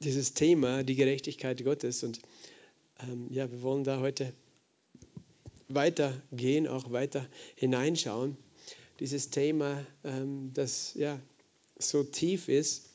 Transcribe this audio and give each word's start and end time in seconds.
dieses 0.00 0.34
Thema, 0.34 0.82
die 0.82 0.94
Gerechtigkeit 0.94 1.62
Gottes. 1.64 2.02
Und 2.02 2.20
ähm, 3.00 3.28
ja, 3.30 3.50
wir 3.50 3.62
wollen 3.62 3.84
da 3.84 4.00
heute 4.00 4.32
weitergehen, 5.68 6.66
auch 6.66 6.90
weiter 6.92 7.26
hineinschauen. 7.56 8.36
Dieses 9.00 9.30
Thema, 9.30 9.84
ähm, 10.04 10.50
das 10.54 10.94
ja 10.94 11.20
so 11.78 12.02
tief 12.02 12.48
ist, 12.48 12.88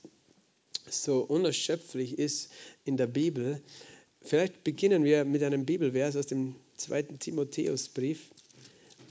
so 0.90 1.22
unerschöpflich 1.22 2.18
ist 2.20 2.52
in 2.84 2.98
der 2.98 3.08
Bibel. 3.08 3.62
Vielleicht 4.22 4.64
beginnen 4.64 5.04
wir 5.04 5.26
mit 5.26 5.44
einem 5.44 5.66
Bibelvers 5.66 6.16
aus 6.16 6.28
dem 6.28 6.56
zweiten 6.76 7.20
Timotheusbrief 7.20 8.32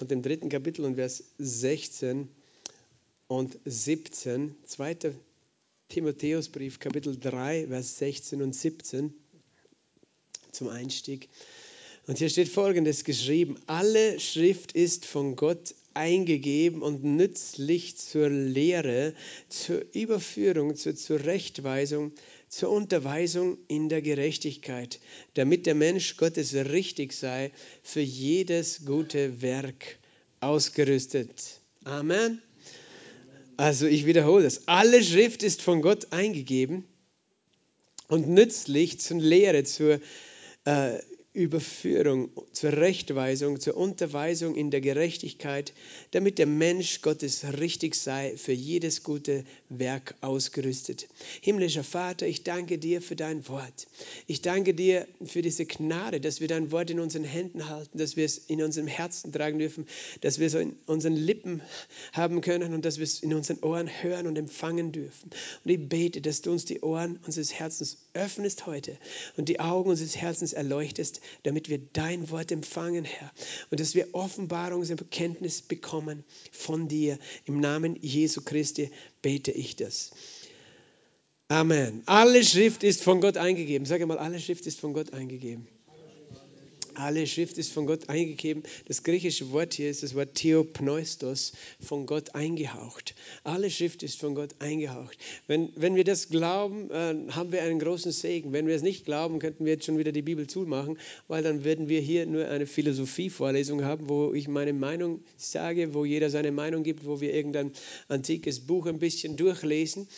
und 0.00 0.10
dem 0.10 0.22
dritten 0.22 0.48
Kapitel 0.48 0.84
und 0.84 0.96
Vers 0.96 1.24
16 1.38 2.28
und 3.28 3.58
17. 3.64 4.56
Zweiter 4.66 5.12
Timotheusbrief, 5.92 6.80
Kapitel 6.80 7.18
3, 7.20 7.66
Vers 7.66 7.98
16 7.98 8.40
und 8.40 8.54
17 8.54 9.12
zum 10.50 10.68
Einstieg. 10.68 11.28
Und 12.06 12.16
hier 12.16 12.30
steht 12.30 12.48
folgendes 12.48 13.04
geschrieben: 13.04 13.58
Alle 13.66 14.18
Schrift 14.18 14.72
ist 14.72 15.04
von 15.04 15.36
Gott 15.36 15.74
eingegeben 15.92 16.80
und 16.80 17.04
nützlich 17.04 17.98
zur 17.98 18.30
Lehre, 18.30 19.12
zur 19.50 19.84
Überführung, 19.92 20.76
zur 20.76 20.96
Zurechtweisung, 20.96 22.12
zur 22.48 22.70
Unterweisung 22.70 23.58
in 23.68 23.90
der 23.90 24.00
Gerechtigkeit, 24.00 24.98
damit 25.34 25.66
der 25.66 25.74
Mensch 25.74 26.16
Gottes 26.16 26.54
richtig 26.54 27.12
sei, 27.12 27.52
für 27.82 28.00
jedes 28.00 28.86
gute 28.86 29.42
Werk 29.42 29.98
ausgerüstet. 30.40 31.60
Amen. 31.84 32.40
Also 33.56 33.86
ich 33.86 34.06
wiederhole 34.06 34.44
das. 34.44 34.66
Alle 34.66 35.02
Schrift 35.02 35.42
ist 35.42 35.62
von 35.62 35.82
Gott 35.82 36.12
eingegeben 36.12 36.84
und 38.08 38.28
nützlich 38.28 39.00
zur 39.00 39.18
Lehre, 39.18 39.64
zur 39.64 40.00
äh, 40.64 40.98
Überführung, 41.34 42.28
zur 42.52 42.74
Rechtweisung, 42.74 43.58
zur 43.58 43.74
Unterweisung 43.74 44.54
in 44.54 44.70
der 44.70 44.82
Gerechtigkeit, 44.82 45.72
damit 46.10 46.38
der 46.38 46.46
Mensch 46.46 47.00
Gottes 47.00 47.46
richtig 47.58 47.94
sei, 47.94 48.36
für 48.36 48.52
jedes 48.52 49.02
gute 49.02 49.44
Werk 49.70 50.14
ausgerüstet. 50.20 51.08
Himmlischer 51.40 51.84
Vater, 51.84 52.26
ich 52.26 52.44
danke 52.44 52.76
dir 52.76 53.00
für 53.00 53.16
dein 53.16 53.48
Wort. 53.48 53.86
Ich 54.26 54.42
danke 54.42 54.74
dir 54.74 55.08
für 55.24 55.40
diese 55.40 55.64
Gnade, 55.64 56.20
dass 56.20 56.42
wir 56.42 56.48
dein 56.48 56.70
Wort 56.70 56.90
in 56.90 57.00
unseren 57.00 57.24
Händen 57.24 57.70
halten, 57.70 57.96
dass 57.96 58.16
wir 58.16 58.26
es 58.26 58.36
in 58.36 58.62
unserem 58.62 58.86
Herzen 58.86 59.32
tragen 59.32 59.58
dürfen, 59.58 59.86
dass 60.20 60.38
wir 60.38 60.48
es 60.48 60.54
in 60.54 60.76
unseren 60.84 61.16
Lippen 61.16 61.62
haben 62.12 62.42
können 62.42 62.74
und 62.74 62.84
dass 62.84 62.98
wir 62.98 63.04
es 63.04 63.20
in 63.20 63.32
unseren 63.32 63.60
Ohren 63.60 63.88
hören 64.02 64.26
und 64.26 64.36
empfangen 64.36 64.92
dürfen. 64.92 65.30
Und 65.64 65.70
ich 65.70 65.88
bete, 65.88 66.20
dass 66.20 66.42
du 66.42 66.52
uns 66.52 66.66
die 66.66 66.82
Ohren 66.82 67.18
unseres 67.24 67.54
Herzens 67.54 67.96
öffnest 68.12 68.66
heute 68.66 68.98
und 69.38 69.48
die 69.48 69.60
Augen 69.60 69.88
unseres 69.88 70.14
Herzens 70.14 70.52
erleuchtest, 70.52 71.21
damit 71.42 71.68
wir 71.68 71.78
dein 71.78 72.30
Wort 72.30 72.52
empfangen, 72.52 73.04
Herr. 73.04 73.32
Und 73.70 73.80
dass 73.80 73.94
wir 73.94 74.08
Offenbarung 74.12 74.80
und 74.80 75.10
Kenntnis 75.10 75.62
bekommen 75.62 76.24
von 76.50 76.88
dir. 76.88 77.18
Im 77.44 77.60
Namen 77.60 77.96
Jesu 78.00 78.42
Christi 78.42 78.90
bete 79.22 79.52
ich 79.52 79.76
das. 79.76 80.12
Amen. 81.48 82.02
Alle 82.06 82.44
Schrift 82.44 82.82
ist 82.82 83.02
von 83.02 83.20
Gott 83.20 83.36
eingegeben. 83.36 83.86
Sag 83.86 84.04
mal, 84.06 84.18
alle 84.18 84.40
Schrift 84.40 84.66
ist 84.66 84.80
von 84.80 84.94
Gott 84.94 85.12
eingegeben. 85.12 85.68
Alle 86.94 87.26
Schrift 87.26 87.58
ist 87.58 87.72
von 87.72 87.86
Gott 87.86 88.08
eingegeben. 88.08 88.62
Das 88.86 89.02
griechische 89.02 89.50
Wort 89.52 89.74
hier 89.74 89.90
ist 89.90 90.02
das 90.02 90.14
Wort 90.14 90.34
Theopneustos, 90.34 91.52
von 91.80 92.06
Gott 92.06 92.34
eingehaucht. 92.34 93.14
Alle 93.44 93.70
Schrift 93.70 94.02
ist 94.02 94.18
von 94.18 94.34
Gott 94.34 94.54
eingehaucht. 94.58 95.16
Wenn, 95.46 95.70
wenn 95.76 95.94
wir 95.94 96.04
das 96.04 96.28
glauben, 96.28 96.90
äh, 96.90 97.14
haben 97.30 97.52
wir 97.52 97.62
einen 97.62 97.78
großen 97.78 98.12
Segen. 98.12 98.52
Wenn 98.52 98.66
wir 98.66 98.74
es 98.74 98.82
nicht 98.82 99.04
glauben, 99.04 99.38
könnten 99.38 99.64
wir 99.64 99.72
jetzt 99.72 99.86
schon 99.86 99.98
wieder 99.98 100.12
die 100.12 100.22
Bibel 100.22 100.46
zumachen, 100.46 100.98
weil 101.28 101.42
dann 101.42 101.64
würden 101.64 101.88
wir 101.88 102.00
hier 102.00 102.26
nur 102.26 102.48
eine 102.48 102.66
Philosophievorlesung 102.66 103.84
haben, 103.84 104.08
wo 104.08 104.34
ich 104.34 104.48
meine 104.48 104.72
Meinung 104.72 105.22
sage, 105.36 105.94
wo 105.94 106.04
jeder 106.04 106.30
seine 106.30 106.52
Meinung 106.52 106.82
gibt, 106.82 107.06
wo 107.06 107.20
wir 107.20 107.34
irgendein 107.34 107.72
antikes 108.08 108.60
Buch 108.60 108.86
ein 108.86 108.98
bisschen 108.98 109.36
durchlesen. 109.36 110.08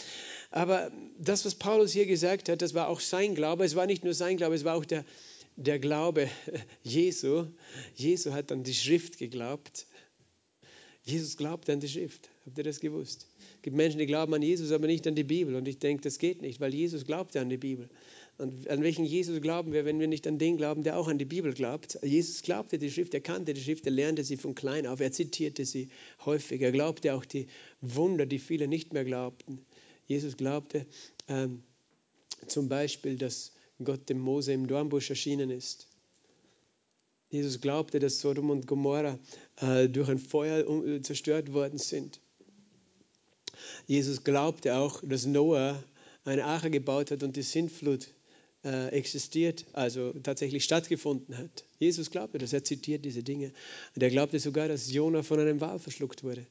Aber 0.51 0.93
das, 1.19 1.45
was 1.45 1.57
Paulus 1.57 1.93
hier 1.93 2.07
gesagt 2.07 2.49
hat, 2.49 2.63
das 2.63 2.75
war 2.75 2.89
auch 2.89 3.01
sein 3.01 3.35
Glaube. 3.35 3.65
Es 3.65 3.75
war 3.75 3.87
nicht 3.87 4.05
nur 4.05 4.15
sein 4.15 4.37
Glaube, 4.37 4.55
es 4.55 4.65
war 4.65 4.77
auch 4.77 4.85
der 4.85 5.05
der 5.57 5.79
Glaube 5.79 6.29
Jesu, 6.83 7.47
Jesu 7.95 8.33
hat 8.33 8.51
an 8.53 8.65
die 8.65 8.75
Schrift 8.75 9.19
geglaubt. 9.19 9.87
Jesus 11.03 11.37
glaubt 11.37 11.69
an 11.69 11.81
die 11.81 11.89
Schrift. 11.89 12.31
Habt 12.47 12.57
ihr 12.57 12.65
das 12.65 12.81
gewusst? 12.81 13.27
Es 13.57 13.63
gibt 13.63 13.77
Menschen, 13.77 13.99
die 13.99 14.07
glauben 14.07 14.33
an 14.35 14.43
Jesus, 14.43 14.73
aber 14.73 14.87
nicht 14.87 15.07
an 15.07 15.15
die 15.15 15.25
Bibel. 15.25 15.55
Und 15.55 15.69
ich 15.69 15.79
denke, 15.79 16.03
das 16.03 16.19
geht 16.19 16.41
nicht, 16.41 16.61
weil 16.61 16.75
Jesus 16.75 17.05
glaubte 17.05 17.41
an 17.41 17.51
die 17.51 17.59
Bibel. 17.59 17.91
Und 18.39 18.69
an 18.69 18.83
welchen 18.83 19.05
Jesus 19.05 19.41
glauben 19.41 19.73
wir, 19.73 19.85
wenn 19.85 20.01
wir 20.01 20.09
nicht 20.09 20.27
an 20.27 20.39
den 20.39 20.57
glauben, 20.57 20.83
der 20.83 20.99
auch 20.99 21.09
an 21.09 21.19
die 21.19 21.25
Bibel 21.25 21.53
glaubt? 21.53 21.99
Jesus 22.03 22.43
glaubte 22.43 22.79
die 22.79 22.91
Schrift, 22.91 23.15
er 23.15 23.21
kannte 23.21 23.55
die 23.55 23.61
Schrift, 23.61 23.87
er 23.87 23.93
lernte 23.93 24.25
sie 24.25 24.37
von 24.37 24.55
klein 24.55 24.87
auf, 24.87 25.01
er 25.01 25.13
zitierte 25.13 25.65
sie 25.65 25.89
häufig. 26.25 26.61
Er 26.63 26.73
glaubte 26.73 27.15
auch 27.15 27.25
die 27.25 27.47
Wunder, 27.81 28.27
die 28.27 28.39
viele 28.39 28.67
nicht 28.67 28.93
mehr 28.93 29.05
glaubten. 29.05 29.65
Jesus 30.07 30.37
glaubte 30.37 30.87
ähm, 31.29 31.63
zum 32.47 32.69
Beispiel, 32.69 33.17
dass 33.17 33.54
Gott 33.83 34.09
dem 34.09 34.19
Mose 34.19 34.53
im 34.53 34.67
Dornbusch 34.67 35.11
erschienen 35.11 35.51
ist. 35.51 35.89
Jesus 37.31 37.61
glaubte, 37.61 37.99
dass 37.99 38.21
Sodom 38.21 38.51
und 38.51 38.67
Gomorra 38.67 39.19
äh, 39.57 39.89
durch 39.89 40.09
ein 40.09 40.19
Feuer 40.19 40.69
um, 40.69 41.03
zerstört 41.03 41.53
worden 41.53 41.79
sind. 41.79 42.21
Jesus 43.87 44.23
glaubte 44.23 44.77
auch, 44.77 45.03
dass 45.05 45.27
Noah 45.27 45.83
eine 46.25 46.45
Arche 46.45 46.71
gebaut 46.71 47.11
hat 47.11 47.23
und 47.23 47.37
die 47.37 47.43
Sintflut 47.43 48.09
äh, 48.65 48.89
existiert, 48.89 49.67
also 49.73 50.13
tatsächlich 50.23 50.65
stattgefunden 50.65 51.37
hat. 51.37 51.65
Jesus 51.79 52.11
glaubte 52.11 52.39
das, 52.39 52.53
er 52.53 52.65
zitiert 52.65 53.05
diese 53.05 53.23
Dinge. 53.23 53.53
Und 53.95 54.03
er 54.03 54.11
glaubte 54.11 54.39
sogar, 54.39 54.69
dass 54.69 54.93
Jona 54.93 55.23
von 55.23 55.41
einem 55.41 55.61
Wal 55.61 55.79
verschluckt 55.79 56.25
wurde. 56.25 56.47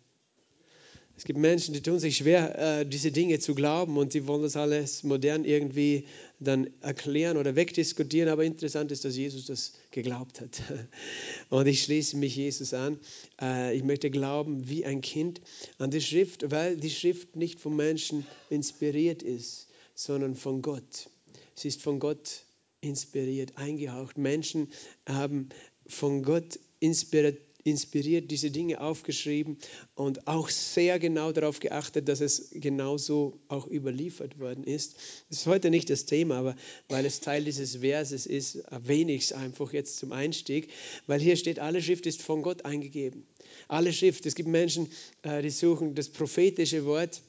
Es 1.16 1.26
gibt 1.26 1.38
Menschen, 1.38 1.76
die 1.76 1.82
tun 1.82 2.00
sich 2.00 2.18
schwer, 2.18 2.80
äh, 2.80 2.86
diese 2.86 3.12
Dinge 3.12 3.38
zu 3.38 3.54
glauben 3.54 3.98
und 3.98 4.16
die 4.16 4.26
wollen 4.26 4.42
das 4.42 4.56
alles 4.56 5.04
modern 5.04 5.46
irgendwie 5.46 6.06
dann 6.40 6.70
erklären 6.82 7.38
oder 7.38 7.56
wegdiskutieren. 7.56 8.30
Aber 8.30 8.44
interessant 8.44 8.92
ist, 8.92 9.06
dass 9.06 9.16
Jesus 9.16 9.46
das 9.46 9.74
geglaubt 9.92 10.42
hat. 10.42 10.62
Und 11.50 11.68
ich 11.68 11.84
schließe 11.84 12.18
mich 12.18 12.36
Jesus 12.36 12.74
an. 12.74 13.00
Äh, 13.40 13.78
ich 13.78 13.84
möchte 13.84 14.10
glauben 14.10 14.68
wie 14.68 14.86
ein 14.86 15.02
Kind 15.02 15.40
an 15.78 15.92
die 15.92 16.02
Schrift, 16.02 16.50
weil 16.50 16.78
die 16.78 16.90
Schrift 16.90 17.36
nicht 17.36 17.60
vom 17.60 17.76
Menschen 17.76 18.26
inspiriert 18.50 19.22
ist, 19.22 19.68
sondern 19.94 20.36
von 20.36 20.64
Gott. 20.64 21.10
Sie 21.54 21.68
ist 21.68 21.82
von 21.82 22.00
Gott 22.00 22.44
inspiriert, 22.82 23.58
eingehaucht. 23.58 24.18
Menschen 24.18 24.70
haben 25.08 25.50
von 25.86 26.24
Gott 26.24 26.60
inspiriert 26.80 27.38
inspiriert, 27.64 28.30
diese 28.32 28.52
Dinge 28.52 28.82
aufgeschrieben 28.82 29.58
und 29.96 30.28
auch 30.28 30.50
sehr 30.50 31.00
genau 31.00 31.32
darauf 31.32 31.60
geachtet, 31.60 32.10
dass 32.10 32.22
es 32.22 32.50
genauso 32.52 33.40
auch 33.48 33.68
überliefert 33.68 34.40
worden 34.40 34.64
ist. 34.64 34.96
Das 35.30 35.40
ist 35.40 35.48
heute 35.48 35.70
nicht 35.70 35.90
das 35.90 36.06
Thema, 36.06 36.36
aber 36.36 36.56
weil 36.90 37.06
es 37.06 37.22
Teil 37.22 37.44
dieses 37.44 37.78
Verses 37.78 38.26
ist, 38.26 38.56
erwähne 38.56 39.14
ich 39.14 39.26
es 39.26 39.34
einfach 39.34 39.72
jetzt 39.74 39.98
zum 39.98 40.12
Einstieg, 40.12 40.70
weil 41.08 41.20
hier 41.20 41.38
steht, 41.38 41.60
alle 41.60 41.82
Schrift 41.82 42.06
ist 42.06 42.22
von 42.22 42.42
Gott 42.42 42.66
eingegeben. 42.66 43.26
Alle 43.68 43.94
Schrift. 43.94 44.26
Es 44.26 44.36
gibt 44.36 44.50
Menschen, 44.50 44.90
äh, 45.22 45.42
die 45.42 45.50
suchen 45.50 45.96
das 45.96 46.10
prophetische 46.10 46.86
Wort. 46.86 47.22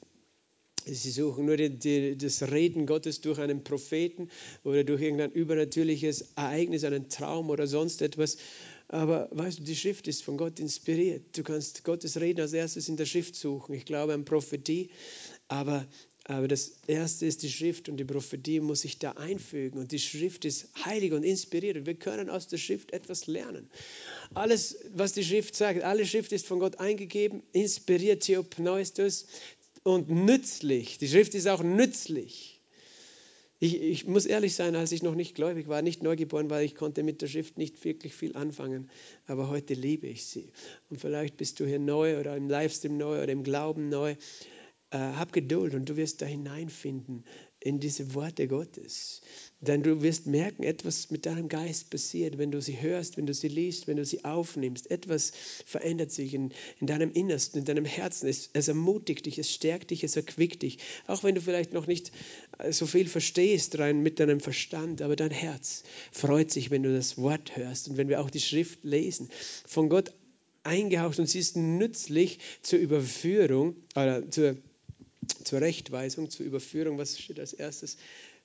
Sie 0.87 1.09
suchen 1.09 1.45
nur 1.45 1.57
die, 1.57 1.69
die, 1.69 2.15
das 2.15 2.43
Reden 2.43 2.85
Gottes 2.85 3.21
durch 3.21 3.39
einen 3.39 3.63
Propheten 3.63 4.29
oder 4.63 4.83
durch 4.83 5.01
irgendein 5.01 5.31
übernatürliches 5.31 6.33
Ereignis, 6.35 6.83
einen 6.83 7.09
Traum 7.09 7.49
oder 7.49 7.65
sonst 7.65 8.03
etwas. 8.03 8.37
Aber 8.87 9.29
weißt 9.31 9.59
du, 9.59 9.63
die 9.63 9.75
Schrift 9.75 10.07
ist 10.07 10.23
von 10.23 10.37
Gott 10.37 10.59
inspiriert. 10.59 11.37
Du 11.37 11.43
kannst 11.43 11.83
Gottes 11.83 12.19
Reden 12.19 12.41
als 12.41 12.53
erstes 12.53 12.87
in 12.87 12.97
der 12.97 13.05
Schrift 13.05 13.35
suchen. 13.35 13.73
Ich 13.73 13.85
glaube 13.85 14.13
an 14.13 14.25
Prophetie, 14.25 14.89
aber, 15.47 15.87
aber 16.25 16.47
das 16.47 16.73
erste 16.85 17.25
ist 17.25 17.41
die 17.41 17.49
Schrift 17.49 17.89
und 17.89 17.97
die 17.97 18.05
Prophetie 18.05 18.59
muss 18.59 18.81
sich 18.81 18.99
da 18.99 19.11
einfügen. 19.11 19.79
Und 19.79 19.91
die 19.91 19.99
Schrift 19.99 20.45
ist 20.45 20.69
heilig 20.85 21.13
und 21.13 21.23
inspiriert. 21.23 21.77
Und 21.77 21.87
wir 21.87 21.95
können 21.95 22.29
aus 22.29 22.47
der 22.47 22.57
Schrift 22.57 22.93
etwas 22.93 23.25
lernen. 23.25 23.69
Alles, 24.35 24.77
was 24.93 25.13
die 25.13 25.23
Schrift 25.23 25.55
sagt, 25.55 25.81
alle 25.81 26.05
Schrift 26.05 26.31
ist 26.31 26.45
von 26.45 26.59
Gott 26.59 26.79
eingegeben, 26.79 27.41
inspiriert 27.53 28.23
Theopneustos 28.23 29.25
und 29.83 30.09
nützlich. 30.09 30.99
Die 30.99 31.07
Schrift 31.07 31.33
ist 31.33 31.47
auch 31.47 31.63
nützlich 31.63 32.54
ich, 33.65 33.81
ich, 33.81 34.07
muss 34.07 34.25
ehrlich 34.25 34.53
sein, 34.53 34.75
als 34.75 34.91
ich 34.91 35.01
noch 35.01 35.15
nicht 35.15 35.35
gläubig 35.35 35.67
war, 35.67 35.81
nicht 35.81 36.03
neugeboren 36.03 36.49
war, 36.49 36.61
ich 36.61 36.75
konnte 36.75 37.03
mit 37.03 37.21
der 37.21 37.27
Schrift 37.27 37.57
nicht 37.57 37.83
wirklich 37.83 38.13
viel 38.13 38.35
anfangen. 38.35 38.89
Aber 39.25 39.49
heute 39.49 39.73
liebe 39.73 40.07
ich 40.07 40.25
sie. 40.25 40.51
Und 40.89 41.01
vielleicht 41.01 41.37
bist 41.37 41.59
du 41.59 41.65
hier 41.65 41.79
neu 41.79 42.19
oder 42.19 42.35
im 42.37 42.49
Livestream 42.49 42.97
neu 42.97 43.23
oder 43.23 43.31
im 43.31 43.43
Glauben 43.43 43.89
neu. 43.89 44.15
Äh, 44.91 44.97
hab 44.97 45.33
Geduld 45.33 45.73
und 45.73 45.89
du 45.89 45.97
wirst 45.97 46.21
da 46.21 46.25
hineinfinden 46.25 47.25
in 47.65 47.79
diese 47.79 48.13
Worte 48.13 48.47
Gottes. 48.47 49.21
Denn 49.59 49.81
du 49.81 50.03
wirst 50.03 50.27
merken, 50.27 50.61
etwas 50.61 51.09
mit 51.09 51.25
deinem 51.25 51.49
Geist 51.49 51.89
passiert, 51.89 52.37
wenn 52.37 52.51
du 52.51 52.61
sie 52.61 52.79
hörst, 52.79 53.17
wenn 53.17 53.25
du 53.25 53.33
sie 53.33 53.47
liest, 53.47 53.87
wenn 53.87 53.97
du 53.97 54.05
sie 54.05 54.23
aufnimmst. 54.23 54.91
Etwas 54.91 55.31
verändert 55.65 56.11
sich 56.11 56.35
in, 56.35 56.51
in 56.79 56.85
deinem 56.85 57.11
Innersten, 57.11 57.59
in 57.59 57.65
deinem 57.65 57.85
Herzen. 57.85 58.29
Es, 58.29 58.51
es 58.53 58.67
ermutigt 58.67 59.25
dich, 59.25 59.39
es 59.39 59.51
stärkt 59.51 59.89
dich, 59.89 60.03
es 60.03 60.15
erquickt 60.15 60.61
dich. 60.61 60.77
Auch 61.07 61.23
wenn 61.23 61.33
du 61.33 61.41
vielleicht 61.41 61.73
noch 61.73 61.87
nicht 61.87 62.11
äh, 62.59 62.71
so 62.71 62.85
viel 62.85 63.07
verstehst 63.07 63.79
rein 63.79 64.03
mit 64.03 64.19
deinem 64.19 64.41
Verstand, 64.41 65.01
aber 65.01 65.15
dein 65.15 65.31
Herz 65.31 65.83
freut 66.11 66.51
sich, 66.51 66.69
wenn 66.69 66.83
du 66.83 66.95
das 66.95 67.17
Wort 67.17 67.57
hörst 67.57 67.89
und 67.89 67.97
wenn 67.97 68.09
wir 68.09 68.21
auch 68.21 68.29
die 68.29 68.41
Schrift 68.41 68.83
lesen. 68.83 69.29
Von 69.65 69.89
Gott 69.89 70.13
eingehaucht 70.61 71.17
und 71.17 71.27
sie 71.27 71.39
ist 71.39 71.57
nützlich 71.57 72.37
zur 72.61 72.77
Überführung 72.77 73.75
oder 73.95 74.29
zur, 74.29 74.55
zur 75.43 75.61
Rechtweisung, 75.61 76.29
zur 76.29 76.45
Überführung. 76.45 76.97
Was 76.97 77.19
steht 77.19 77.39
als 77.39 77.53
erstes? 77.53 77.97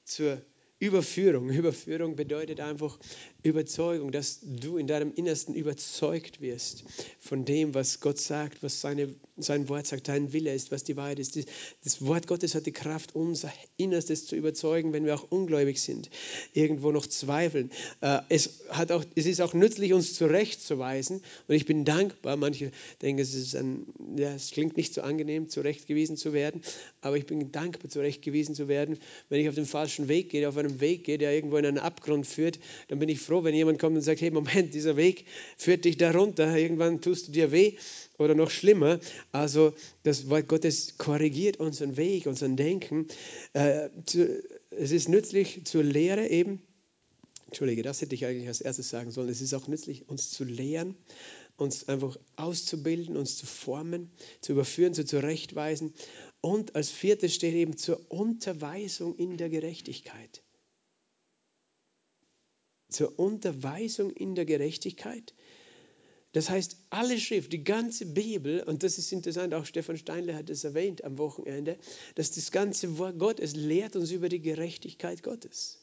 Zur 0.05 0.41
Überführung. 0.81 1.51
Überführung 1.51 2.17
bedeutet 2.17 2.59
einfach 2.59 2.99
Überzeugung, 3.43 4.13
dass 4.13 4.41
du 4.43 4.79
in 4.79 4.87
deinem 4.87 5.13
Innersten 5.15 5.55
überzeugt 5.55 6.41
wirst 6.41 6.85
von 7.21 7.45
dem, 7.45 7.75
was 7.75 8.01
Gott 8.01 8.19
sagt, 8.19 8.63
was 8.63 8.81
seine, 8.81 9.15
sein 9.37 9.69
Wort 9.69 9.87
sagt, 9.87 10.09
dein 10.09 10.33
Wille 10.33 10.55
ist, 10.55 10.73
was 10.73 10.83
die 10.83 10.97
Wahrheit 10.97 11.19
ist. 11.19 11.39
Das 11.85 12.05
Wort 12.05 12.27
Gottes 12.27 12.55
hat 12.55 12.65
die 12.65 12.73
Kraft, 12.73 13.15
unser 13.15 13.53
Innerstes 13.77 14.27
zu 14.27 14.37
überzeugen, 14.37 14.93
wenn 14.93 15.05
wir 15.05 15.15
auch 15.15 15.31
ungläubig 15.31 15.81
sind, 15.81 16.11
irgendwo 16.55 16.93
noch 16.93 17.07
zweifeln. 17.07 17.71
Äh, 18.01 18.21
es, 18.31 18.65
hat 18.71 18.91
auch, 18.91 19.05
es 19.15 19.27
ist 19.27 19.41
auch 19.43 19.53
nützlich, 19.53 19.93
uns 19.93 20.15
zurechtzuweisen. 20.15 21.21
Und 21.47 21.55
ich 21.55 21.67
bin 21.67 21.85
dankbar. 21.85 22.37
Manche 22.37 22.73
denken, 23.03 23.21
es, 23.21 23.35
ist 23.35 23.55
ein, 23.55 23.87
ja, 24.17 24.33
es 24.35 24.51
klingt 24.51 24.79
nicht 24.79 24.95
so 24.95 25.03
angenehm, 25.03 25.51
zurechtgewiesen 25.51 26.17
zu 26.17 26.33
werden, 26.33 26.63
aber 27.03 27.19
ich 27.19 27.27
bin 27.27 27.53
dankbar, 27.53 27.91
zurechtgewiesen 27.91 28.55
zu 28.55 28.69
werden, 28.69 28.99
wenn 29.29 29.41
ich 29.41 29.49
auf 29.49 29.55
den 29.55 29.67
falschen 29.67 30.09
Weg 30.09 30.31
gehe, 30.31 30.49
auf 30.49 30.57
einem 30.57 30.70
einem 30.71 30.81
Weg 30.81 31.05
gehe, 31.05 31.19
der 31.19 31.35
irgendwo 31.35 31.57
in 31.57 31.67
einen 31.67 31.79
Abgrund 31.79 32.27
führt, 32.27 32.59
dann 32.89 32.99
bin 32.99 33.09
ich 33.09 33.21
froh, 33.21 33.45
wenn 33.45 33.55
jemand 33.55 33.79
kommt 33.79 33.97
und 33.97 34.03
sagt, 34.03 34.21
hey, 34.21 34.31
Moment, 34.31 34.75
dieser 34.75 34.97
Weg 34.97 35.27
führt 35.57 35.85
dich 35.85 35.97
da 35.97 36.11
runter, 36.13 36.57
irgendwann 36.57 37.01
tust 37.01 37.29
du 37.29 37.33
dir 37.33 37.53
weh 37.53 37.75
oder 38.19 38.35
noch 38.35 38.51
schlimmer. 38.51 39.01
Also 39.33 39.75
das 40.03 40.29
Wort 40.29 40.49
Gottes 40.49 40.99
korrigiert 40.99 41.59
unseren 41.59 41.97
Weg, 41.97 42.27
unseren 42.27 42.57
Denken. 42.57 43.07
Äh, 43.53 43.89
es 44.71 44.91
ist 44.93 45.09
nützlich 45.09 45.65
zur 45.65 45.83
Lehre 45.83 46.29
eben. 46.29 46.63
Entschuldige, 47.47 47.83
das 47.83 48.01
hätte 48.01 48.15
ich 48.15 48.25
eigentlich 48.27 48.47
als 48.47 48.61
erstes 48.61 48.91
sagen 48.91 49.11
sollen. 49.11 49.29
Es 49.29 49.41
ist 49.41 49.55
auch 49.55 49.67
nützlich, 49.67 50.09
uns 50.09 50.31
zu 50.31 50.45
lehren, 50.45 50.95
uns 51.57 51.89
einfach 51.89 52.17
auszubilden, 52.37 53.17
uns 53.17 53.37
zu 53.37 53.47
formen, 53.47 54.11
zu 54.41 54.53
überführen, 54.53 54.95
zu 54.95 55.05
zurechtweisen. 55.05 55.93
Und 56.41 56.77
als 56.77 56.91
viertes 56.91 57.35
steht 57.35 57.55
eben 57.55 57.77
zur 57.77 58.01
Unterweisung 58.09 59.17
in 59.17 59.37
der 59.37 59.49
Gerechtigkeit 59.49 60.43
zur 62.91 63.19
Unterweisung 63.19 64.11
in 64.11 64.35
der 64.35 64.45
Gerechtigkeit. 64.45 65.35
Das 66.33 66.49
heißt, 66.49 66.77
alle 66.91 67.19
Schrift, 67.19 67.53
die 67.53 67.65
ganze 67.65 68.07
Bibel, 68.07 68.63
und 68.63 68.85
das 68.85 68.99
ist 68.99 69.13
interessant, 69.13 69.53
auch 69.53 69.67
Stefan 69.67 69.97
Steinle 69.97 70.37
hat 70.37 70.49
es 70.49 70.63
erwähnt 70.63 71.03
am 71.03 71.19
Wochenende, 71.19 71.77
dass 72.15 72.31
das 72.31 72.53
ganze 72.53 72.99
Wort 72.99 73.19
Gottes 73.19 73.57
lehrt 73.57 73.97
uns 73.97 74.13
über 74.13 74.29
die 74.29 74.41
Gerechtigkeit 74.41 75.25
Gottes. 75.25 75.79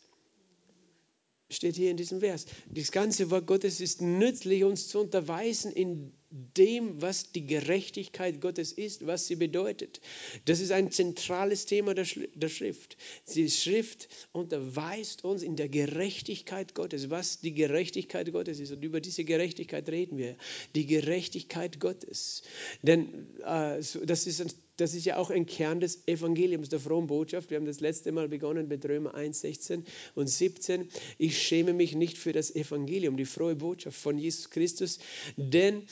Steht 1.50 1.76
hier 1.76 1.92
in 1.92 1.98
diesem 1.98 2.22
Vers. 2.22 2.46
Das 2.70 2.92
ganze 2.92 3.30
Wort 3.30 3.48
Gottes 3.48 3.82
ist 3.82 4.02
nützlich, 4.02 4.64
uns 4.64 4.88
zu 4.88 5.00
unterweisen 5.00 5.72
in 5.72 6.14
dem, 6.30 7.02
was 7.02 7.32
die 7.32 7.46
Gerechtigkeit 7.46 8.42
Gottes 8.42 8.72
ist, 8.72 9.08
was 9.08 9.28
sie 9.28 9.36
bedeutet. 9.36 10.02
Das 10.46 10.60
ist 10.60 10.72
ein 10.72 10.92
zentrales 10.92 11.66
Thema 11.66 11.94
der, 11.94 12.06
Schrift. 12.06 12.98
Die 13.34 13.50
Schrift 13.50 14.10
unterweist 14.34 15.24
uns 15.24 15.42
in 15.42 15.56
der 15.56 15.70
Gerechtigkeit 15.70 16.76
Gottes, 16.76 17.10
was 17.10 17.40
die 17.40 17.54
Gerechtigkeit 17.54 18.32
Gottes 18.32 18.60
ist. 18.60 18.72
Und 18.72 18.84
über 18.84 19.00
diese 19.00 19.24
Gerechtigkeit 19.24 19.88
reden 19.90 20.18
wir. 20.18 20.36
Die 20.76 20.86
Gerechtigkeit 20.86 21.80
Gottes. 21.80 22.44
Denn 22.82 23.28
äh, 23.44 23.82
das 24.06 24.28
ist 24.28 24.56
das 24.78 24.94
ist 24.94 25.06
ja 25.06 25.18
auch 25.18 25.32
ein 25.32 25.48
Kern 25.48 25.80
des 25.80 26.08
Evangeliums, 26.08 26.70
der 26.70 26.80
frohen 26.80 27.08
Botschaft. 27.08 27.50
Wir 27.50 27.58
haben 27.58 27.66
das 27.66 27.80
letzte 27.80 28.12
Mal 28.12 28.30
begonnen 28.30 28.68
mit 28.68 28.86
Römer 28.86 29.16
1, 29.16 29.42
16 29.42 29.84
und 30.14 30.28
17. 30.28 30.88
Ich 31.18 31.42
schäme 31.42 31.74
mich 31.74 31.96
nicht 31.96 32.18
für 32.18 32.32
das 32.32 32.56
Evangelium, 32.56 33.18
die 33.18 33.26
frohe 33.26 33.56
Botschaft 33.56 33.98
von 33.98 34.18
Jesus 34.20 34.52
Christus, 34.52 35.00
denn 35.36 35.84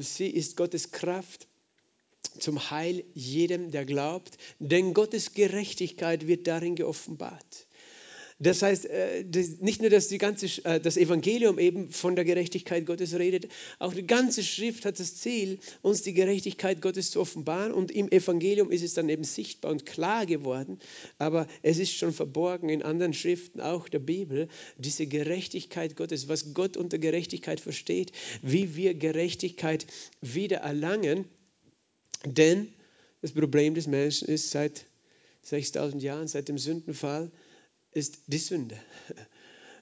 sie 0.00 0.28
ist 0.28 0.56
Gottes 0.56 0.90
Kraft 0.90 1.46
zum 2.38 2.70
Heil 2.70 3.04
jedem, 3.14 3.70
der 3.70 3.84
glaubt, 3.84 4.36
denn 4.58 4.94
Gottes 4.94 5.34
Gerechtigkeit 5.34 6.26
wird 6.26 6.46
darin 6.46 6.76
geoffenbart. 6.76 7.66
Das 8.38 8.62
heißt, 8.62 8.86
äh, 8.86 9.24
nicht 9.60 9.80
nur, 9.80 9.90
dass 9.90 10.08
die 10.08 10.18
ganze, 10.18 10.46
äh, 10.64 10.80
das 10.80 10.96
Evangelium 10.96 11.58
eben 11.58 11.90
von 11.90 12.16
der 12.16 12.24
Gerechtigkeit 12.24 12.86
Gottes 12.86 13.14
redet, 13.14 13.48
auch 13.78 13.94
die 13.94 14.06
ganze 14.06 14.42
Schrift 14.42 14.84
hat 14.84 14.98
das 14.98 15.16
Ziel, 15.16 15.58
uns 15.82 16.02
die 16.02 16.14
Gerechtigkeit 16.14 16.80
Gottes 16.80 17.10
zu 17.10 17.20
offenbaren. 17.20 17.72
Und 17.72 17.90
im 17.90 18.10
Evangelium 18.10 18.70
ist 18.70 18.82
es 18.82 18.94
dann 18.94 19.08
eben 19.08 19.24
sichtbar 19.24 19.70
und 19.70 19.86
klar 19.86 20.26
geworden, 20.26 20.78
aber 21.18 21.46
es 21.62 21.78
ist 21.78 21.94
schon 21.94 22.12
verborgen 22.12 22.68
in 22.68 22.82
anderen 22.82 23.14
Schriften, 23.14 23.60
auch 23.60 23.88
der 23.88 24.00
Bibel, 24.00 24.48
diese 24.76 25.06
Gerechtigkeit 25.06 25.96
Gottes, 25.96 26.28
was 26.28 26.54
Gott 26.54 26.76
unter 26.76 26.98
Gerechtigkeit 26.98 27.60
versteht, 27.60 28.12
wie 28.42 28.76
wir 28.76 28.94
Gerechtigkeit 28.94 29.86
wieder 30.20 30.58
erlangen. 30.58 31.26
Denn 32.24 32.68
das 33.20 33.32
Problem 33.32 33.74
des 33.74 33.86
Menschen 33.86 34.28
ist 34.28 34.50
seit 34.50 34.86
6000 35.42 36.02
Jahren, 36.02 36.28
seit 36.28 36.48
dem 36.48 36.58
Sündenfall, 36.58 37.30
ist 37.92 38.22
die 38.26 38.38
Sünde. 38.38 38.76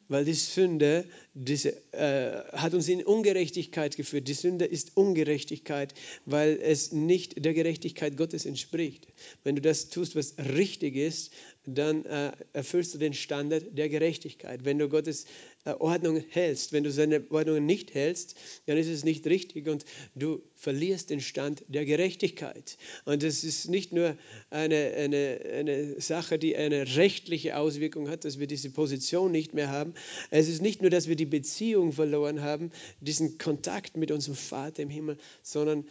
Weil 0.09 0.25
die 0.25 0.35
Sünde 0.35 1.05
diese, 1.35 1.71
äh, 1.93 2.43
hat 2.53 2.75
uns 2.75 2.89
in 2.89 3.05
Ungerechtigkeit 3.05 3.97
geführt. 3.97 4.27
Die 4.27 4.35
Sünde 4.35 4.65
ist 4.65 4.97
Ungerechtigkeit, 4.97 5.95
weil 6.27 6.59
es 6.61 6.91
nicht 6.91 7.45
der 7.45 7.55
Gerechtigkeit 7.55 8.17
Gottes 8.17 8.45
entspricht. 8.45 9.07
Wenn 9.45 9.55
du 9.55 9.63
das 9.63 9.89
tust, 9.89 10.17
was 10.17 10.35
richtig 10.39 10.97
ist, 10.97 11.33
dann 11.75 12.05
äh, 12.05 12.33
erfüllst 12.53 12.95
du 12.95 12.99
den 12.99 13.15
Standard 13.15 13.77
der 13.77 13.89
Gerechtigkeit. 13.89 14.65
Wenn 14.65 14.79
du 14.79 14.89
Gottes 14.89 15.27
äh, 15.65 15.73
Ordnung 15.73 16.25
hältst, 16.31 16.73
wenn 16.73 16.85
du 16.85 16.91
seine 16.91 17.25
Ordnungen 17.31 17.67
nicht 17.67 17.95
hältst, 17.95 18.35
dann 18.67 18.79
ist 18.79 18.89
es 18.89 19.05
nicht 19.05 19.27
richtig 19.27 19.69
und 19.69 19.85
du 20.15 20.43
verlierst 20.55 21.11
den 21.11 21.21
Stand 21.21 21.65
der 21.69 21.85
Gerechtigkeit. 21.85 22.79
Und 23.05 23.23
es 23.23 23.45
ist 23.45 23.69
nicht 23.69 23.93
nur 23.93 24.17
eine, 24.49 24.93
eine, 24.97 25.41
eine 25.53 26.01
Sache, 26.01 26.39
die 26.39 26.57
eine 26.57 26.97
rechtliche 26.97 27.57
Auswirkung 27.57 28.09
hat, 28.09 28.25
dass 28.25 28.39
wir 28.39 28.47
diese 28.47 28.71
Position 28.71 29.33
nicht 29.33 29.53
mehr 29.53 29.69
haben. 29.69 29.95
Es 30.31 30.49
ist 30.49 30.63
nicht 30.63 30.81
nur, 30.81 30.91
dass 30.91 31.09
wir 31.09 31.17
die 31.17 31.27
Beziehung 31.27 31.93
verloren 31.93 32.41
haben, 32.43 32.71
diesen 33.01 33.39
Kontakt 33.39 33.97
mit 33.97 34.11
unserem 34.11 34.37
Vater 34.37 34.83
im 34.83 34.91
Himmel, 34.91 35.19
sondern 35.43 35.85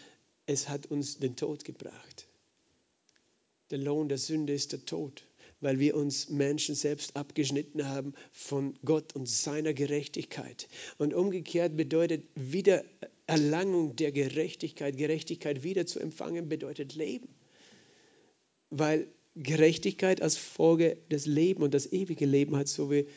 es 0.47 0.67
hat 0.67 0.87
uns 0.87 1.19
den 1.19 1.35
Tod 1.35 1.63
gebracht. 1.63 2.27
Der 3.69 3.77
Lohn 3.77 4.09
der 4.09 4.17
Sünde 4.17 4.53
ist 4.53 4.71
der 4.71 4.83
Tod 4.83 5.28
weil 5.61 5.79
wir 5.79 5.95
uns 5.95 6.29
Menschen 6.29 6.75
selbst 6.75 7.15
abgeschnitten 7.15 7.87
haben 7.87 8.13
von 8.31 8.73
Gott 8.85 9.15
und 9.15 9.27
seiner 9.27 9.73
Gerechtigkeit. 9.73 10.67
Und 10.97 11.13
umgekehrt 11.13 11.75
bedeutet 11.75 12.23
Wiedererlangung 12.35 13.95
der 13.95 14.11
Gerechtigkeit, 14.11 14.97
Gerechtigkeit 14.97 15.63
wieder 15.63 15.85
zu 15.85 15.99
empfangen, 15.99 16.49
bedeutet 16.49 16.95
Leben. 16.95 17.29
Weil 18.69 19.07
Gerechtigkeit 19.35 20.21
als 20.21 20.37
Folge 20.37 20.97
des 21.11 21.25
Lebens 21.25 21.63
und 21.63 21.73
das 21.73 21.91
ewige 21.91 22.25
Leben 22.25 22.55
hat, 22.55 22.67
so 22.67 22.91
wie 22.91 23.07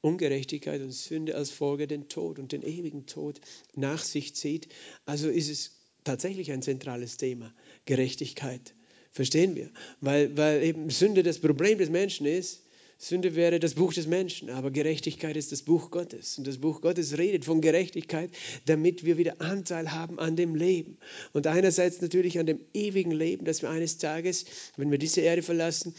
Ungerechtigkeit 0.00 0.82
und 0.82 0.92
Sünde 0.92 1.36
als 1.36 1.50
Folge 1.50 1.86
den 1.86 2.08
Tod 2.08 2.38
und 2.38 2.52
den 2.52 2.62
ewigen 2.62 3.06
Tod 3.06 3.40
nach 3.74 4.02
sich 4.02 4.34
zieht. 4.34 4.68
Also 5.06 5.28
ist 5.28 5.48
es 5.48 5.78
tatsächlich 6.04 6.50
ein 6.50 6.62
zentrales 6.62 7.16
Thema, 7.16 7.54
Gerechtigkeit. 7.84 8.74
Verstehen 9.12 9.54
wir? 9.54 9.70
Weil, 10.00 10.36
weil 10.36 10.62
eben 10.62 10.90
Sünde 10.90 11.22
das 11.22 11.38
Problem 11.38 11.78
des 11.78 11.90
Menschen 11.90 12.26
ist. 12.26 12.62
Sünde 12.96 13.34
wäre 13.34 13.58
das 13.58 13.74
Buch 13.74 13.92
des 13.92 14.06
Menschen, 14.06 14.48
aber 14.48 14.70
Gerechtigkeit 14.70 15.36
ist 15.36 15.50
das 15.50 15.62
Buch 15.62 15.90
Gottes. 15.90 16.38
Und 16.38 16.46
das 16.46 16.58
Buch 16.58 16.80
Gottes 16.80 17.18
redet 17.18 17.44
von 17.44 17.60
Gerechtigkeit, 17.60 18.30
damit 18.66 19.04
wir 19.04 19.18
wieder 19.18 19.40
Anteil 19.40 19.90
haben 19.90 20.20
an 20.20 20.36
dem 20.36 20.54
Leben. 20.54 20.98
Und 21.32 21.48
einerseits 21.48 22.00
natürlich 22.00 22.38
an 22.38 22.46
dem 22.46 22.60
ewigen 22.72 23.10
Leben, 23.10 23.44
dass 23.44 23.60
wir 23.60 23.70
eines 23.70 23.98
Tages, 23.98 24.44
wenn 24.76 24.92
wir 24.92 24.98
diese 24.98 25.20
Erde 25.20 25.42
verlassen, 25.42 25.96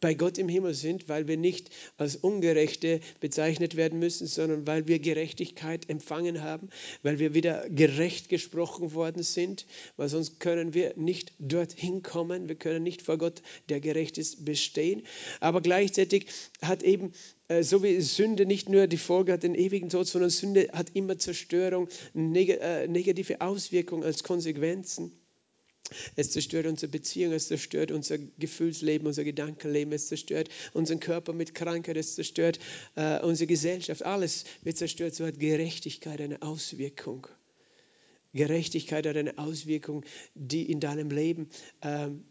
bei 0.00 0.14
Gott 0.14 0.38
im 0.38 0.48
Himmel 0.48 0.74
sind, 0.74 1.08
weil 1.08 1.28
wir 1.28 1.36
nicht 1.36 1.70
als 1.96 2.16
Ungerechte 2.16 3.00
bezeichnet 3.20 3.76
werden 3.76 3.98
müssen, 3.98 4.26
sondern 4.26 4.66
weil 4.66 4.86
wir 4.86 4.98
Gerechtigkeit 4.98 5.88
empfangen 5.88 6.42
haben, 6.42 6.68
weil 7.02 7.18
wir 7.18 7.34
wieder 7.34 7.68
gerecht 7.68 8.28
gesprochen 8.28 8.94
worden 8.94 9.22
sind, 9.22 9.66
weil 9.96 10.08
sonst 10.08 10.40
können 10.40 10.74
wir 10.74 10.94
nicht 10.96 11.32
dorthin 11.38 12.02
kommen, 12.02 12.48
wir 12.48 12.56
können 12.56 12.82
nicht 12.82 13.02
vor 13.02 13.18
Gott, 13.18 13.42
der 13.68 13.80
gerecht 13.80 14.18
ist, 14.18 14.44
bestehen. 14.44 15.02
Aber 15.40 15.60
gleichzeitig 15.60 16.26
hat 16.62 16.82
eben 16.82 17.12
äh, 17.48 17.62
so 17.62 17.82
wie 17.82 18.00
Sünde 18.00 18.46
nicht 18.46 18.68
nur 18.68 18.86
die 18.86 18.96
Folge 18.96 19.32
hat 19.32 19.42
den 19.42 19.54
ewigen 19.54 19.88
Tod, 19.88 20.06
sondern 20.06 20.30
Sünde 20.30 20.68
hat 20.72 20.90
immer 20.94 21.18
Zerstörung, 21.18 21.88
äh, 22.14 22.88
negative 22.88 23.40
Auswirkungen 23.40 24.04
als 24.04 24.22
Konsequenzen. 24.22 25.12
Es 26.16 26.30
zerstört 26.30 26.66
unsere 26.66 26.90
Beziehung, 26.90 27.32
es 27.32 27.48
zerstört 27.48 27.90
unser 27.90 28.18
Gefühlsleben, 28.18 29.06
unser 29.06 29.24
Gedankenleben, 29.24 29.92
es 29.92 30.08
zerstört 30.08 30.48
unseren 30.72 31.00
Körper 31.00 31.32
mit 31.32 31.54
Krankheit, 31.54 31.96
es 31.96 32.14
zerstört 32.14 32.58
äh, 32.94 33.20
unsere 33.20 33.46
Gesellschaft. 33.46 34.04
Alles 34.04 34.44
wird 34.62 34.76
zerstört. 34.76 35.14
So 35.14 35.26
hat 35.26 35.38
Gerechtigkeit 35.38 36.20
eine 36.20 36.42
Auswirkung. 36.42 37.26
Gerechtigkeit 38.32 39.06
hat 39.06 39.16
eine 39.16 39.38
Auswirkung, 39.38 40.04
die 40.34 40.70
in 40.70 40.80
deinem 40.80 41.10
Leben 41.10 41.48
ähm, 41.82 42.24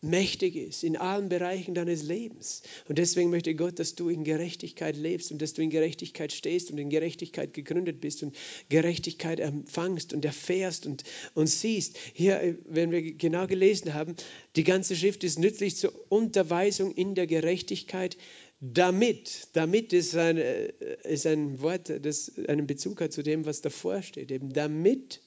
mächtig 0.00 0.54
ist 0.54 0.84
in 0.84 0.96
allen 0.96 1.28
Bereichen 1.28 1.74
deines 1.74 2.02
Lebens. 2.02 2.62
Und 2.88 2.98
deswegen 2.98 3.30
möchte 3.30 3.54
Gott, 3.54 3.78
dass 3.78 3.94
du 3.94 4.08
in 4.08 4.24
Gerechtigkeit 4.24 4.96
lebst 4.96 5.32
und 5.32 5.42
dass 5.42 5.54
du 5.54 5.62
in 5.62 5.70
Gerechtigkeit 5.70 6.32
stehst 6.32 6.70
und 6.70 6.78
in 6.78 6.88
Gerechtigkeit 6.88 7.52
gegründet 7.52 8.00
bist 8.00 8.22
und 8.22 8.36
Gerechtigkeit 8.68 9.40
empfangst 9.40 10.12
und 10.12 10.24
erfährst 10.24 10.86
und, 10.86 11.04
und 11.34 11.48
siehst. 11.48 11.96
Hier, 12.12 12.56
wenn 12.66 12.90
wir 12.92 13.02
genau 13.14 13.46
gelesen 13.46 13.94
haben, 13.94 14.14
die 14.56 14.64
ganze 14.64 14.94
Schrift 14.94 15.24
ist 15.24 15.38
nützlich 15.38 15.76
zur 15.76 15.92
Unterweisung 16.08 16.92
in 16.92 17.14
der 17.14 17.26
Gerechtigkeit, 17.26 18.16
damit, 18.60 19.48
damit 19.52 19.92
ist 19.92 20.16
ein, 20.16 20.36
äh, 20.36 20.72
ist 21.04 21.26
ein 21.26 21.60
Wort, 21.60 21.92
das 22.04 22.32
einen 22.48 22.66
Bezug 22.66 23.00
hat 23.00 23.12
zu 23.12 23.22
dem, 23.22 23.46
was 23.46 23.62
davor 23.62 24.02
steht, 24.02 24.30
eben 24.30 24.52
damit 24.52 25.20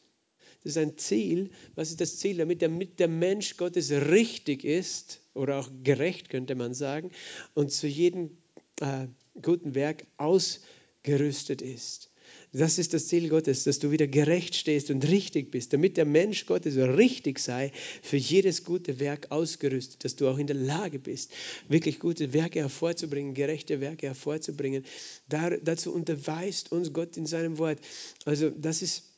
das 0.64 0.74
ist 0.74 0.78
ein 0.78 0.98
Ziel. 0.98 1.50
Was 1.76 1.90
ist 1.90 2.02
das 2.02 2.18
Ziel? 2.18 2.38
Damit, 2.38 2.62
damit 2.62 3.00
der 3.00 3.08
Mensch 3.08 3.58
Gottes 3.58 3.92
richtig 3.92 4.64
ist 4.64 5.22
oder 5.34 5.60
auch 5.60 5.70
gerecht, 5.84 6.30
könnte 6.30 6.56
man 6.56 6.74
sagen, 6.74 7.12
und 7.54 7.72
zu 7.72 7.88
jedem 7.88 8.38
äh, 8.80 9.08
guten 9.42 9.76
Werk 9.76 10.06
ausgerüstet 10.18 11.62
ist. 11.62 12.12
Das 12.54 12.78
ist 12.78 12.94
das 12.94 13.08
Ziel 13.08 13.30
Gottes, 13.30 13.64
dass 13.64 13.80
du 13.80 13.92
wieder 13.92 14.08
gerecht 14.08 14.56
stehst 14.56 14.92
und 14.92 15.08
richtig 15.08 15.52
bist, 15.52 15.72
damit 15.72 15.96
der 15.96 16.06
Mensch 16.06 16.46
Gottes 16.46 16.76
richtig 16.76 17.40
sei, 17.40 17.72
für 18.02 18.18
jedes 18.18 18.66
gute 18.66 19.00
Werk 19.00 19.32
ausgerüstet, 19.32 20.04
dass 20.04 20.18
du 20.18 20.28
auch 20.28 20.38
in 20.38 20.48
der 20.48 20.58
Lage 20.58 21.00
bist, 21.00 21.32
wirklich 21.70 22.00
gute 22.00 22.34
Werke 22.34 22.60
hervorzubringen, 22.60 23.34
gerechte 23.34 23.80
Werke 23.80 24.08
hervorzubringen. 24.08 24.84
Dar, 25.30 25.58
dazu 25.58 25.94
unterweist 25.94 26.72
uns 26.72 26.92
Gott 26.92 27.16
in 27.16 27.26
seinem 27.26 27.58
Wort. 27.58 27.80
Also 28.26 28.50
das 28.50 28.82
ist 28.82 29.11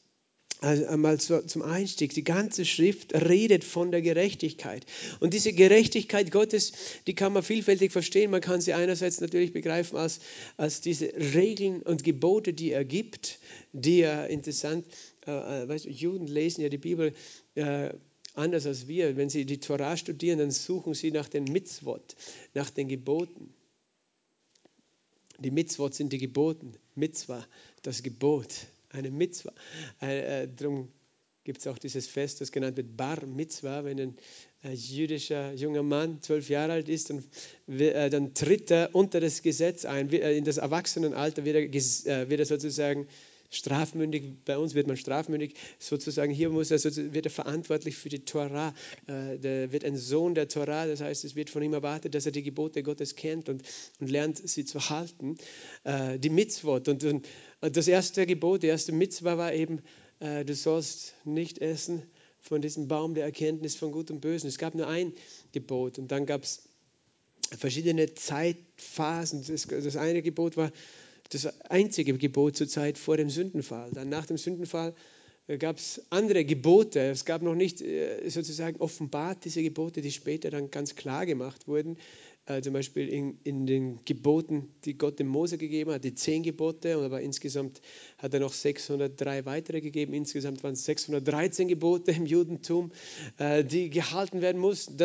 also 0.63 0.86
einmal 0.86 1.20
zum 1.20 1.62
Einstieg. 1.62 2.13
Die 2.13 2.24
ganze 2.24 2.63
Schrift 2.63 3.13
redet 3.13 3.65
von 3.65 3.91
der 3.91 4.01
Gerechtigkeit. 4.01 4.86
Und 5.20 5.34
diese 5.34 5.51
Gerechtigkeit 5.51 6.32
Gottes, 6.32 6.72
die 7.05 7.13
kann 7.13 7.34
man 7.34 7.43
vielfältig 7.43 7.91
verstehen. 7.91 8.32
Man 8.32 8.39
kann 8.39 8.62
sie 8.62 8.74
einerseits 8.74 9.20
natürlich 9.20 9.51
begreifen 9.51 9.98
als, 9.98 10.22
als 10.55 10.79
diese 10.79 11.08
Regeln 11.08 11.82
und 11.82 12.05
Gebote, 12.05 12.53
die 12.53 12.72
er 12.72 12.86
gibt, 12.86 13.39
die 13.74 14.00
ja 14.00 14.24
interessant, 14.24 14.86
äh, 15.27 15.32
äh, 15.63 15.67
weißt 15.67 15.86
du, 15.86 15.89
Juden 15.89 16.27
lesen 16.27 16.62
ja 16.62 16.70
die 16.70 16.77
Bibel 16.77 17.13
äh, 17.55 17.89
anders 18.34 18.65
als 18.65 18.88
wir. 18.88 19.17
Wenn 19.17 19.29
sie 19.29 19.46
die 19.46 19.60
Torah 19.60 19.98
studieren, 19.98 20.39
dann 20.39 20.51
suchen 20.51 20.93
sie 20.93 21.12
nach 21.12 21.27
den 21.27 21.43
Mitzvot, 21.43 22.15
nach 22.53 22.70
den 22.70 22.88
Geboten. 22.88 23.53
Die 25.39 25.51
Mitzvot 25.51 25.93
sind 25.93 26.13
die 26.13 26.20
Geboten. 26.20 26.74
Mitzvah, 26.96 27.46
das 27.82 28.01
Gebot 28.01 28.67
eine 28.94 29.12
Mitzwa. 29.12 29.52
Äh, 30.02 30.44
äh, 30.44 30.48
darum 30.56 30.90
gibt 31.44 31.60
es 31.60 31.68
auch 31.68 31.78
dieses 31.78 32.08
Fest, 32.08 32.40
das 32.40 32.52
genannt 32.52 32.78
wird 32.78 32.96
Bar 32.96 33.26
Mitzwa, 33.26 33.84
wenn 33.84 34.00
ein 34.00 34.18
äh, 34.64 34.72
jüdischer 34.72 35.54
junger 35.54 35.84
Mann 35.84 36.22
zwölf 36.22 36.50
Jahre 36.50 36.74
alt 36.74 36.88
ist, 36.88 37.10
dann, 37.10 37.24
äh, 37.68 38.10
dann, 38.10 38.34
tritt 38.34 38.72
er 38.72 38.96
unter 38.96 39.20
das 39.20 39.42
Gesetz 39.42 39.84
ein. 39.84 40.10
Äh, 40.12 40.38
in 40.38 40.46
das 40.46 40.58
Erwachsenenalter 40.58 41.44
wird 41.44 41.56
er, 41.56 41.64
äh, 41.64 42.30
wird 42.30 42.40
er 42.40 42.46
sozusagen 42.46 43.08
strafmündig, 43.53 44.24
bei 44.45 44.57
uns 44.57 44.74
wird 44.74 44.88
man 44.88 44.98
strafmündig, 44.98 45.53
sozusagen 45.79 46.33
hier 46.33 46.50
muss 46.50 46.72
er, 46.72 46.83
wird 47.13 47.25
er 47.25 47.31
verantwortlich 47.31 47.95
für 47.95 48.10
die 48.10 48.25
Torah, 48.25 48.74
äh, 49.07 49.38
der 49.38 49.72
wird 49.72 49.86
ein 49.86 49.95
Sohn 49.95 50.36
der 50.36 50.48
Torah, 50.48 50.88
das 50.88 51.01
heißt, 51.01 51.24
es 51.24 51.36
wird 51.36 51.50
von 51.50 51.62
ihm 51.62 51.74
erwartet, 51.74 52.15
dass 52.15 52.25
er 52.25 52.31
die 52.31 52.43
Gebote 52.43 52.83
Gottes 52.83 53.15
kennt 53.15 53.50
und, 53.50 53.63
und 54.00 54.10
lernt, 54.10 54.38
sie 54.48 54.65
zu 54.65 54.89
halten, 54.89 55.38
äh, 55.83 56.19
die 56.19 56.29
Mitzvot. 56.29 56.88
Und, 56.88 57.03
und, 57.03 57.25
das 57.62 57.88
erste 57.88 58.25
Gebot, 58.25 58.63
die 58.63 58.67
erste 58.67 58.91
Mitzvah 58.91 59.38
war 59.38 59.53
eben, 59.53 59.81
äh, 60.19 60.43
du 60.43 60.53
sollst 60.53 61.15
nicht 61.24 61.60
essen 61.60 62.03
von 62.41 62.62
diesem 62.62 62.88
Baum 62.88 63.13
der 63.13 63.24
Erkenntnis 63.24 63.75
von 63.75 63.91
Gut 63.91 64.12
und 64.12 64.19
Bösen. 64.19 64.48
Es 64.48 64.57
gab 64.57 64.75
nur 64.75 64.88
ein 64.88 65.13
Gebot 65.53 65.98
und 65.98 66.12
dann 66.12 66.25
gab 66.25 66.43
es 66.43 66.63
verschiedene 67.57 68.13
Zeitphasen. 68.13 69.45
Das, 69.48 69.67
das 69.67 69.95
eine 69.95 70.22
Gebot 70.22 70.57
war, 70.57 70.72
das 71.30 71.62
einzige 71.70 72.18
Gebot 72.18 72.56
zur 72.56 72.68
Zeit 72.68 72.98
vor 72.98 73.18
dem 73.18 73.30
Sündenfall. 73.30 73.92
Dann 73.92 74.10
nach 74.10 74.25
dem 74.25 74.38
Sündenfall 74.38 74.94
äh, 75.48 75.58
gab 75.58 75.77
es 75.77 76.01
andere 76.10 76.46
Gebote. 76.46 77.00
Es 77.01 77.25
gab 77.25 77.42
noch 77.42 77.56
nicht 77.56 77.82
äh, 77.82 78.30
sozusagen 78.30 78.80
offenbart 78.80 79.46
diese 79.46 79.62
Gebote, 79.62 80.01
die 80.01 80.12
später 80.12 80.50
dann 80.50 80.72
ganz 80.72 80.96
klar 80.96 81.25
gemacht 81.25 81.68
wurden. 81.68 81.98
Äh, 82.46 82.62
zum 82.62 82.74
Beispiel 82.74 83.08
in, 83.08 83.39
in, 83.44 83.65
den 83.65 84.03
Geboten, 84.03 84.70
die 84.84 84.98
Gott 84.98 85.20
dem 85.20 85.27
Mose 85.27 85.58
gegeben 85.58 85.92
hat, 85.92 86.03
die 86.03 86.13
zehn 86.13 86.44
Gebote, 86.44 86.98
aber 86.98 87.22
insgesamt 87.22 87.82
hat 88.18 88.34
er 88.34 88.42
noch 88.42 88.51
603 88.51 89.46
weitere 89.46 89.80
gegeben. 89.80 90.13
Insgesamt 90.13 90.62
waren 90.63 90.74
es 90.74 90.84
613 90.84 91.70
Gebote 91.70 92.12
im 92.12 92.25
Judentum, 92.25 92.92
die 93.39 93.89
gehalten 93.89 94.42
werden 94.42 94.60
mussten. 94.60 94.98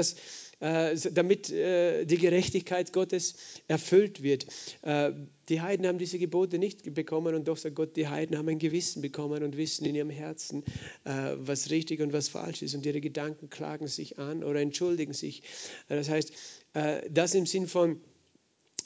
Damit 0.60 1.50
äh, 1.50 2.04
die 2.04 2.18
Gerechtigkeit 2.18 2.92
Gottes 2.92 3.36
erfüllt 3.68 4.22
wird. 4.22 4.46
Äh, 4.82 5.12
die 5.48 5.60
Heiden 5.60 5.86
haben 5.86 5.98
diese 5.98 6.18
Gebote 6.18 6.58
nicht 6.58 6.94
bekommen 6.94 7.34
und 7.34 7.46
doch 7.46 7.56
sagt 7.56 7.76
Gott, 7.76 7.96
die 7.96 8.08
Heiden 8.08 8.36
haben 8.36 8.48
ein 8.48 8.58
Gewissen 8.58 9.00
bekommen 9.00 9.42
und 9.42 9.56
wissen 9.56 9.86
in 9.86 9.94
ihrem 9.94 10.10
Herzen, 10.10 10.62
was 11.04 11.70
richtig 11.70 12.00
und 12.00 12.12
was 12.12 12.28
falsch 12.28 12.60
ist 12.60 12.74
und 12.74 12.84
ihre 12.84 13.00
Gedanken 13.00 13.48
klagen 13.48 13.86
sich 13.86 14.18
an 14.18 14.44
oder 14.44 14.60
entschuldigen 14.60 15.14
sich. 15.14 15.42
Das 15.88 16.10
heißt, 16.10 16.32
das 17.10 17.34
im 17.34 17.46
Sinn 17.46 17.66
von 17.66 17.98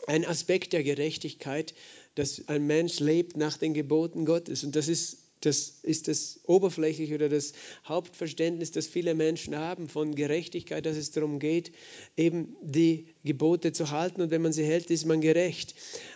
ein 0.07 0.25
Aspekt 0.25 0.73
der 0.73 0.85
Gerechtigkeit, 0.85 1.75
dass 2.15 2.47
ein 2.47 2.65
Mensch 2.65 3.01
lebt 3.01 3.37
nach 3.37 3.57
den 3.57 3.75
Geboten 3.75 4.25
Gottes 4.25 4.63
und 4.63 4.77
das 4.77 4.87
ist 4.87 5.19
das 5.47 5.81
ist 5.83 6.09
das 6.09 6.41
oberflächliche 6.47 7.15
oder 7.15 7.29
das 7.29 7.53
Hauptverständnis, 7.87 8.71
das 8.71 8.87
viele 8.87 9.15
Menschen 9.15 9.57
haben 9.57 9.89
von 9.89 10.15
Gerechtigkeit, 10.15 10.87
dass 10.87 10.97
es 10.97 11.11
darum 11.11 11.39
geht, 11.39 11.73
eben 12.17 12.57
die 12.63 13.07
Gebote 13.25 13.73
zu 13.73 13.91
halten 13.91 14.23
und 14.23 14.31
wenn 14.31 14.43
man 14.43 14.53
sie 14.53 14.65
hält, 14.65 14.91
ist 14.91 15.07
man 15.07 15.21
gerecht. 15.21 15.75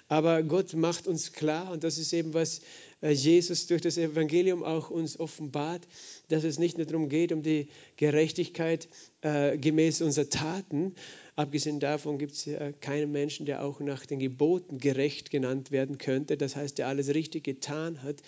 Aber 0.09 0.43
Gott 0.43 0.75
macht 0.75 1.07
uns 1.07 1.33
klar 1.33 1.73
und 1.73 1.85
das 1.85 1.99
ist 1.99 2.13
eben 2.13 2.35
was 2.35 2.61
äh, 3.03 3.11
Jesus 3.11 3.67
durch 3.67 3.83
das 3.83 3.99
Evangelium 3.99 4.63
auch 4.63 4.91
uns 4.91 5.19
offenbart, 5.19 5.87
dass 6.29 6.45
es 6.45 6.59
nicht 6.59 6.79
nur 6.79 6.87
darum 6.87 7.09
geht, 7.09 7.33
um 7.33 7.43
die 7.43 7.69
Gerechtigkeit 7.97 8.89
äh, 9.23 9.59
gemäß 9.59 10.03
unserer 10.03 10.29
Taten, 10.29 10.95
Abgesehen 11.37 11.81
davon 11.81 12.17
gibt 12.17 12.33
es 12.33 12.47
ja 12.47 12.73
keinen 12.73 13.13
Menschen, 13.13 13.45
der 13.45 13.63
auch 13.63 13.81
nach 13.81 14.07
den 14.07 14.19
Geboten 14.19 14.79
gerecht 14.79 15.31
genannt 15.31 15.71
werden 15.71 15.99
könnte, 15.99 16.39
das 16.39 16.57
heißt, 16.57 16.79
der 16.79 16.89
alles 16.89 17.13
richtig 17.13 17.45
getan 17.45 18.03
hat, 18.03 18.23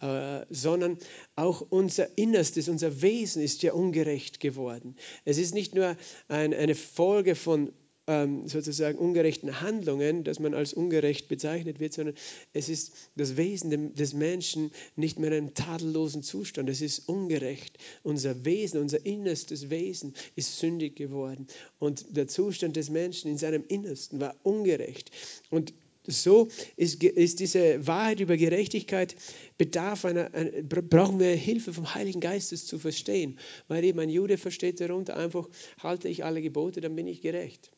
äh, 0.00 0.46
sondern 0.48 0.96
auch 1.34 1.60
unser 1.68 2.16
Innerstes, 2.16 2.68
unser 2.68 3.02
Wesen 3.02 3.42
ist 3.42 3.64
ja 3.64 3.72
ungerecht 3.72 4.38
geworden. 4.38 4.94
Es 5.24 5.38
ist 5.38 5.54
nicht 5.54 5.74
nur 5.74 5.96
ein, 6.28 6.54
eine 6.54 6.76
Folge 6.76 7.34
von 7.34 7.72
ähm, 8.08 8.48
sozusagen 8.48 8.98
ungerechten 8.98 9.60
Handlungen, 9.60 10.24
dass 10.24 10.40
man 10.40 10.54
als 10.54 10.74
ungerecht 10.74 11.28
bezeichnet 11.28 11.78
wird, 11.78 11.92
sondern 11.92 12.16
es 12.52 12.68
ist 12.68 12.92
das 13.14 13.36
Wesen 13.36 13.94
des 13.94 14.12
Menschen 14.12 14.72
nicht 14.96 15.18
mehr 15.18 15.30
in 15.30 15.36
einem 15.36 15.54
tadellosen 15.54 16.22
Zustand. 16.22 16.68
Es 16.68 16.80
ist 16.80 17.08
ungerecht. 17.08 17.78
Unser 18.02 18.44
Wesen, 18.44 18.80
unser 18.80 19.04
innerstes 19.06 19.70
Wesen 19.70 20.14
ist 20.34 20.58
sündig 20.58 20.96
geworden. 20.96 21.46
Und 21.78 22.16
der 22.16 22.26
Zustand 22.26 22.76
des 22.76 22.90
Menschen 22.90 23.30
in 23.30 23.38
seinem 23.38 23.64
Innersten 23.68 24.20
war 24.20 24.34
ungerecht. 24.42 25.12
Und 25.50 25.72
so 26.04 26.48
ist, 26.76 27.00
ist, 27.04 27.38
diese 27.38 27.86
Wahrheit 27.86 28.18
über 28.18 28.36
Gerechtigkeit 28.36 29.14
bedarf 29.56 30.04
einer, 30.04 30.34
einer, 30.34 30.50
brauchen 30.62 31.20
wir 31.20 31.36
Hilfe 31.36 31.72
vom 31.72 31.94
Heiligen 31.94 32.18
Geistes 32.18 32.66
zu 32.66 32.80
verstehen, 32.80 33.38
weil 33.68 33.84
eben 33.84 34.00
ein 34.00 34.10
Jude 34.10 34.36
versteht 34.38 34.80
darunter 34.80 35.16
einfach, 35.16 35.48
halte 35.78 36.08
ich 36.08 36.24
alle 36.24 36.42
Gebote, 36.42 36.80
dann 36.80 36.96
bin 36.96 37.06
ich 37.06 37.20
gerecht 37.20 37.70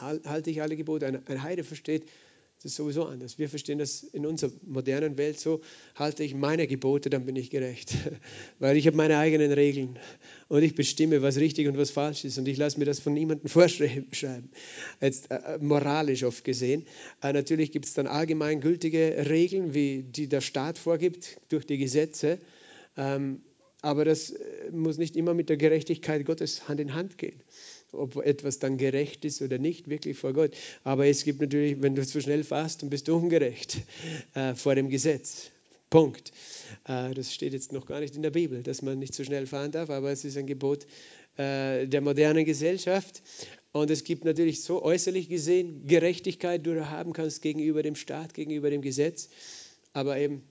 halte 0.00 0.50
ich 0.50 0.62
alle 0.62 0.76
Gebote. 0.76 1.06
Ein, 1.06 1.26
ein 1.26 1.42
Heide 1.42 1.64
versteht 1.64 2.04
das 2.64 2.76
sowieso 2.76 3.04
anders. 3.04 3.38
Wir 3.38 3.50
verstehen 3.50 3.78
das 3.78 4.02
in 4.02 4.24
unserer 4.24 4.50
modernen 4.66 5.18
Welt 5.18 5.38
so, 5.38 5.60
halte 5.96 6.24
ich 6.24 6.34
meine 6.34 6.66
Gebote, 6.66 7.10
dann 7.10 7.26
bin 7.26 7.36
ich 7.36 7.50
gerecht. 7.50 7.94
Weil 8.58 8.78
ich 8.78 8.86
habe 8.86 8.96
meine 8.96 9.18
eigenen 9.18 9.52
Regeln 9.52 9.98
und 10.48 10.62
ich 10.62 10.74
bestimme, 10.74 11.20
was 11.20 11.36
richtig 11.36 11.68
und 11.68 11.76
was 11.76 11.90
falsch 11.90 12.24
ist 12.24 12.38
und 12.38 12.48
ich 12.48 12.56
lasse 12.56 12.78
mir 12.78 12.86
das 12.86 13.00
von 13.00 13.12
niemandem 13.12 13.48
vorschreiben. 13.50 14.08
Jetzt 15.00 15.30
äh, 15.30 15.58
moralisch 15.60 16.24
oft 16.24 16.42
gesehen. 16.42 16.86
Äh, 17.22 17.34
natürlich 17.34 17.70
gibt 17.70 17.84
es 17.84 17.92
dann 17.92 18.06
allgemein 18.06 18.60
gültige 18.60 19.26
Regeln, 19.28 19.74
wie 19.74 20.02
die 20.02 20.28
der 20.28 20.40
Staat 20.40 20.78
vorgibt 20.78 21.38
durch 21.50 21.66
die 21.66 21.76
Gesetze. 21.76 22.38
Ähm, 22.96 23.42
aber 23.82 24.06
das 24.06 24.30
äh, 24.30 24.70
muss 24.72 24.96
nicht 24.96 25.16
immer 25.16 25.34
mit 25.34 25.50
der 25.50 25.58
Gerechtigkeit 25.58 26.24
Gottes 26.24 26.66
Hand 26.66 26.80
in 26.80 26.94
Hand 26.94 27.18
gehen 27.18 27.42
ob 27.96 28.16
etwas 28.16 28.58
dann 28.58 28.76
gerecht 28.76 29.24
ist 29.24 29.42
oder 29.42 29.58
nicht, 29.58 29.88
wirklich 29.88 30.18
vor 30.18 30.32
Gott. 30.32 30.52
Aber 30.82 31.06
es 31.06 31.24
gibt 31.24 31.40
natürlich, 31.40 31.80
wenn 31.80 31.94
du 31.94 32.06
zu 32.06 32.20
schnell 32.20 32.44
fasst, 32.44 32.82
dann 32.82 32.90
bist 32.90 33.08
du 33.08 33.16
ungerecht 33.16 33.78
äh, 34.34 34.54
vor 34.54 34.74
dem 34.74 34.88
Gesetz. 34.88 35.50
Punkt. 35.94 36.32
Äh, 36.88 37.14
das 37.14 37.32
steht 37.32 37.52
jetzt 37.52 37.72
noch 37.72 37.86
gar 37.86 38.00
nicht 38.00 38.16
in 38.16 38.22
der 38.22 38.30
Bibel, 38.30 38.64
dass 38.64 38.82
man 38.82 38.98
nicht 38.98 39.14
so 39.14 39.22
schnell 39.22 39.46
fahren 39.46 39.70
darf, 39.70 39.90
aber 39.90 40.10
es 40.10 40.24
ist 40.24 40.36
ein 40.36 40.48
Gebot 40.48 40.88
äh, 41.36 41.86
der 41.86 42.00
modernen 42.00 42.44
Gesellschaft. 42.44 43.22
Und 43.70 43.92
es 43.92 44.02
gibt 44.02 44.24
natürlich 44.24 44.62
so 44.62 44.82
äußerlich 44.82 45.28
gesehen 45.28 45.86
Gerechtigkeit, 45.86 46.66
die 46.66 46.70
du 46.70 46.90
haben 46.90 47.12
kannst 47.12 47.42
gegenüber 47.42 47.84
dem 47.84 47.94
Staat, 47.94 48.34
gegenüber 48.34 48.70
dem 48.70 48.82
Gesetz. 48.82 49.28
Aber 49.92 50.18
eben, 50.18 50.42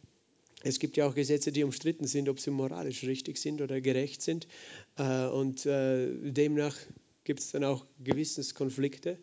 es 0.64 0.80
gibt 0.80 0.96
ja 0.96 1.06
auch 1.08 1.14
Gesetze, 1.14 1.52
die 1.52 1.66
umstritten 1.66 2.08
sind, 2.08 2.30
ob 2.30 2.40
sie 2.40 2.52
moralisch 2.52 3.04
richtig 3.04 3.38
sind 3.38 3.62
oder 3.62 3.82
gerecht 3.82 4.22
sind. 4.22 4.48
Äh, 4.98 5.26
und 5.26 5.66
demnach 5.66 6.78
gibt 7.24 7.40
es 7.40 7.52
dann 7.52 7.64
auch 7.64 7.86
Gewissenskonflikte 8.04 9.18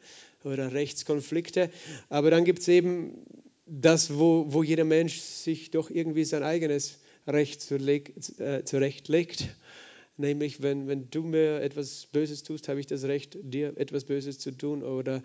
oder 0.44 0.72
Rechtskonflikte. 0.72 1.70
Aber 2.08 2.30
dann 2.30 2.44
gibt 2.44 2.60
es 2.60 2.68
eben 2.68 3.24
das, 3.66 4.18
wo, 4.18 4.46
wo 4.48 4.62
jeder 4.62 4.84
Mensch 4.84 5.18
sich 5.20 5.70
doch 5.70 5.90
irgendwie 5.90 6.24
sein 6.24 6.42
eigenes 6.42 6.98
Recht 7.26 7.70
äh, 7.70 8.64
zurechtlegt. 8.64 9.48
Nämlich, 10.16 10.60
wenn, 10.60 10.86
wenn 10.86 11.08
du 11.10 11.22
mir 11.22 11.62
etwas 11.62 12.06
Böses 12.12 12.42
tust, 12.42 12.68
habe 12.68 12.80
ich 12.80 12.86
das 12.86 13.04
Recht, 13.04 13.38
dir 13.42 13.76
etwas 13.76 14.04
Böses 14.04 14.38
zu 14.38 14.50
tun 14.50 14.82
oder 14.82 15.22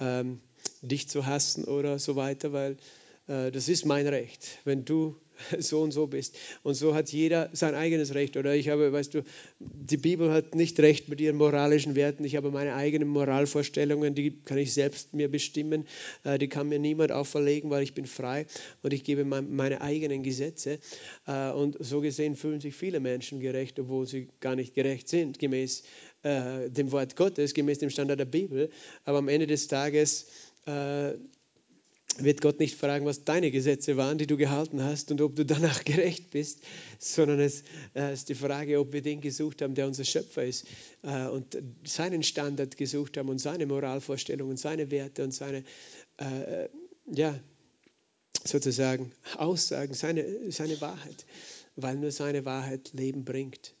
ähm, 0.00 0.40
dich 0.80 1.08
zu 1.08 1.26
hassen 1.26 1.64
oder 1.64 1.98
so 1.98 2.16
weiter, 2.16 2.52
weil 2.52 2.76
äh, 3.26 3.50
das 3.50 3.68
ist 3.68 3.84
mein 3.84 4.06
Recht. 4.06 4.58
Wenn 4.64 4.84
du 4.84 5.16
so 5.58 5.82
und 5.82 5.92
so 5.92 6.06
bist. 6.06 6.36
Und 6.62 6.74
so 6.74 6.94
hat 6.94 7.10
jeder 7.10 7.50
sein 7.52 7.74
eigenes 7.74 8.14
Recht. 8.14 8.36
Oder 8.36 8.54
ich 8.54 8.68
habe, 8.68 8.92
weißt 8.92 9.14
du, 9.14 9.22
die 9.58 9.96
Bibel 9.96 10.30
hat 10.32 10.54
nicht 10.54 10.78
recht 10.80 11.08
mit 11.08 11.20
ihren 11.20 11.36
moralischen 11.36 11.94
Werten. 11.94 12.24
Ich 12.24 12.36
habe 12.36 12.50
meine 12.50 12.74
eigenen 12.74 13.08
Moralvorstellungen, 13.08 14.14
die 14.14 14.32
kann 14.44 14.58
ich 14.58 14.72
selbst 14.72 15.14
mir 15.14 15.30
bestimmen. 15.30 15.86
Äh, 16.24 16.38
die 16.38 16.48
kann 16.48 16.68
mir 16.68 16.78
niemand 16.78 17.12
auferlegen, 17.12 17.70
weil 17.70 17.82
ich 17.82 17.94
bin 17.94 18.06
frei 18.06 18.46
und 18.82 18.92
ich 18.92 19.04
gebe 19.04 19.24
meine 19.24 19.80
eigenen 19.80 20.22
Gesetze. 20.22 20.78
Äh, 21.26 21.50
und 21.50 21.76
so 21.80 22.00
gesehen 22.00 22.36
fühlen 22.36 22.60
sich 22.60 22.74
viele 22.74 23.00
Menschen 23.00 23.40
gerecht, 23.40 23.78
obwohl 23.78 24.06
sie 24.06 24.28
gar 24.40 24.56
nicht 24.56 24.74
gerecht 24.74 25.08
sind, 25.08 25.38
gemäß 25.38 25.82
äh, 26.22 26.68
dem 26.70 26.92
Wort 26.92 27.16
Gottes, 27.16 27.54
gemäß 27.54 27.78
dem 27.78 27.90
Standard 27.90 28.20
der 28.20 28.24
Bibel. 28.24 28.70
Aber 29.04 29.18
am 29.18 29.28
Ende 29.28 29.46
des 29.46 29.68
Tages 29.68 30.26
wird 32.18 32.40
Gott 32.40 32.58
nicht 32.58 32.76
fragen, 32.76 33.06
was 33.06 33.24
deine 33.24 33.50
Gesetze 33.50 33.96
waren, 33.96 34.18
die 34.18 34.26
du 34.26 34.36
gehalten 34.36 34.82
hast 34.82 35.10
und 35.10 35.20
ob 35.20 35.36
du 35.36 35.44
danach 35.44 35.84
gerecht 35.84 36.30
bist, 36.30 36.60
sondern 36.98 37.40
es 37.40 37.62
äh, 37.94 38.12
ist 38.12 38.28
die 38.28 38.34
Frage, 38.34 38.80
ob 38.80 38.92
wir 38.92 39.02
den 39.02 39.20
gesucht 39.20 39.62
haben, 39.62 39.74
der 39.74 39.86
unser 39.86 40.04
Schöpfer 40.04 40.44
ist 40.44 40.66
äh, 41.02 41.26
und 41.26 41.56
seinen 41.84 42.22
Standard 42.22 42.76
gesucht 42.76 43.16
haben 43.16 43.28
und 43.28 43.38
seine 43.38 43.66
Moralvorstellungen, 43.66 44.56
seine 44.56 44.90
Werte 44.90 45.24
und 45.24 45.32
seine, 45.32 45.64
äh, 46.18 46.68
ja, 47.06 47.38
sozusagen 48.44 49.12
Aussagen, 49.36 49.94
seine, 49.94 50.50
seine 50.50 50.80
Wahrheit, 50.80 51.26
weil 51.76 51.96
nur 51.96 52.10
seine 52.10 52.44
Wahrheit 52.44 52.92
Leben 52.92 53.24
bringt. 53.24 53.74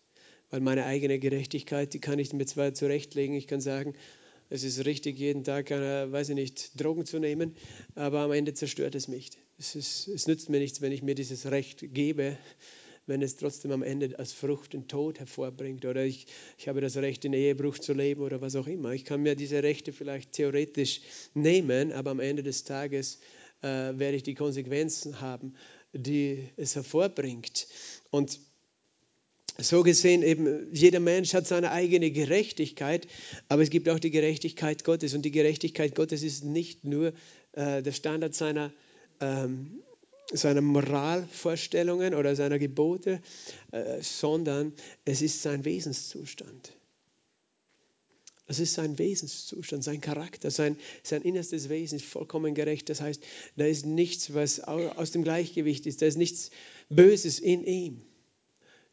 Weil 0.50 0.60
meine 0.60 0.86
eigene 0.86 1.18
Gerechtigkeit, 1.18 1.92
die 1.92 2.00
kann 2.00 2.18
ich 2.18 2.32
mir 2.32 2.46
zwar 2.46 2.72
zurechtlegen, 2.72 3.36
ich 3.36 3.46
kann 3.46 3.60
sagen, 3.60 3.94
es 4.50 4.64
ist 4.64 4.84
richtig, 4.84 5.18
jeden 5.18 5.44
Tag, 5.44 5.70
äh, 5.70 6.10
weiß 6.10 6.30
ich 6.30 6.34
nicht, 6.34 6.80
Drogen 6.80 7.04
zu 7.04 7.18
nehmen, 7.18 7.54
aber 7.94 8.20
am 8.20 8.32
Ende 8.32 8.54
zerstört 8.54 8.94
es 8.94 9.08
mich. 9.08 9.30
Es, 9.58 9.74
ist, 9.74 10.08
es 10.08 10.26
nützt 10.26 10.48
mir 10.48 10.58
nichts, 10.58 10.80
wenn 10.80 10.92
ich 10.92 11.02
mir 11.02 11.14
dieses 11.14 11.50
Recht 11.50 11.84
gebe, 11.92 12.38
wenn 13.06 13.22
es 13.22 13.36
trotzdem 13.36 13.72
am 13.72 13.82
Ende 13.82 14.18
als 14.18 14.32
Frucht 14.32 14.74
den 14.74 14.86
Tod 14.86 15.18
hervorbringt 15.18 15.84
oder 15.84 16.04
ich, 16.04 16.26
ich 16.58 16.68
habe 16.68 16.80
das 16.80 16.96
Recht, 16.96 17.24
in 17.24 17.32
Ehebruch 17.32 17.78
zu 17.78 17.94
leben 17.94 18.20
oder 18.20 18.40
was 18.40 18.54
auch 18.54 18.66
immer. 18.66 18.92
Ich 18.92 19.04
kann 19.04 19.22
mir 19.22 19.34
diese 19.34 19.62
Rechte 19.62 19.92
vielleicht 19.92 20.32
theoretisch 20.32 21.00
nehmen, 21.34 21.92
aber 21.92 22.10
am 22.10 22.20
Ende 22.20 22.42
des 22.42 22.64
Tages 22.64 23.18
äh, 23.62 23.66
werde 23.66 24.16
ich 24.16 24.22
die 24.22 24.34
Konsequenzen 24.34 25.20
haben, 25.20 25.54
die 25.92 26.48
es 26.56 26.76
hervorbringt. 26.76 27.66
Und 28.10 28.40
so 29.60 29.82
gesehen 29.82 30.22
eben, 30.22 30.72
jeder 30.72 31.00
Mensch 31.00 31.34
hat 31.34 31.46
seine 31.46 31.72
eigene 31.72 32.10
Gerechtigkeit, 32.10 33.08
aber 33.48 33.62
es 33.62 33.70
gibt 33.70 33.88
auch 33.88 33.98
die 33.98 34.10
Gerechtigkeit 34.10 34.84
Gottes. 34.84 35.14
Und 35.14 35.22
die 35.22 35.32
Gerechtigkeit 35.32 35.94
Gottes 35.94 36.22
ist 36.22 36.44
nicht 36.44 36.84
nur 36.84 37.12
äh, 37.52 37.82
der 37.82 37.92
Standard 37.92 38.34
seiner, 38.34 38.72
ähm, 39.20 39.82
seiner 40.32 40.60
Moralvorstellungen 40.60 42.14
oder 42.14 42.36
seiner 42.36 42.60
Gebote, 42.60 43.20
äh, 43.72 44.00
sondern 44.00 44.72
es 45.04 45.22
ist 45.22 45.42
sein 45.42 45.64
Wesenszustand. 45.64 46.72
Es 48.46 48.60
ist 48.60 48.74
sein 48.74 48.98
Wesenszustand, 48.98 49.84
sein 49.84 50.00
Charakter, 50.00 50.50
sein, 50.50 50.76
sein 51.02 51.20
innerstes 51.22 51.68
Wesen 51.68 51.96
ist 51.96 52.06
vollkommen 52.06 52.54
gerecht. 52.54 52.88
Das 52.88 53.00
heißt, 53.00 53.22
da 53.56 53.66
ist 53.66 53.84
nichts, 53.84 54.32
was 54.32 54.60
aus 54.60 55.10
dem 55.10 55.22
Gleichgewicht 55.22 55.84
ist, 55.86 56.00
da 56.00 56.06
ist 56.06 56.16
nichts 56.16 56.50
Böses 56.88 57.40
in 57.40 57.64
ihm. 57.64 58.02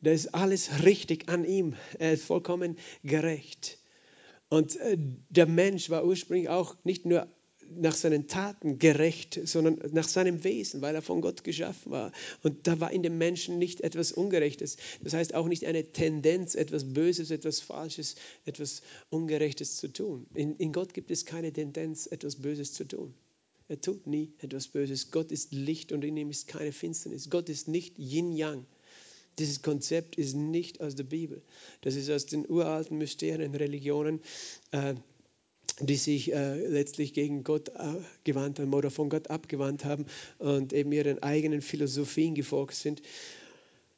Da 0.05 0.11
ist 0.11 0.35
alles 0.35 0.83
richtig 0.83 1.29
an 1.29 1.45
ihm. 1.45 1.73
Er 1.97 2.13
ist 2.13 2.25
vollkommen 2.25 2.77
gerecht. 3.03 3.79
Und 4.49 4.75
äh, 4.75 4.99
der 5.29 5.47
Mensch 5.47 5.89
war 5.89 6.05
ursprünglich 6.05 6.47
auch 6.47 6.75
nicht 6.83 7.07
nur 7.07 7.27
nach 7.71 7.95
seinen 7.95 8.27
Taten 8.27 8.77
gerecht, 8.77 9.39
sondern 9.45 9.79
nach 9.93 10.07
seinem 10.07 10.43
Wesen, 10.43 10.83
weil 10.83 10.93
er 10.93 11.01
von 11.01 11.21
Gott 11.21 11.43
geschaffen 11.43 11.91
war. 11.91 12.11
Und 12.43 12.67
da 12.67 12.79
war 12.79 12.91
in 12.91 13.01
dem 13.01 13.17
Menschen 13.17 13.57
nicht 13.57 13.81
etwas 13.81 14.11
Ungerechtes. 14.11 14.77
Das 15.01 15.13
heißt 15.13 15.33
auch 15.33 15.47
nicht 15.47 15.65
eine 15.65 15.91
Tendenz, 15.91 16.53
etwas 16.53 16.93
Böses, 16.93 17.31
etwas 17.31 17.61
Falsches, 17.61 18.13
etwas 18.45 18.83
Ungerechtes 19.09 19.77
zu 19.77 19.91
tun. 19.91 20.27
In, 20.35 20.55
in 20.57 20.71
Gott 20.71 20.93
gibt 20.93 21.09
es 21.09 21.25
keine 21.25 21.51
Tendenz, 21.51 22.05
etwas 22.05 22.35
Böses 22.35 22.73
zu 22.73 22.87
tun. 22.87 23.15
Er 23.69 23.81
tut 23.81 24.05
nie 24.05 24.35
etwas 24.37 24.67
Böses. 24.67 25.09
Gott 25.09 25.31
ist 25.31 25.51
Licht 25.51 25.91
und 25.91 26.03
in 26.03 26.15
ihm 26.15 26.29
ist 26.29 26.47
keine 26.47 26.73
Finsternis. 26.73 27.31
Gott 27.31 27.49
ist 27.49 27.67
nicht 27.67 27.97
Yin-Yang. 27.97 28.67
Dieses 29.39 29.62
Konzept 29.62 30.15
ist 30.17 30.36
nicht 30.36 30.82
aus 30.82 30.95
der 30.95 31.04
Bibel. 31.04 31.41
Das 31.82 31.95
ist 31.95 32.10
aus 32.10 32.26
den 32.26 32.50
uralten 32.50 32.98
Mysterien, 32.98 33.54
Religionen, 33.54 34.21
äh, 34.71 34.95
die 35.82 35.95
sich 35.98 36.32
äh, 36.34 36.67
letztlich 36.67 37.13
gegen 37.13 37.43
Gott 37.43 37.69
äh, 37.69 37.95
gewandt 38.24 38.60
haben 38.60 38.74
oder 38.74 38.91
von 38.91 39.10
Gott 39.10 39.30
abgewandt 39.30 39.84
haben 39.84 40.06
und 40.38 40.74
eben 40.74 40.91
ihren 40.91 41.21
eigenen 41.21 41.62
Philosophien 41.62 42.34
gefolgt 42.34 42.76
sind. 42.76 43.02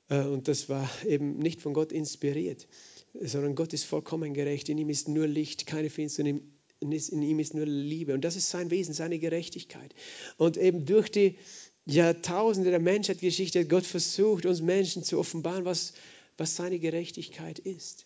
Äh, 0.10 0.22
und 0.22 0.48
das 0.48 0.70
war 0.70 0.90
eben 1.06 1.38
nicht 1.38 1.62
von 1.62 1.74
Gott 1.74 1.92
inspiriert, 1.92 2.68
sondern 3.14 3.56
Gott 3.56 3.74
ist 3.74 3.84
vollkommen 3.84 4.34
gerecht. 4.34 4.70
In 4.70 4.78
ihm 4.78 4.90
ist 4.90 5.08
nur 5.08 5.28
Licht, 5.28 5.68
keine 5.68 5.90
Finsternis. 5.90 6.42
In 6.80 7.22
ihm 7.24 7.40
ist 7.40 7.56
nur 7.56 7.66
Liebe. 7.66 8.14
Und 8.14 8.24
das 8.24 8.36
ist 8.36 8.50
sein 8.50 8.70
Wesen, 8.70 8.94
seine 8.94 9.18
Gerechtigkeit. 9.18 9.96
Und 10.38 10.58
eben 10.58 10.86
durch 10.86 11.10
die 11.10 11.36
Jahrtausende 11.90 12.70
der 12.70 12.82
Menschheitsgeschichte 12.82 13.62
hat 13.62 13.70
Gott 13.70 13.86
versucht, 13.86 14.46
uns 14.46 14.62
Menschen 14.62 15.04
zu 15.04 15.18
offenbaren, 15.18 15.64
was, 15.64 15.94
was 16.38 16.58
seine 16.58 16.80
Gerechtigkeit 16.80 17.60
ist. 17.60 18.06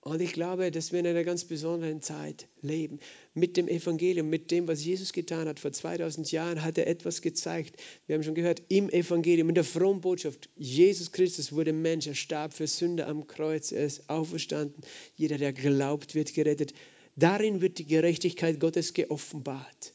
Und 0.00 0.22
ich 0.22 0.32
glaube, 0.32 0.70
dass 0.70 0.92
wir 0.92 1.00
in 1.00 1.06
einer 1.08 1.24
ganz 1.24 1.44
besonderen 1.44 2.02
Zeit 2.02 2.46
leben. 2.62 3.00
Mit 3.34 3.56
dem 3.56 3.66
Evangelium, 3.66 4.30
mit 4.30 4.52
dem, 4.52 4.68
was 4.68 4.84
Jesus 4.84 5.12
getan 5.12 5.48
hat. 5.48 5.58
Vor 5.58 5.72
2000 5.72 6.30
Jahren 6.30 6.62
hat 6.62 6.78
er 6.78 6.86
etwas 6.86 7.20
gezeigt. 7.20 7.82
Wir 8.06 8.14
haben 8.14 8.22
schon 8.22 8.36
gehört, 8.36 8.62
im 8.68 8.88
Evangelium, 8.88 9.48
in 9.48 9.56
der 9.56 9.64
frommen 9.64 10.00
Botschaft, 10.00 10.48
Jesus 10.54 11.10
Christus 11.10 11.52
wurde 11.52 11.72
Mensch, 11.72 12.06
er 12.06 12.14
starb 12.14 12.54
für 12.54 12.68
Sünde 12.68 13.06
am 13.06 13.26
Kreuz, 13.26 13.72
er 13.72 13.86
ist 13.86 14.08
auferstanden. 14.08 14.84
Jeder, 15.16 15.36
der 15.36 15.52
glaubt, 15.52 16.14
wird 16.14 16.32
gerettet. 16.32 16.74
Darin 17.16 17.60
wird 17.60 17.78
die 17.78 17.86
Gerechtigkeit 17.86 18.60
Gottes 18.60 18.94
geoffenbart. 18.94 19.94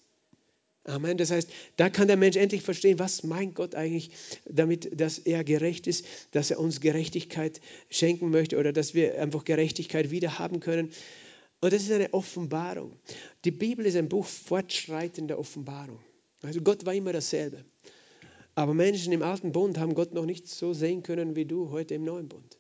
Amen. 0.86 1.18
Das 1.18 1.32
heißt, 1.32 1.50
da 1.78 1.90
kann 1.90 2.08
der 2.08 2.18
Mensch 2.18 2.36
endlich 2.36 2.62
verstehen, 2.62 3.00
was 3.00 3.24
meint 3.24 3.56
Gott 3.56 3.74
eigentlich 3.74 4.12
damit, 4.46 5.00
dass 5.00 5.18
er 5.18 5.44
gerecht 5.44 5.88
ist, 5.88 6.06
dass 6.32 6.52
er 6.52 6.60
uns 6.60 6.82
Gerechtigkeit 6.82 7.62
schenken 7.90 8.32
möchte 8.32 8.58
oder 8.58 8.74
dass 8.74 8.94
wir 8.94 9.22
einfach 9.22 9.46
Gerechtigkeit 9.46 10.12
wieder 10.12 10.40
haben 10.40 10.60
können. 10.60 10.92
Und 11.62 11.72
das 11.72 11.84
ist 11.84 11.92
eine 11.92 12.14
Offenbarung. 12.14 12.98
Die 13.46 13.52
Bibel 13.52 13.86
ist 13.86 13.96
ein 13.96 14.10
Buch 14.10 14.26
fortschreitender 14.26 15.40
Offenbarung. 15.40 16.00
Also 16.42 16.60
Gott 16.60 16.86
war 16.86 16.94
immer 16.94 17.14
dasselbe. 17.14 17.64
Aber 18.54 18.74
Menschen 18.74 19.14
im 19.14 19.24
alten 19.24 19.54
Bund 19.54 19.78
haben 19.78 19.96
Gott 19.96 20.14
noch 20.14 20.26
nicht 20.26 20.50
so 20.50 20.74
sehen 20.74 21.02
können 21.02 21.38
wie 21.38 21.46
du 21.46 21.72
heute 21.72 21.96
im 21.96 22.04
neuen 22.04 22.28
Bund. 22.28 22.60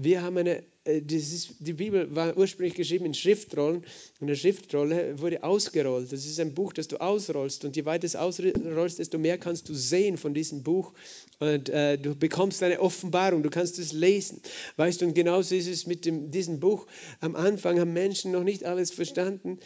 Wir 0.00 0.22
haben 0.22 0.36
eine 0.38 0.62
äh, 0.88 1.02
ist, 1.06 1.54
die 1.58 1.74
Bibel 1.74 2.14
war 2.14 2.36
ursprünglich 2.36 2.74
geschrieben 2.74 3.04
in 3.04 3.14
Schriftrollen 3.14 3.84
und 4.20 4.26
eine 4.26 4.36
Schriftrolle 4.36 5.20
wurde 5.20 5.42
ausgerollt. 5.42 6.12
Das 6.12 6.24
ist 6.24 6.40
ein 6.40 6.54
Buch, 6.54 6.72
das 6.72 6.88
du 6.88 7.00
ausrollst 7.00 7.64
und 7.64 7.76
je 7.76 7.84
weiter 7.84 8.06
es 8.06 8.16
ausrollst, 8.16 8.98
desto 8.98 9.18
mehr 9.18 9.38
kannst 9.38 9.68
du 9.68 9.74
sehen 9.74 10.16
von 10.16 10.34
diesem 10.34 10.62
Buch 10.62 10.92
und 11.40 11.68
äh, 11.68 11.98
du 11.98 12.14
bekommst 12.14 12.62
eine 12.62 12.80
Offenbarung, 12.80 13.42
du 13.42 13.50
kannst 13.50 13.78
es 13.78 13.92
lesen. 13.92 14.40
Weißt 14.76 15.00
du, 15.00 15.06
und 15.06 15.14
genauso 15.14 15.54
ist 15.54 15.68
es 15.68 15.86
mit 15.86 16.06
dem, 16.06 16.30
diesem 16.30 16.58
Buch. 16.58 16.86
Am 17.20 17.36
Anfang 17.36 17.78
haben 17.78 17.92
Menschen 17.92 18.32
noch 18.32 18.44
nicht 18.44 18.64
alles 18.64 18.90
verstanden 18.90 19.58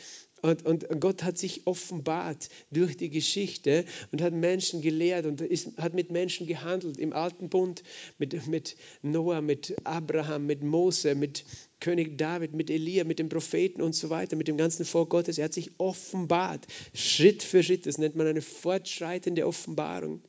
und, 0.42 0.66
und 0.66 1.00
Gott 1.00 1.22
hat 1.22 1.38
sich 1.38 1.66
offenbart 1.66 2.48
durch 2.72 2.96
die 2.96 3.10
Geschichte 3.10 3.84
und 4.10 4.20
hat 4.20 4.34
Menschen 4.34 4.82
gelehrt 4.82 5.24
und 5.24 5.40
ist, 5.40 5.78
hat 5.78 5.94
mit 5.94 6.10
Menschen 6.10 6.48
gehandelt 6.48 6.98
im 6.98 7.12
Alten 7.12 7.48
Bund, 7.48 7.84
mit, 8.18 8.48
mit 8.48 8.76
Noah, 9.02 9.40
mit 9.40 9.76
Abraham, 9.84 10.46
mit 10.46 10.62
Mose, 10.62 11.14
mit 11.14 11.44
König 11.78 12.18
David, 12.18 12.54
mit 12.54 12.70
Elia, 12.70 13.04
mit 13.04 13.20
den 13.20 13.28
Propheten 13.28 13.82
und 13.82 13.94
so 13.94 14.10
weiter, 14.10 14.34
mit 14.34 14.48
dem 14.48 14.56
ganzen 14.56 14.84
Volk 14.84 15.10
Gottes. 15.10 15.38
Er 15.38 15.44
hat 15.44 15.54
sich 15.54 15.70
offenbart, 15.78 16.66
Schritt 16.92 17.44
für 17.44 17.62
Schritt. 17.62 17.86
Das 17.86 17.98
nennt 17.98 18.16
man 18.16 18.26
eine 18.26 18.42
fortschreitende 18.42 19.46
Offenbarung. 19.46 20.22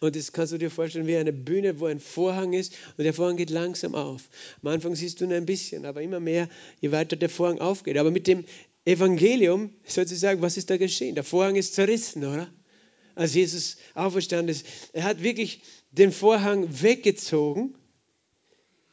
Und 0.00 0.16
das 0.16 0.32
kannst 0.32 0.52
du 0.52 0.58
dir 0.58 0.70
vorstellen 0.70 1.06
wie 1.06 1.16
eine 1.16 1.32
Bühne, 1.32 1.80
wo 1.80 1.86
ein 1.86 2.00
Vorhang 2.00 2.52
ist 2.52 2.72
und 2.96 3.04
der 3.04 3.12
Vorhang 3.12 3.36
geht 3.36 3.50
langsam 3.50 3.94
auf. 3.94 4.28
Am 4.62 4.68
Anfang 4.68 4.94
siehst 4.94 5.20
du 5.20 5.26
nur 5.26 5.36
ein 5.36 5.46
bisschen, 5.46 5.84
aber 5.84 6.02
immer 6.02 6.20
mehr, 6.20 6.48
je 6.80 6.92
weiter 6.92 7.16
der 7.16 7.28
Vorhang 7.28 7.58
aufgeht. 7.58 7.98
Aber 7.98 8.10
mit 8.10 8.26
dem 8.26 8.44
Evangelium 8.84 9.74
sozusagen, 9.84 10.42
was 10.42 10.56
ist 10.56 10.70
da 10.70 10.76
geschehen? 10.76 11.14
Der 11.14 11.24
Vorhang 11.24 11.56
ist 11.56 11.74
zerrissen, 11.74 12.24
oder? 12.24 12.52
Als 13.14 13.34
Jesus 13.34 13.76
auferstanden 13.94 14.48
ist. 14.48 14.66
Er 14.92 15.04
hat 15.04 15.22
wirklich 15.22 15.62
den 15.90 16.12
Vorhang 16.12 16.82
weggezogen, 16.82 17.74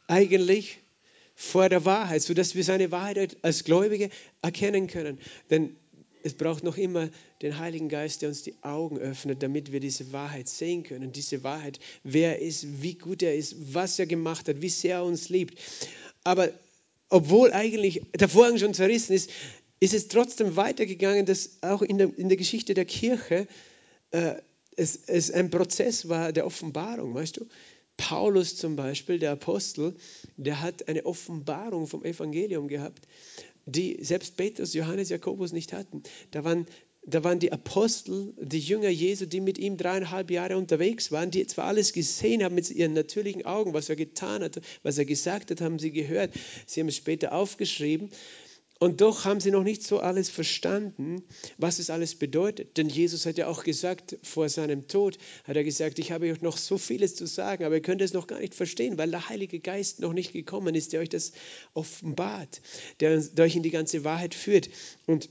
eigentlich 0.07 0.79
vor 1.35 1.69
der 1.69 1.85
Wahrheit, 1.85 2.21
sodass 2.21 2.55
wir 2.55 2.63
seine 2.63 2.91
Wahrheit 2.91 3.37
als 3.43 3.63
Gläubige 3.63 4.09
erkennen 4.41 4.87
können. 4.87 5.19
Denn 5.49 5.75
es 6.23 6.33
braucht 6.33 6.63
noch 6.63 6.77
immer 6.77 7.09
den 7.41 7.59
Heiligen 7.59 7.89
Geist, 7.89 8.21
der 8.21 8.29
uns 8.29 8.41
die 8.41 8.55
Augen 8.63 8.97
öffnet, 8.97 9.43
damit 9.43 9.71
wir 9.71 9.79
diese 9.79 10.11
Wahrheit 10.11 10.49
sehen 10.49 10.83
können. 10.83 11.11
Diese 11.11 11.43
Wahrheit, 11.43 11.79
wer 12.03 12.39
er 12.39 12.45
ist, 12.45 12.81
wie 12.81 12.95
gut 12.95 13.21
er 13.21 13.35
ist, 13.35 13.55
was 13.73 13.99
er 13.99 14.07
gemacht 14.07 14.49
hat, 14.49 14.61
wie 14.61 14.69
sehr 14.69 14.95
er 14.95 15.05
uns 15.05 15.29
liebt. 15.29 15.57
Aber 16.23 16.49
obwohl 17.09 17.53
eigentlich 17.53 18.01
der 18.13 18.27
Vorhang 18.27 18.57
schon 18.57 18.73
zerrissen 18.73 19.13
ist, 19.13 19.29
ist 19.79 19.93
es 19.93 20.07
trotzdem 20.07 20.55
weitergegangen, 20.55 21.25
dass 21.25 21.59
auch 21.61 21.81
in 21.81 21.97
der, 21.97 22.17
in 22.17 22.29
der 22.29 22.37
Geschichte 22.37 22.73
der 22.73 22.85
Kirche 22.85 23.47
äh, 24.11 24.35
es, 24.75 24.95
es 25.07 25.31
ein 25.31 25.49
Prozess 25.49 26.07
war 26.07 26.31
der 26.31 26.45
Offenbarung, 26.45 27.13
weißt 27.13 27.37
du? 27.37 27.45
Paulus 27.97 28.55
zum 28.55 28.75
Beispiel, 28.75 29.17
der 29.17 29.31
Apostel, 29.31 29.95
der 30.37 30.61
hat 30.61 30.87
eine 30.87 31.05
Offenbarung 31.05 31.87
vom 31.87 32.05
Evangelium 32.05 32.67
gehabt, 32.67 33.07
die 33.65 33.97
selbst 34.01 34.37
Petrus, 34.37 34.73
Johannes, 34.73 35.09
Jakobus 35.09 35.51
nicht 35.51 35.73
hatten. 35.73 36.03
Da 36.29 36.43
waren, 36.43 36.67
da 37.03 37.23
waren 37.23 37.39
die 37.39 37.51
Apostel, 37.51 38.33
die 38.39 38.59
Jünger 38.59 38.89
Jesu, 38.89 39.25
die 39.25 39.41
mit 39.41 39.57
ihm 39.57 39.77
dreieinhalb 39.77 40.29
Jahre 40.29 40.57
unterwegs 40.57 41.11
waren, 41.11 41.31
die 41.31 41.47
zwar 41.47 41.65
alles 41.65 41.91
gesehen 41.91 42.43
haben 42.43 42.53
mit 42.53 42.69
ihren 42.69 42.93
natürlichen 42.93 43.45
Augen, 43.45 43.73
was 43.73 43.89
er 43.89 43.95
getan 43.95 44.43
hat, 44.43 44.61
was 44.83 44.97
er 44.99 45.05
gesagt 45.05 45.49
hat, 45.49 45.59
haben 45.59 45.79
sie 45.79 45.91
gehört. 45.91 46.33
Sie 46.67 46.79
haben 46.79 46.87
es 46.87 46.95
später 46.95 47.33
aufgeschrieben. 47.33 48.11
Und 48.79 49.01
doch 49.01 49.25
haben 49.25 49.39
sie 49.39 49.51
noch 49.51 49.63
nicht 49.63 49.83
so 49.83 49.99
alles 49.99 50.29
verstanden, 50.29 51.23
was 51.57 51.79
es 51.79 51.89
alles 51.89 52.15
bedeutet. 52.15 52.77
Denn 52.77 52.89
Jesus 52.89 53.25
hat 53.25 53.37
ja 53.37 53.47
auch 53.47 53.63
gesagt, 53.63 54.17
vor 54.21 54.49
seinem 54.49 54.87
Tod, 54.87 55.17
hat 55.45 55.55
er 55.55 55.63
gesagt, 55.63 55.99
ich 55.99 56.11
habe 56.11 56.29
euch 56.31 56.41
noch 56.41 56.57
so 56.57 56.77
vieles 56.77 57.15
zu 57.15 57.25
sagen, 57.25 57.63
aber 57.63 57.75
ihr 57.75 57.81
könnt 57.81 58.01
es 58.01 58.13
noch 58.13 58.27
gar 58.27 58.39
nicht 58.39 58.53
verstehen, 58.53 58.97
weil 58.97 59.09
der 59.09 59.29
Heilige 59.29 59.59
Geist 59.59 59.99
noch 59.99 60.13
nicht 60.13 60.33
gekommen 60.33 60.75
ist, 60.75 60.93
der 60.93 61.01
euch 61.01 61.09
das 61.09 61.31
offenbart, 61.73 62.61
der, 62.99 63.23
euch 63.39 63.55
in 63.55 63.63
die 63.63 63.71
ganze 63.71 64.03
Wahrheit 64.03 64.35
führt. 64.35 64.69
Und 65.07 65.29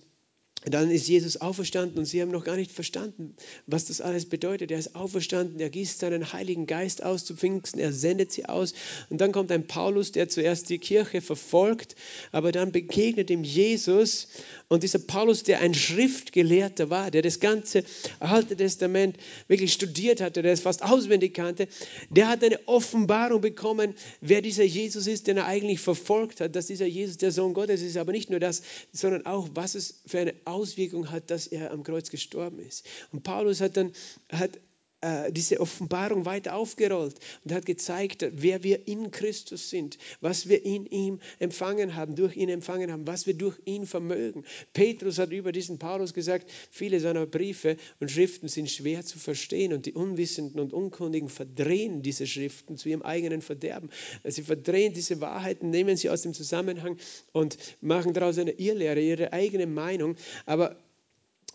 dann 0.74 0.90
ist 0.90 1.06
Jesus 1.06 1.40
auferstanden 1.40 1.98
und 1.98 2.06
sie 2.06 2.20
haben 2.20 2.32
noch 2.32 2.44
gar 2.44 2.56
nicht 2.56 2.72
verstanden, 2.72 3.36
was 3.66 3.86
das 3.86 4.00
alles 4.00 4.26
bedeutet. 4.26 4.72
Er 4.72 4.78
ist 4.78 4.96
auferstanden, 4.96 5.60
er 5.60 5.70
gießt 5.70 6.00
seinen 6.00 6.32
Heiligen 6.32 6.66
Geist 6.66 7.04
aus 7.04 7.24
zu 7.24 7.36
Pfingsten, 7.36 7.78
er 7.78 7.92
sendet 7.92 8.32
sie 8.32 8.46
aus. 8.46 8.74
Und 9.08 9.20
dann 9.20 9.30
kommt 9.30 9.52
ein 9.52 9.68
Paulus, 9.68 10.10
der 10.10 10.28
zuerst 10.28 10.68
die 10.68 10.78
Kirche 10.78 11.20
verfolgt, 11.20 11.94
aber 12.32 12.50
dann 12.50 12.72
begegnet 12.72 13.30
ihm 13.30 13.44
Jesus. 13.44 14.28
Und 14.66 14.82
dieser 14.82 14.98
Paulus, 14.98 15.44
der 15.44 15.60
ein 15.60 15.72
Schriftgelehrter 15.72 16.90
war, 16.90 17.12
der 17.12 17.22
das 17.22 17.38
ganze 17.38 17.84
Alte 18.18 18.56
Testament 18.56 19.16
wirklich 19.46 19.72
studiert 19.72 20.20
hatte, 20.20 20.42
der 20.42 20.52
es 20.52 20.60
fast 20.60 20.82
auswendig 20.82 21.34
kannte, 21.34 21.68
der 22.10 22.28
hat 22.28 22.42
eine 22.42 22.58
Offenbarung 22.66 23.40
bekommen, 23.40 23.94
wer 24.20 24.42
dieser 24.42 24.64
Jesus 24.64 25.06
ist, 25.06 25.28
den 25.28 25.36
er 25.36 25.46
eigentlich 25.46 25.78
verfolgt 25.78 26.40
hat, 26.40 26.56
dass 26.56 26.66
dieser 26.66 26.86
Jesus 26.86 27.18
der 27.18 27.30
Sohn 27.30 27.54
Gottes 27.54 27.82
ist. 27.82 27.96
Aber 27.96 28.10
nicht 28.10 28.30
nur 28.30 28.40
das, 28.40 28.62
sondern 28.92 29.26
auch, 29.26 29.48
was 29.54 29.76
es 29.76 30.00
für 30.06 30.18
eine 30.18 30.34
Auswirkung 30.56 31.10
hat, 31.10 31.30
dass 31.30 31.46
er 31.46 31.70
am 31.70 31.82
Kreuz 31.82 32.10
gestorben 32.10 32.58
ist. 32.58 32.86
Und 33.12 33.22
Paulus 33.22 33.60
hat 33.60 33.76
dann 33.76 33.92
hat, 34.32 34.58
äh, 35.02 35.30
diese 35.30 35.60
Offenbarung 35.60 36.24
weiter 36.24 36.54
aufgerollt 36.54 37.16
und 37.44 37.52
hat 37.52 37.66
gezeigt, 37.66 38.26
wer 38.32 38.62
wir 38.62 38.88
in 38.88 39.10
Christus 39.10 39.68
sind, 39.68 39.98
was 40.20 40.48
wir 40.48 40.64
in 40.64 40.86
ihm 40.86 41.20
empfangen 41.38 41.96
haben, 41.96 42.16
durch 42.16 42.36
ihn 42.36 42.48
empfangen 42.48 42.90
haben, 42.90 43.06
was 43.06 43.26
wir 43.26 43.34
durch 43.34 43.58
ihn 43.66 43.86
vermögen. 43.86 44.44
Petrus 44.72 45.18
hat 45.18 45.32
über 45.32 45.52
diesen 45.52 45.78
Paulus 45.78 46.14
gesagt, 46.14 46.50
viele 46.70 46.98
seiner 47.00 47.26
Briefe 47.26 47.76
und 48.00 48.10
Schriften 48.10 48.48
sind 48.48 48.70
schwer 48.70 49.04
zu 49.04 49.18
verstehen 49.18 49.72
und 49.72 49.86
die 49.86 49.92
Unwissenden 49.92 50.60
und 50.60 50.72
Unkundigen 50.72 51.28
verdrehen 51.28 52.02
diese 52.02 52.26
Schriften 52.26 52.76
zu 52.76 52.88
ihrem 52.88 53.02
eigenen 53.02 53.42
Verderben. 53.42 53.90
Sie 54.24 54.42
verdrehen 54.42 54.94
diese 54.94 55.20
Wahrheiten, 55.20 55.70
nehmen 55.70 55.96
sie 55.96 56.10
aus 56.10 56.22
dem 56.22 56.32
Zusammenhang 56.32 56.96
und 57.32 57.58
machen 57.80 58.14
daraus 58.14 58.38
eine 58.38 58.52
Irrlehre, 58.52 59.00
ihre 59.00 59.32
eigene 59.32 59.66
Meinung. 59.66 60.16
Aber 60.46 60.76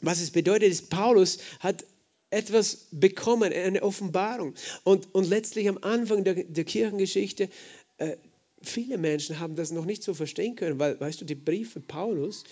was 0.01 0.19
es 0.19 0.32
bedeutet, 0.32 0.71
ist, 0.71 0.89
Paulus 0.89 1.39
hat 1.60 1.86
etwas 2.32 2.88
bekommen, 2.91 3.54
eine 3.54 3.84
Offenbarung. 3.84 4.56
Und, 4.84 5.13
und 5.13 5.30
letztlich 5.30 5.70
am 5.70 5.78
Anfang 5.82 6.24
der, 6.24 6.36
der 6.36 6.63
Kirchengeschichte, 6.63 7.50
äh, 7.98 8.15
viele 8.63 8.98
Menschen 8.98 9.39
haben 9.39 9.56
das 9.56 9.72
noch 9.72 9.86
nicht 9.86 10.04
so 10.04 10.13
verstehen 10.13 10.56
können, 10.56 10.80
weil, 10.80 11.00
weißt 11.00 11.22
du, 11.22 11.26
die 11.26 11.36
Briefe 11.36 11.80
Paulus, 11.80 12.44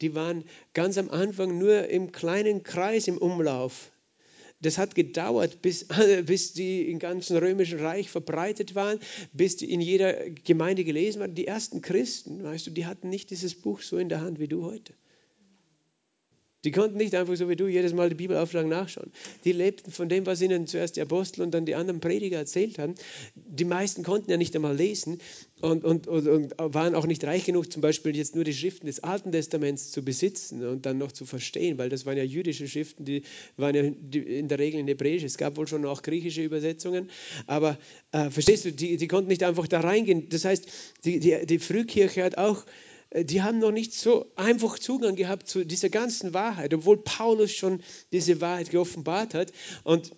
die 0.00 0.14
waren 0.14 0.44
ganz 0.74 0.98
am 0.98 1.10
Anfang 1.10 1.58
nur 1.58 1.88
im 1.88 2.12
kleinen 2.12 2.62
Kreis 2.62 3.08
im 3.08 3.18
Umlauf. 3.18 3.92
Das 4.60 4.78
hat 4.78 4.94
gedauert, 4.94 5.60
bis, 5.60 5.86
bis 6.24 6.54
die 6.54 6.90
im 6.90 6.98
ganzen 6.98 7.36
römischen 7.36 7.78
Reich 7.78 8.10
verbreitet 8.10 8.74
waren, 8.74 8.98
bis 9.32 9.56
die 9.56 9.70
in 9.70 9.80
jeder 9.80 10.30
Gemeinde 10.30 10.84
gelesen 10.84 11.20
waren. 11.20 11.34
Die 11.34 11.46
ersten 11.46 11.82
Christen, 11.82 12.42
weißt 12.42 12.68
du, 12.68 12.70
die 12.70 12.86
hatten 12.86 13.10
nicht 13.10 13.30
dieses 13.30 13.54
Buch 13.54 13.82
so 13.82 13.98
in 13.98 14.08
der 14.08 14.22
Hand 14.22 14.40
wie 14.40 14.48
du 14.48 14.64
heute. 14.64 14.94
Die 16.66 16.72
konnten 16.72 16.96
nicht 16.96 17.14
einfach 17.14 17.36
so 17.36 17.48
wie 17.48 17.54
du 17.54 17.68
jedes 17.68 17.94
Mal 17.94 18.08
die 18.08 18.16
Bibelauflagen 18.16 18.68
nachschauen. 18.68 19.12
Die 19.44 19.52
lebten 19.52 19.92
von 19.92 20.08
dem, 20.08 20.26
was 20.26 20.42
ihnen 20.42 20.66
zuerst 20.66 20.96
die 20.96 21.00
Apostel 21.00 21.42
und 21.42 21.52
dann 21.52 21.64
die 21.64 21.76
anderen 21.76 22.00
Prediger 22.00 22.38
erzählt 22.38 22.80
haben. 22.80 22.96
Die 23.36 23.64
meisten 23.64 24.02
konnten 24.02 24.32
ja 24.32 24.36
nicht 24.36 24.56
einmal 24.56 24.74
lesen 24.74 25.20
und, 25.60 25.84
und, 25.84 26.08
und, 26.08 26.26
und 26.26 26.54
waren 26.58 26.96
auch 26.96 27.06
nicht 27.06 27.22
reich 27.22 27.44
genug, 27.44 27.70
zum 27.72 27.82
Beispiel 27.82 28.16
jetzt 28.16 28.34
nur 28.34 28.42
die 28.42 28.52
Schriften 28.52 28.88
des 28.88 28.98
Alten 28.98 29.30
Testaments 29.30 29.92
zu 29.92 30.02
besitzen 30.02 30.66
und 30.66 30.86
dann 30.86 30.98
noch 30.98 31.12
zu 31.12 31.24
verstehen, 31.24 31.78
weil 31.78 31.88
das 31.88 32.04
waren 32.04 32.16
ja 32.16 32.24
jüdische 32.24 32.66
Schriften, 32.66 33.04
die 33.04 33.22
waren 33.56 33.76
ja 33.76 33.82
in 33.82 34.48
der 34.48 34.58
Regel 34.58 34.80
in 34.80 34.88
Hebräisch. 34.88 35.22
Es 35.22 35.38
gab 35.38 35.56
wohl 35.56 35.68
schon 35.68 35.86
auch 35.86 36.02
griechische 36.02 36.42
Übersetzungen, 36.42 37.10
aber 37.46 37.78
äh, 38.10 38.28
verstehst 38.28 38.64
du, 38.64 38.72
die, 38.72 38.96
die 38.96 39.06
konnten 39.06 39.28
nicht 39.28 39.44
einfach 39.44 39.68
da 39.68 39.78
reingehen. 39.78 40.28
Das 40.30 40.44
heißt, 40.44 40.66
die, 41.04 41.20
die, 41.20 41.46
die 41.46 41.60
Frühkirche 41.60 42.24
hat 42.24 42.38
auch 42.38 42.66
die 43.14 43.42
haben 43.42 43.58
noch 43.58 43.72
nicht 43.72 43.94
so 43.94 44.32
einfach 44.36 44.78
Zugang 44.78 45.16
gehabt 45.16 45.48
zu 45.48 45.64
dieser 45.64 45.88
ganzen 45.88 46.34
Wahrheit, 46.34 46.74
obwohl 46.74 47.02
Paulus 47.02 47.52
schon 47.52 47.80
diese 48.12 48.40
Wahrheit 48.40 48.70
geoffenbart 48.70 49.34
hat. 49.34 49.52
Und 49.84 50.12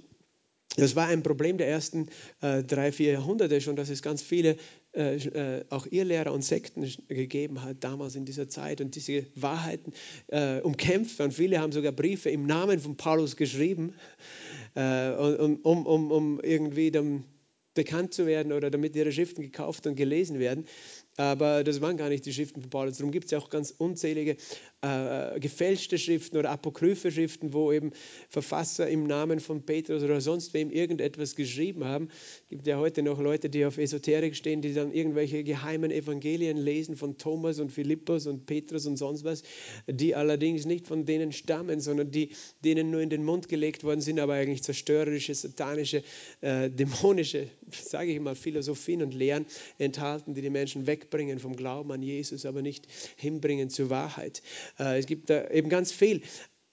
das 0.76 0.94
war 0.94 1.08
ein 1.08 1.22
Problem 1.22 1.58
der 1.58 1.68
ersten 1.68 2.08
äh, 2.40 2.62
drei, 2.62 2.92
vier 2.92 3.12
Jahrhunderte 3.12 3.60
schon, 3.60 3.76
dass 3.76 3.88
es 3.88 4.02
ganz 4.02 4.22
viele 4.22 4.56
äh, 4.94 5.16
äh, 5.16 5.64
auch 5.70 5.86
Irrlehrer 5.86 6.32
und 6.32 6.44
Sekten 6.44 6.88
gegeben 7.08 7.62
hat, 7.62 7.82
damals 7.82 8.14
in 8.14 8.24
dieser 8.24 8.48
Zeit 8.48 8.80
und 8.80 8.94
diese 8.94 9.26
Wahrheiten 9.34 9.92
äh, 10.28 10.60
umkämpft. 10.60 11.20
Und 11.20 11.34
viele 11.34 11.58
haben 11.60 11.72
sogar 11.72 11.92
Briefe 11.92 12.30
im 12.30 12.46
Namen 12.46 12.80
von 12.80 12.96
Paulus 12.96 13.36
geschrieben, 13.36 13.94
äh, 14.74 15.10
um, 15.10 15.86
um, 15.86 16.10
um 16.10 16.40
irgendwie 16.40 16.90
dann 16.90 17.24
bekannt 17.74 18.12
zu 18.12 18.26
werden 18.26 18.52
oder 18.52 18.70
damit 18.70 18.96
ihre 18.96 19.12
Schriften 19.12 19.42
gekauft 19.42 19.86
und 19.86 19.94
gelesen 19.94 20.40
werden. 20.40 20.64
Aber 21.18 21.64
das 21.64 21.80
waren 21.80 21.96
gar 21.96 22.08
nicht 22.08 22.24
die 22.26 22.32
Schriften 22.32 22.60
von 22.60 22.70
Paulus. 22.70 22.98
Darum 22.98 23.10
gibt 23.10 23.24
es 23.24 23.32
ja 23.32 23.38
auch 23.38 23.50
ganz 23.50 23.74
unzählige 23.76 24.36
äh, 24.80 25.40
gefälschte 25.40 25.98
Schriften 25.98 26.36
oder 26.36 26.50
apokryphe 26.50 27.10
Schriften, 27.10 27.52
wo 27.52 27.72
eben 27.72 27.90
Verfasser 28.28 28.88
im 28.88 29.08
Namen 29.08 29.40
von 29.40 29.62
Petrus 29.62 30.04
oder 30.04 30.20
sonst 30.20 30.54
wem 30.54 30.70
irgendetwas 30.70 31.34
geschrieben 31.34 31.84
haben. 31.84 32.08
Es 32.42 32.48
gibt 32.48 32.66
ja 32.66 32.78
heute 32.78 33.02
noch 33.02 33.20
Leute, 33.20 33.50
die 33.50 33.64
auf 33.64 33.76
Esoterik 33.76 34.36
stehen, 34.36 34.62
die 34.62 34.74
dann 34.74 34.92
irgendwelche 34.92 35.42
geheimen 35.42 35.90
Evangelien 35.90 36.56
lesen 36.56 36.96
von 36.96 37.18
Thomas 37.18 37.58
und 37.58 37.72
Philippus 37.72 38.28
und 38.28 38.46
Petrus 38.46 38.86
und 38.86 38.96
sonst 38.96 39.24
was, 39.24 39.42
die 39.88 40.14
allerdings 40.14 40.64
nicht 40.64 40.86
von 40.86 41.04
denen 41.04 41.32
stammen, 41.32 41.80
sondern 41.80 42.12
die 42.12 42.30
denen 42.64 42.90
nur 42.90 43.00
in 43.00 43.10
den 43.10 43.24
Mund 43.24 43.48
gelegt 43.48 43.82
worden 43.82 44.00
sind, 44.00 44.20
aber 44.20 44.34
eigentlich 44.34 44.62
zerstörerische, 44.62 45.34
satanische, 45.34 46.04
äh, 46.40 46.70
dämonische, 46.70 47.48
sage 47.72 48.12
ich 48.12 48.20
mal, 48.20 48.36
Philosophien 48.36 49.02
und 49.02 49.12
Lehren 49.12 49.46
enthalten, 49.78 50.34
die 50.34 50.42
die 50.42 50.50
Menschen 50.50 50.86
wegbringen 50.86 51.40
vom 51.40 51.56
Glauben 51.56 51.90
an 51.90 52.02
Jesus, 52.02 52.46
aber 52.46 52.62
nicht 52.62 52.86
hinbringen 53.16 53.70
zur 53.70 53.90
Wahrheit. 53.90 54.40
Äh, 54.78 54.98
es 54.98 55.06
gibt 55.06 55.30
da 55.30 55.48
eben 55.50 55.68
ganz 55.68 55.92
viel. 55.92 56.22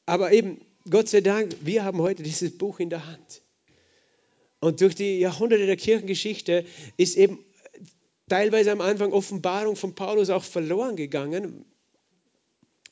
Aber 0.06 0.32
eben, 0.32 0.62
Gott 0.90 1.10
sei 1.10 1.22
Dank, 1.22 1.56
wir 1.62 1.84
haben 1.84 2.00
heute 2.00 2.24
dieses 2.24 2.58
Buch 2.58 2.80
in 2.80 2.90
der 2.90 3.08
Hand. 3.08 3.42
Und 4.60 4.82
durch 4.82 4.96
die 4.96 5.20
Jahrhunderte 5.20 5.66
der 5.66 5.78
Kirchengeschichte 5.78 6.66
ist 6.98 7.18
eben 7.18 7.40
teilweise 8.30 8.72
am 8.72 8.82
Anfang 8.82 9.14
Offenbarung 9.14 9.76
von 9.76 9.96
Paulus 9.96 10.30
auch 10.30 10.44
verloren 10.44 10.96
gegangen, 10.96 11.66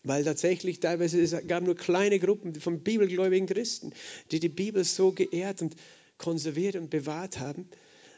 weil 0.03 0.23
tatsächlich 0.23 0.79
teilweise 0.79 1.21
es 1.21 1.35
gab 1.47 1.63
nur 1.63 1.75
kleine 1.75 2.19
Gruppen 2.19 2.53
von 2.55 2.83
bibelgläubigen 2.83 3.47
Christen, 3.47 3.93
die 4.31 4.39
die 4.39 4.49
Bibel 4.49 4.83
so 4.83 5.11
geehrt 5.11 5.61
und 5.61 5.75
konserviert 6.17 6.75
und 6.75 6.89
bewahrt 6.89 7.39
haben. 7.39 7.69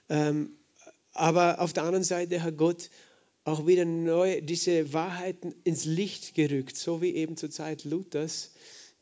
Ähm, 0.10 0.58
aber 1.13 1.62
auf 1.62 1.74
der 1.74 1.84
anderen 1.84 2.04
Seite 2.04 2.43
hat 2.43 2.58
Gott 2.58 2.89
auch 3.45 3.65
wieder 3.65 3.86
neu 3.86 4.41
diese 4.41 4.91
Wahrheiten 4.91 5.55
ins 5.63 5.86
Licht 5.86 6.36
gerückt, 6.36 6.75
so 6.75 7.01
wie 7.01 7.15
eben 7.15 7.38
zur 7.38 7.49
Zeit 7.49 7.86
Luthers 7.86 8.51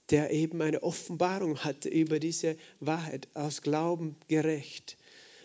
der 0.10 0.32
eben 0.32 0.62
eine 0.62 0.84
Offenbarung 0.84 1.60
hatte 1.60 1.90
über 1.90 2.20
diese 2.20 2.58
Wahrheit, 2.80 3.28
aus 3.34 3.62
Glauben 3.62 4.16
gerecht, 4.28 4.98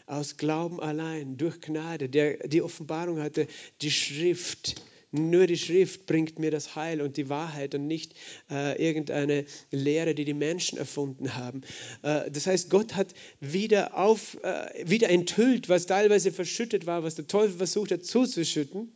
aus 0.06 0.36
Glauben 0.36 0.80
allein, 0.80 1.36
durch 1.36 1.60
Gnade, 1.60 2.08
der 2.08 2.48
die 2.48 2.62
Offenbarung 2.62 3.20
hatte, 3.20 3.46
die 3.82 3.90
Schrift. 3.90 4.82
Nur 5.10 5.46
die 5.46 5.56
Schrift 5.56 6.04
bringt 6.06 6.38
mir 6.38 6.50
das 6.50 6.76
Heil 6.76 7.00
und 7.00 7.16
die 7.16 7.28
Wahrheit 7.30 7.74
und 7.74 7.86
nicht 7.86 8.14
äh, 8.50 8.82
irgendeine 8.82 9.46
Lehre, 9.70 10.14
die 10.14 10.26
die 10.26 10.34
Menschen 10.34 10.76
erfunden 10.76 11.34
haben. 11.34 11.62
Äh, 12.02 12.30
das 12.30 12.46
heißt, 12.46 12.68
Gott 12.68 12.94
hat 12.94 13.14
wieder, 13.40 13.96
auf, 13.96 14.36
äh, 14.42 14.84
wieder 14.86 15.08
enthüllt, 15.08 15.68
was 15.70 15.86
teilweise 15.86 16.30
verschüttet 16.30 16.86
war, 16.86 17.02
was 17.02 17.14
der 17.14 17.26
Teufel 17.26 17.56
versucht 17.56 17.90
hat 17.90 18.04
zuzuschütten 18.04 18.92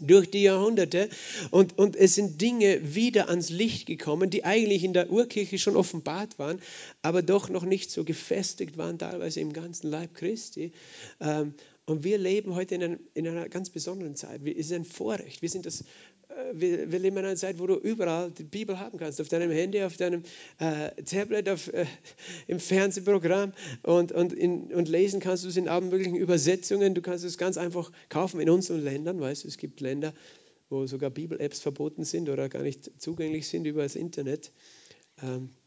durch 0.00 0.30
die 0.30 0.42
Jahrhunderte 0.42 1.08
und, 1.50 1.78
und 1.78 1.96
es 1.96 2.14
sind 2.14 2.40
Dinge 2.40 2.94
wieder 2.94 3.28
ans 3.28 3.50
Licht 3.50 3.86
gekommen, 3.86 4.30
die 4.30 4.44
eigentlich 4.44 4.84
in 4.84 4.92
der 4.92 5.10
Urkirche 5.10 5.58
schon 5.58 5.76
offenbart 5.76 6.38
waren, 6.38 6.60
aber 7.02 7.22
doch 7.22 7.48
noch 7.48 7.64
nicht 7.64 7.90
so 7.90 8.04
gefestigt 8.04 8.76
waren, 8.76 8.98
teilweise 8.98 9.40
im 9.40 9.52
ganzen 9.52 9.90
Leib 9.90 10.14
Christi. 10.14 10.72
Und 11.88 12.04
wir 12.04 12.18
leben 12.18 12.54
heute 12.54 12.74
in, 12.74 12.82
einer, 12.82 12.98
in 13.14 13.26
einer 13.26 13.48
ganz 13.48 13.70
besonderen 13.70 14.14
Zeit. 14.14 14.42
Es 14.46 14.66
ist 14.66 14.72
ein 14.72 14.84
Vorrecht. 14.84 15.40
Wir 15.40 15.48
sind 15.48 15.64
das 15.64 15.84
wir, 16.52 16.92
wir, 16.92 16.98
leben 16.98 17.16
in 17.16 17.24
einer 17.24 17.36
Zeit, 17.36 17.58
wo 17.58 17.66
du 17.66 17.76
überall 17.76 18.30
die 18.30 18.44
Bibel 18.44 18.78
haben 18.78 18.98
kannst, 18.98 19.22
auf 19.22 19.28
deinem 19.28 19.50
Handy, 19.50 19.82
auf 19.82 19.96
deinem 19.96 20.22
äh, 20.58 20.90
Tablet, 21.02 21.48
auf, 21.48 21.72
äh, 21.72 21.86
im 22.46 22.60
Fernsehprogramm 22.60 23.54
und, 23.82 24.12
und, 24.12 24.34
in, 24.34 24.72
und 24.74 24.88
lesen 24.88 25.20
kannst 25.20 25.44
du 25.44 25.48
es 25.48 25.56
in 25.56 25.66
allen 25.66 25.88
möglichen 25.88 26.16
Übersetzungen. 26.16 26.94
Du 26.94 27.00
kannst 27.00 27.24
es 27.24 27.38
ganz 27.38 27.56
einfach 27.56 27.90
kaufen 28.10 28.38
in 28.38 28.50
unseren 28.50 28.82
Ländern, 28.82 29.18
weißt 29.18 29.44
du, 29.44 29.48
es 29.48 29.56
gibt 29.56 29.80
Länder, 29.80 30.12
wo 30.68 30.86
sogar 30.86 31.08
Bibel-Apps 31.08 31.60
verboten 31.60 32.04
sind 32.04 32.28
oder 32.28 32.50
gar 32.50 32.62
nicht 32.62 33.00
zugänglich 33.00 33.48
sind 33.48 33.64
über 33.64 33.82
das 33.82 33.96
Internet. 33.96 34.52
Ähm, 35.22 35.48
äh, 35.50 35.57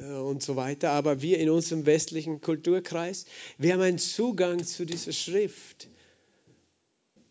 und 0.00 0.42
so 0.42 0.56
weiter. 0.56 0.90
Aber 0.90 1.22
wir 1.22 1.38
in 1.38 1.50
unserem 1.50 1.86
westlichen 1.86 2.40
Kulturkreis, 2.40 3.26
wir 3.58 3.72
haben 3.72 3.80
einen 3.80 3.98
Zugang 3.98 4.64
zu 4.64 4.84
dieser 4.84 5.12
Schrift. 5.12 5.88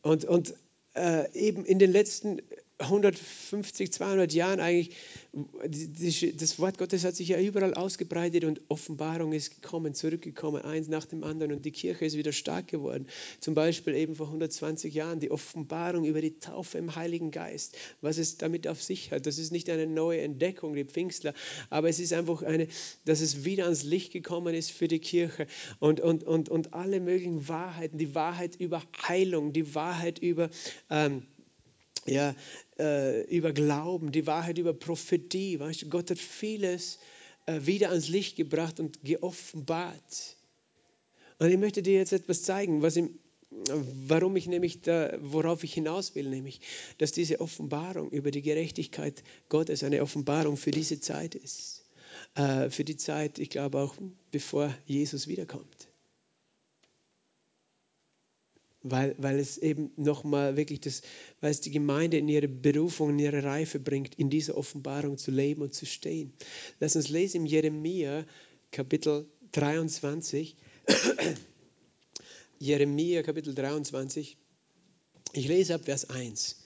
Und, 0.01 0.25
und 0.25 0.53
äh, 0.95 1.31
eben 1.33 1.65
in 1.65 1.79
den 1.79 1.91
letzten 1.91 2.41
150, 2.79 3.91
200 3.91 4.31
Jahren 4.33 4.61
eigentlich, 4.61 4.95
das 6.37 6.59
Wort 6.59 6.77
Gottes 6.77 7.03
hat 7.03 7.13
sich 7.13 7.27
ja 7.27 7.39
überall 7.39 7.73
ausgebreitet 7.73 8.45
und 8.45 8.61
Offenbarung 8.69 9.33
ist 9.33 9.61
gekommen, 9.61 9.93
zurückgekommen, 9.93 10.61
eins 10.63 10.87
nach 10.87 11.05
dem 11.05 11.25
anderen 11.25 11.51
und 11.51 11.65
die 11.65 11.71
Kirche 11.71 12.05
ist 12.05 12.15
wieder 12.15 12.31
stark 12.31 12.67
geworden. 12.67 13.07
Zum 13.41 13.53
Beispiel 13.53 13.95
eben 13.95 14.15
vor 14.15 14.27
120 14.27 14.93
Jahren 14.93 15.19
die 15.19 15.29
Offenbarung 15.29 16.05
über 16.05 16.21
die 16.21 16.39
Taufe 16.39 16.77
im 16.77 16.95
Heiligen 16.95 17.31
Geist, 17.31 17.77
was 17.99 18.17
es 18.17 18.37
damit 18.37 18.65
auf 18.65 18.81
sich 18.81 19.11
hat. 19.11 19.25
Das 19.25 19.39
ist 19.39 19.51
nicht 19.51 19.69
eine 19.69 19.85
neue 19.85 20.21
Entdeckung, 20.21 20.73
die 20.73 20.85
Pfingstler, 20.85 21.33
aber 21.69 21.89
es 21.89 21.99
ist 21.99 22.13
einfach 22.13 22.43
eine, 22.43 22.67
dass 23.03 23.19
es 23.19 23.43
wieder 23.43 23.65
ans 23.65 23.83
Licht 23.83 24.13
gekommen 24.13 24.55
ist 24.55 24.71
für 24.71 24.87
die 24.87 24.99
Kirche 24.99 25.47
und, 25.79 25.99
und, 25.99 26.23
und, 26.23 26.47
und 26.47 26.73
alle 26.73 27.01
möglichen 27.01 27.49
Wahrheiten, 27.49 27.97
die 27.97 28.15
Wahrheit 28.15 28.55
über 28.55 28.81
Heilung, 29.05 29.51
die 29.51 29.75
Wahrheit 29.75 30.19
über... 30.19 30.49
Ähm, 30.89 31.23
ja, 32.05 32.35
äh, 32.77 33.23
über 33.35 33.51
Glauben, 33.51 34.11
die 34.11 34.27
Wahrheit 34.27 34.57
über 34.57 34.73
Prophetie. 34.73 35.59
Weißt 35.59 35.83
du, 35.83 35.89
Gott 35.89 36.09
hat 36.09 36.19
vieles 36.19 36.99
äh, 37.45 37.59
wieder 37.65 37.89
ans 37.89 38.09
Licht 38.09 38.35
gebracht 38.35 38.79
und 38.79 39.03
geoffenbart. 39.03 40.37
Und 41.39 41.49
ich 41.49 41.57
möchte 41.57 41.81
dir 41.81 41.93
jetzt 41.93 42.13
etwas 42.13 42.43
zeigen, 42.43 42.81
was 42.81 42.97
ihm, 42.97 43.17
warum 44.07 44.35
ich 44.35 44.47
nämlich 44.47 44.81
da, 44.81 45.17
worauf 45.21 45.63
ich 45.63 45.73
hinaus 45.73 46.15
will, 46.15 46.29
nämlich, 46.29 46.61
dass 46.97 47.11
diese 47.11 47.41
Offenbarung 47.41 48.11
über 48.11 48.31
die 48.31 48.41
Gerechtigkeit 48.41 49.23
Gottes 49.47 49.83
eine 49.83 50.01
Offenbarung 50.01 50.57
für 50.57 50.71
diese 50.71 50.99
Zeit 50.99 51.35
ist. 51.35 51.85
Äh, 52.35 52.69
für 52.69 52.83
die 52.83 52.97
Zeit, 52.97 53.39
ich 53.39 53.49
glaube 53.49 53.79
auch, 53.79 53.95
bevor 54.31 54.73
Jesus 54.85 55.27
wiederkommt 55.27 55.88
weil, 58.81 59.15
weil 59.17 59.39
es 59.39 59.57
eben 59.57 59.91
nochmal 59.97 60.55
wirklich 60.55 60.79
das, 60.79 61.01
weil 61.41 61.51
es 61.51 61.61
die 61.61 61.71
Gemeinde 61.71 62.17
in 62.17 62.27
ihre 62.27 62.47
Berufung, 62.47 63.11
in 63.11 63.19
ihre 63.19 63.43
Reife 63.43 63.79
bringt, 63.79 64.15
in 64.15 64.29
dieser 64.29 64.57
Offenbarung 64.57 65.17
zu 65.17 65.31
leben 65.31 65.61
und 65.61 65.73
zu 65.73 65.85
stehen. 65.85 66.33
Lass 66.79 66.95
uns 66.95 67.09
lesen 67.09 67.37
im 67.41 67.45
Jeremia 67.45 68.25
Kapitel 68.71 69.27
23. 69.51 70.55
Jeremia 72.59 73.23
Kapitel 73.23 73.53
23. 73.53 74.37
Ich 75.33 75.47
lese 75.47 75.75
ab 75.75 75.85
Vers 75.85 76.09
1. 76.09 76.58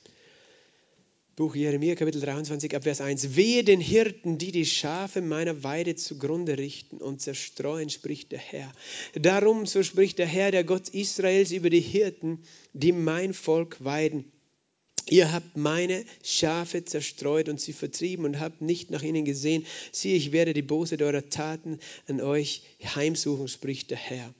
Buch 1.36 1.56
Jeremia, 1.56 1.96
Kapitel 1.96 2.22
23, 2.22 2.76
Abvers 2.76 3.02
1. 3.02 3.36
Wehe 3.36 3.64
den 3.64 3.80
Hirten, 3.82 4.38
die 4.38 4.52
die 4.52 4.68
Schafe 4.68 5.20
meiner 5.20 5.64
Weide 5.64 5.96
zugrunde 5.96 6.60
richten 6.60 6.98
und 6.98 7.22
zerstreuen, 7.22 7.90
spricht 7.90 8.32
der 8.32 8.38
Herr. 8.38 8.72
Darum, 9.16 9.66
so 9.66 9.82
spricht 9.82 10.20
der 10.20 10.28
Herr, 10.28 10.52
der 10.52 10.64
Gott 10.64 10.90
Israels, 10.90 11.52
über 11.52 11.72
die 11.72 11.80
Hirten, 11.80 12.44
die 12.74 12.92
mein 12.92 13.34
Volk 13.34 13.84
weiden. 13.84 14.32
Ihr 15.10 15.32
habt 15.32 15.58
meine 15.58 16.06
Schafe 16.22 16.86
zerstreut 16.86 17.50
und 17.50 17.60
sie 17.60 17.74
vertrieben 17.74 18.26
und 18.26 18.40
habt 18.40 18.62
nicht 18.62 18.92
nach 18.92 19.02
ihnen 19.02 19.26
gesehen. 19.26 19.66
Siehe, 19.92 20.16
ich 20.16 20.34
werde 20.34 20.54
die 20.54 20.62
Bose 20.62 21.00
eurer 21.00 21.30
Taten 21.32 21.80
an 22.08 22.22
euch 22.22 22.62
heimsuchen, 22.94 23.48
spricht 23.48 23.90
der 23.90 23.98
Herr. 23.98 24.32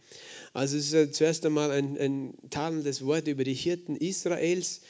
Also 0.54 0.78
es 0.78 0.94
ist 0.94 1.16
zuerst 1.16 1.44
einmal 1.44 1.72
ein, 1.72 1.98
ein 1.98 2.34
tadelndes 2.52 3.04
Wort 3.04 3.28
über 3.28 3.44
die 3.44 3.56
Hirten 3.56 3.96
Israels 3.96 4.82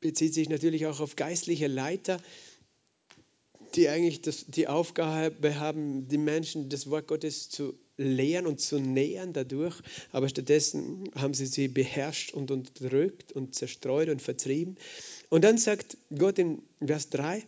bezieht 0.00 0.34
sich 0.34 0.48
natürlich 0.48 0.86
auch 0.86 1.00
auf 1.00 1.16
geistliche 1.16 1.66
Leiter, 1.66 2.20
die 3.74 3.88
eigentlich 3.88 4.20
das, 4.22 4.46
die 4.46 4.66
Aufgabe 4.66 5.58
haben, 5.58 6.08
die 6.08 6.18
Menschen 6.18 6.68
das 6.68 6.90
Wort 6.90 7.06
Gottes 7.06 7.50
zu 7.50 7.78
lehren 7.96 8.46
und 8.46 8.60
zu 8.60 8.80
nähern 8.80 9.32
dadurch, 9.32 9.76
aber 10.10 10.28
stattdessen 10.28 11.10
haben 11.14 11.34
sie 11.34 11.46
sie 11.46 11.68
beherrscht 11.68 12.32
und 12.32 12.50
unterdrückt 12.50 13.32
und 13.32 13.54
zerstreut 13.54 14.08
und 14.08 14.22
vertrieben. 14.22 14.76
Und 15.28 15.44
dann 15.44 15.58
sagt 15.58 15.98
Gott 16.16 16.38
in 16.38 16.62
Vers 16.84 17.10
3, 17.10 17.46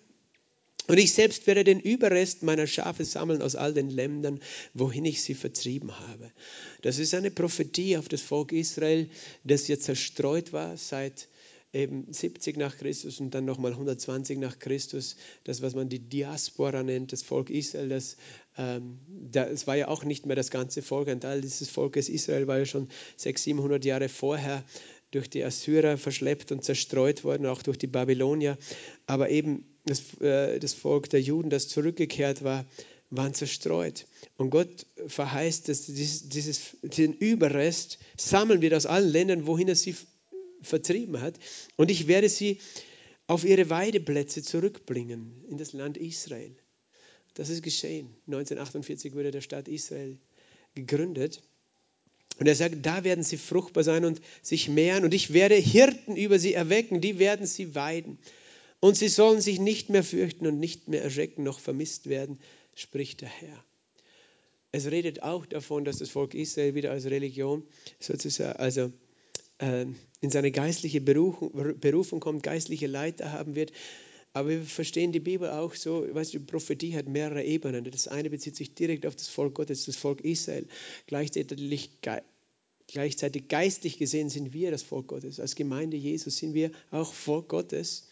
und 0.89 0.99
ich 0.99 1.13
selbst 1.13 1.47
werde 1.47 1.63
den 1.63 1.79
Überrest 1.79 2.43
meiner 2.43 2.67
Schafe 2.67 3.05
sammeln 3.05 3.41
aus 3.41 3.55
all 3.55 3.73
den 3.73 3.89
Ländern, 3.89 4.41
wohin 4.75 5.05
ich 5.05 5.23
sie 5.23 5.35
vertrieben 5.35 5.97
habe. 6.01 6.33
Das 6.83 6.99
ist 6.99 7.15
eine 7.15 7.31
Prophetie 7.31 7.97
auf 7.97 8.09
das 8.09 8.21
Volk 8.21 8.51
Israel, 8.53 9.09
das 9.45 9.69
jetzt 9.69 9.85
zerstreut 9.85 10.53
war 10.53 10.77
seit 10.77 11.29
eben 11.73 12.13
70 12.13 12.57
nach 12.59 12.77
Christus 12.77 13.21
und 13.21 13.35
dann 13.35 13.45
nochmal 13.45 13.73
120 13.73 14.39
nach 14.39 14.59
Christus, 14.59 15.17
das, 15.45 15.63
was 15.63 15.75
man 15.75 15.89
die 15.89 16.01
Diaspora 16.01 16.83
nennt, 16.83 17.13
das 17.13 17.23
Volk 17.23 17.51
Israel, 17.51 17.89
das, 17.89 18.17
ähm, 18.59 18.99
das 19.09 19.67
war 19.67 19.77
ja 19.77 19.89
auch 19.89 20.05
nicht 20.05 20.27
mehr 20.27 20.37
das 20.37 20.51
ganze 20.51 20.83
Volk, 20.83 21.09
ein 21.09 21.21
Teil 21.21 21.41
dieses 21.41 21.71
Volkes 21.71 22.09
Israel 22.09 22.47
war 22.47 22.59
ja 22.59 22.67
schon 22.67 22.89
600, 23.17 23.39
700 23.43 23.85
Jahre 23.85 24.09
vorher 24.09 24.65
durch 25.11 25.29
die 25.29 25.45
Assyrer 25.45 25.97
verschleppt 25.99 26.53
und 26.53 26.65
zerstreut 26.65 27.25
worden, 27.25 27.47
auch 27.47 27.63
durch 27.63 27.79
die 27.79 27.87
Babylonier, 27.87 28.59
aber 29.07 29.31
eben 29.31 29.67
das, 29.87 30.21
äh, 30.21 30.59
das 30.59 30.75
Volk 30.75 31.09
der 31.11 31.21
Juden, 31.21 31.51
das 31.51 31.69
zurückgekehrt 31.69 32.45
war, 32.45 32.67
waren 33.11 33.35
zerstreut. 33.35 34.07
Und 34.39 34.51
Gott 34.51 34.87
verheißt, 35.07 35.69
dass 35.69 35.85
dieses, 35.85 36.77
den 36.83 37.13
Überrest 37.13 37.99
sammeln 38.17 38.63
wir 38.63 38.75
aus 38.75 38.87
allen 38.87 39.11
Ländern, 39.11 39.47
wohin 39.47 39.69
er 39.69 39.77
sie 39.77 39.95
vertrieben 40.63 41.21
hat. 41.21 41.35
Und 41.77 41.91
ich 41.91 42.09
werde 42.09 42.29
sie 42.29 42.59
auf 43.27 43.45
ihre 43.45 43.71
Weideplätze 43.71 44.43
zurückbringen 44.43 45.45
in 45.49 45.59
das 45.59 45.73
Land 45.73 45.97
Israel. 45.97 46.55
Das 47.35 47.49
ist 47.49 47.63
geschehen. 47.63 48.09
1948 48.27 49.15
wurde 49.15 49.31
der 49.31 49.41
Staat 49.41 49.69
Israel 49.69 50.19
gegründet. 50.75 51.43
Und 52.39 52.47
er 52.47 52.55
sagt, 52.55 52.77
da 52.83 53.05
werden 53.05 53.25
sie 53.25 53.37
fruchtbar 53.37 53.85
sein 53.85 54.05
und 54.05 54.21
sich 54.43 54.69
mehren. 54.69 55.05
Und 55.05 55.15
ich 55.15 55.33
werde 55.33 55.55
Hirten 55.55 56.17
über 56.17 56.39
sie 56.39 56.55
erwecken, 56.55 57.01
die 57.01 57.19
werden 57.19 57.47
sie 57.47 57.75
weiden. 57.75 58.19
Und 58.81 58.97
sie 58.97 59.09
sollen 59.09 59.41
sich 59.41 59.61
nicht 59.61 59.91
mehr 59.91 60.03
fürchten 60.03 60.47
und 60.47 60.59
nicht 60.59 60.89
mehr 60.89 61.03
erschrecken, 61.03 61.45
noch 61.45 61.61
vermisst 61.61 62.09
werden, 62.09 62.41
spricht 62.75 63.21
der 63.21 63.29
Herr. 63.29 63.65
Es 64.73 64.91
redet 64.91 65.23
auch 65.23 65.47
davon, 65.47 65.85
dass 65.85 65.99
das 65.99 66.11
Volk 66.11 66.35
Israel 66.35 66.75
wieder 66.75 66.91
als 66.91 67.05
Religion 67.05 67.63
sozusagen, 68.01 68.59
also 68.59 68.91
in 69.59 70.31
seine 70.31 70.51
geistliche 70.51 71.01
Berufung, 71.01 71.53
Berufung 71.79 72.21
kommt, 72.21 72.43
geistliche 72.43 72.87
Leiter 72.87 73.33
haben 73.33 73.55
wird. 73.55 73.73
Aber 74.33 74.49
wir 74.49 74.63
verstehen 74.63 75.13
die 75.13 75.21
Bibel 75.21 75.51
auch 75.51 75.75
so, 75.75 76.07
weißt 76.11 76.35
du, 76.35 76.41
Prophetie 76.41 76.97
hat 76.97 77.07
mehrere 77.07 77.45
Ebenen. 77.45 77.85
Das 77.85 78.09
eine 78.09 78.31
bezieht 78.31 78.57
sich 78.57 78.75
direkt 78.75 79.05
auf 79.05 79.15
das 79.15 79.29
Volk 79.29 79.55
Gottes, 79.55 79.85
das 79.85 79.97
Volk 79.97 80.23
Israel. 80.23 80.67
Gleichzeitig, 81.07 81.91
gleichzeitig 82.87 83.49
geistlich 83.49 83.99
gesehen 83.99 84.31
sind 84.31 84.55
wir 84.55 84.71
das 84.71 84.83
Volk 84.83 85.09
Gottes. 85.09 85.39
Als 85.39 85.55
Gemeinde 85.55 85.99
Jesus 85.99 86.39
sind 86.39 86.55
wir 86.55 86.71
auch 86.91 87.13
Volk 87.13 87.49
Gottes. 87.49 88.09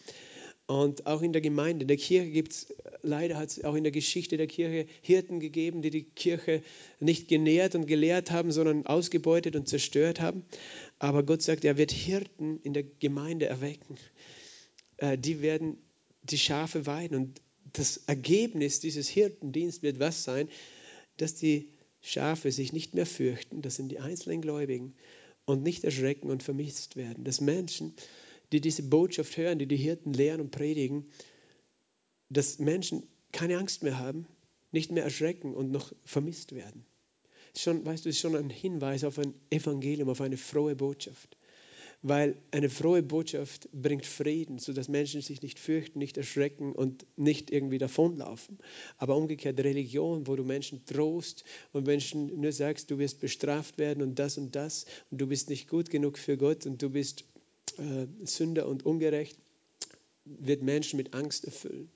Und 0.67 1.05
auch 1.05 1.21
in 1.21 1.33
der 1.33 1.41
Gemeinde, 1.41 1.83
in 1.83 1.87
der 1.87 1.97
Kirche 1.97 2.31
gibt 2.31 2.53
es, 2.53 2.73
leider 3.01 3.37
hat 3.37 3.49
es 3.49 3.63
auch 3.63 3.75
in 3.75 3.83
der 3.83 3.91
Geschichte 3.91 4.37
der 4.37 4.47
Kirche 4.47 4.87
Hirten 5.01 5.39
gegeben, 5.39 5.81
die 5.81 5.89
die 5.89 6.03
Kirche 6.03 6.63
nicht 6.99 7.27
genährt 7.27 7.75
und 7.75 7.87
gelehrt 7.87 8.31
haben, 8.31 8.51
sondern 8.51 8.85
ausgebeutet 8.85 9.55
und 9.55 9.67
zerstört 9.67 10.21
haben. 10.21 10.45
Aber 10.99 11.23
Gott 11.23 11.41
sagt, 11.41 11.65
er 11.65 11.77
wird 11.77 11.91
Hirten 11.91 12.59
in 12.63 12.73
der 12.73 12.83
Gemeinde 12.83 13.47
erwecken. 13.47 13.97
Äh, 14.97 15.17
die 15.17 15.41
werden 15.41 15.77
die 16.23 16.37
Schafe 16.37 16.85
weiden. 16.85 17.17
Und 17.17 17.41
das 17.73 17.97
Ergebnis 18.07 18.79
dieses 18.79 19.09
Hirtendienstes 19.09 19.83
wird 19.83 19.99
was 19.99 20.23
sein? 20.23 20.47
Dass 21.17 21.35
die 21.35 21.69
Schafe 22.01 22.51
sich 22.51 22.73
nicht 22.73 22.95
mehr 22.95 23.05
fürchten, 23.05 23.61
das 23.61 23.75
sind 23.75 23.89
die 23.89 23.99
einzelnen 23.99 24.41
Gläubigen, 24.41 24.95
und 25.45 25.63
nicht 25.63 25.83
erschrecken 25.83 26.29
und 26.29 26.43
vermisst 26.43 26.95
werden. 26.95 27.23
Dass 27.23 27.41
Menschen, 27.41 27.93
die 28.51 28.61
diese 28.61 28.83
Botschaft 28.83 29.37
hören, 29.37 29.59
die 29.59 29.67
die 29.67 29.77
Hirten 29.77 30.13
lehren 30.13 30.41
und 30.41 30.51
predigen, 30.51 31.05
dass 32.29 32.59
Menschen 32.59 33.03
keine 33.31 33.57
Angst 33.57 33.83
mehr 33.83 33.97
haben, 33.97 34.27
nicht 34.71 34.91
mehr 34.91 35.03
erschrecken 35.03 35.53
und 35.53 35.71
noch 35.71 35.93
vermisst 36.03 36.53
werden. 36.55 36.85
Schon, 37.55 37.85
weißt 37.85 38.05
du, 38.05 38.09
ist 38.09 38.19
schon 38.19 38.35
ein 38.35 38.49
Hinweis 38.49 39.03
auf 39.03 39.19
ein 39.19 39.33
Evangelium, 39.49 40.09
auf 40.09 40.21
eine 40.21 40.37
frohe 40.37 40.75
Botschaft. 40.75 41.37
Weil 42.03 42.35
eine 42.49 42.69
frohe 42.69 43.03
Botschaft 43.03 43.69
bringt 43.73 44.07
Frieden, 44.07 44.57
sodass 44.57 44.87
Menschen 44.87 45.21
sich 45.21 45.43
nicht 45.43 45.59
fürchten, 45.59 45.99
nicht 45.99 46.17
erschrecken 46.17 46.71
und 46.71 47.05
nicht 47.15 47.51
irgendwie 47.51 47.77
davonlaufen. 47.77 48.57
Aber 48.97 49.17
umgekehrt 49.17 49.59
Religion, 49.59 50.25
wo 50.25 50.35
du 50.35 50.43
Menschen 50.43 50.83
trost 50.85 51.43
und 51.73 51.85
Menschen 51.85 52.39
nur 52.39 52.53
sagst, 52.53 52.89
du 52.89 52.97
wirst 52.97 53.19
bestraft 53.19 53.77
werden 53.77 54.01
und 54.01 54.17
das 54.17 54.39
und 54.39 54.55
das 54.55 54.85
und 55.11 55.21
du 55.21 55.27
bist 55.27 55.49
nicht 55.49 55.67
gut 55.67 55.91
genug 55.91 56.17
für 56.17 56.37
Gott 56.37 56.65
und 56.65 56.81
du 56.81 56.89
bist 56.89 57.25
äh, 57.79 58.07
Sünder 58.23 58.67
und 58.67 58.85
ungerecht, 58.85 59.37
wird 60.25 60.61
Menschen 60.61 60.97
mit 60.97 61.13
Angst 61.13 61.45
erfüllen. 61.45 61.89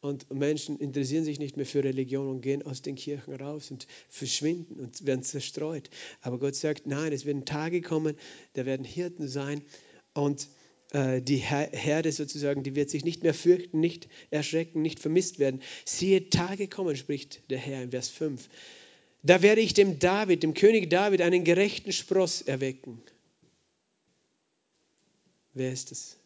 Und 0.00 0.32
Menschen 0.32 0.80
interessieren 0.80 1.22
sich 1.22 1.38
nicht 1.38 1.56
mehr 1.56 1.64
für 1.64 1.84
Religion 1.84 2.28
und 2.28 2.40
gehen 2.40 2.66
aus 2.66 2.82
den 2.82 2.96
Kirchen 2.96 3.34
raus 3.34 3.70
und 3.70 3.86
verschwinden 4.08 4.80
und 4.80 5.06
werden 5.06 5.22
zerstreut. 5.22 5.90
Aber 6.22 6.40
Gott 6.40 6.56
sagt, 6.56 6.88
nein, 6.88 7.12
es 7.12 7.24
werden 7.24 7.44
Tage 7.44 7.82
kommen, 7.82 8.16
da 8.54 8.66
werden 8.66 8.84
Hirten 8.84 9.28
sein 9.28 9.62
und 10.12 10.48
äh, 10.92 11.22
die 11.22 11.36
Herde 11.36 12.10
sozusagen, 12.10 12.64
die 12.64 12.74
wird 12.74 12.90
sich 12.90 13.04
nicht 13.04 13.22
mehr 13.22 13.32
fürchten, 13.32 13.78
nicht 13.78 14.08
erschrecken, 14.30 14.82
nicht 14.82 14.98
vermisst 14.98 15.38
werden. 15.38 15.62
Siehe, 15.84 16.30
Tage 16.30 16.66
kommen, 16.66 16.96
spricht 16.96 17.48
der 17.50 17.58
Herr 17.58 17.84
in 17.84 17.92
Vers 17.92 18.08
5. 18.08 18.48
Da 19.22 19.40
werde 19.40 19.60
ich 19.60 19.72
dem 19.72 20.00
David, 20.00 20.42
dem 20.42 20.54
König 20.54 20.90
David, 20.90 21.22
einen 21.22 21.44
gerechten 21.44 21.92
Spross 21.92 22.42
erwecken. 22.42 23.00
Wer 25.54 25.72
ist 25.72 25.90
das? 25.90 26.16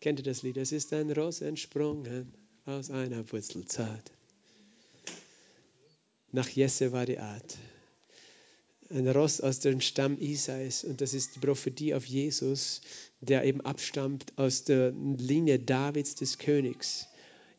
Kennt 0.00 0.18
ihr 0.18 0.24
das 0.24 0.42
Lied? 0.42 0.56
Es 0.56 0.72
ist 0.72 0.92
ein 0.92 1.10
Ross 1.10 1.40
entsprungen 1.40 2.32
aus 2.64 2.90
einer 2.90 3.30
Wurzelzart. 3.32 4.12
Nach 6.32 6.48
Jesse 6.48 6.92
war 6.92 7.06
die 7.06 7.18
Art. 7.18 7.56
Ein 8.90 9.08
Ross 9.08 9.40
aus 9.40 9.60
dem 9.60 9.80
Stamm 9.80 10.18
Isais 10.20 10.84
und 10.84 11.00
das 11.00 11.14
ist 11.14 11.36
die 11.36 11.40
Prophetie 11.40 11.94
auf 11.94 12.04
Jesus, 12.04 12.82
der 13.20 13.44
eben 13.44 13.60
abstammt 13.60 14.32
aus 14.36 14.64
der 14.64 14.92
Linie 14.92 15.58
Davids 15.58 16.14
des 16.14 16.38
Königs. 16.38 17.08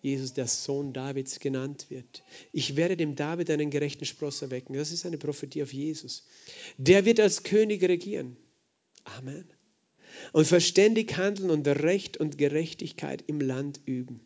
Jesus, 0.01 0.33
der 0.33 0.47
Sohn 0.47 0.93
Davids 0.93 1.39
genannt 1.39 1.87
wird. 1.89 2.23
Ich 2.53 2.75
werde 2.75 2.95
dem 2.95 3.15
David 3.15 3.49
einen 3.49 3.71
gerechten 3.71 4.05
Spross 4.05 4.41
erwecken. 4.41 4.73
Das 4.73 4.91
ist 4.91 5.05
eine 5.05 5.17
Prophetie 5.17 5.63
auf 5.63 5.73
Jesus. 5.73 6.23
Der 6.77 7.03
wird 7.03 7.19
als 7.19 7.43
König 7.43 7.81
regieren. 7.83 8.37
Amen. 9.03 9.49
Und 10.33 10.45
verständig 10.45 11.17
handeln 11.17 11.49
und 11.49 11.67
Recht 11.67 12.17
und 12.17 12.37
Gerechtigkeit 12.37 13.23
im 13.27 13.39
Land 13.41 13.81
üben 13.85 14.21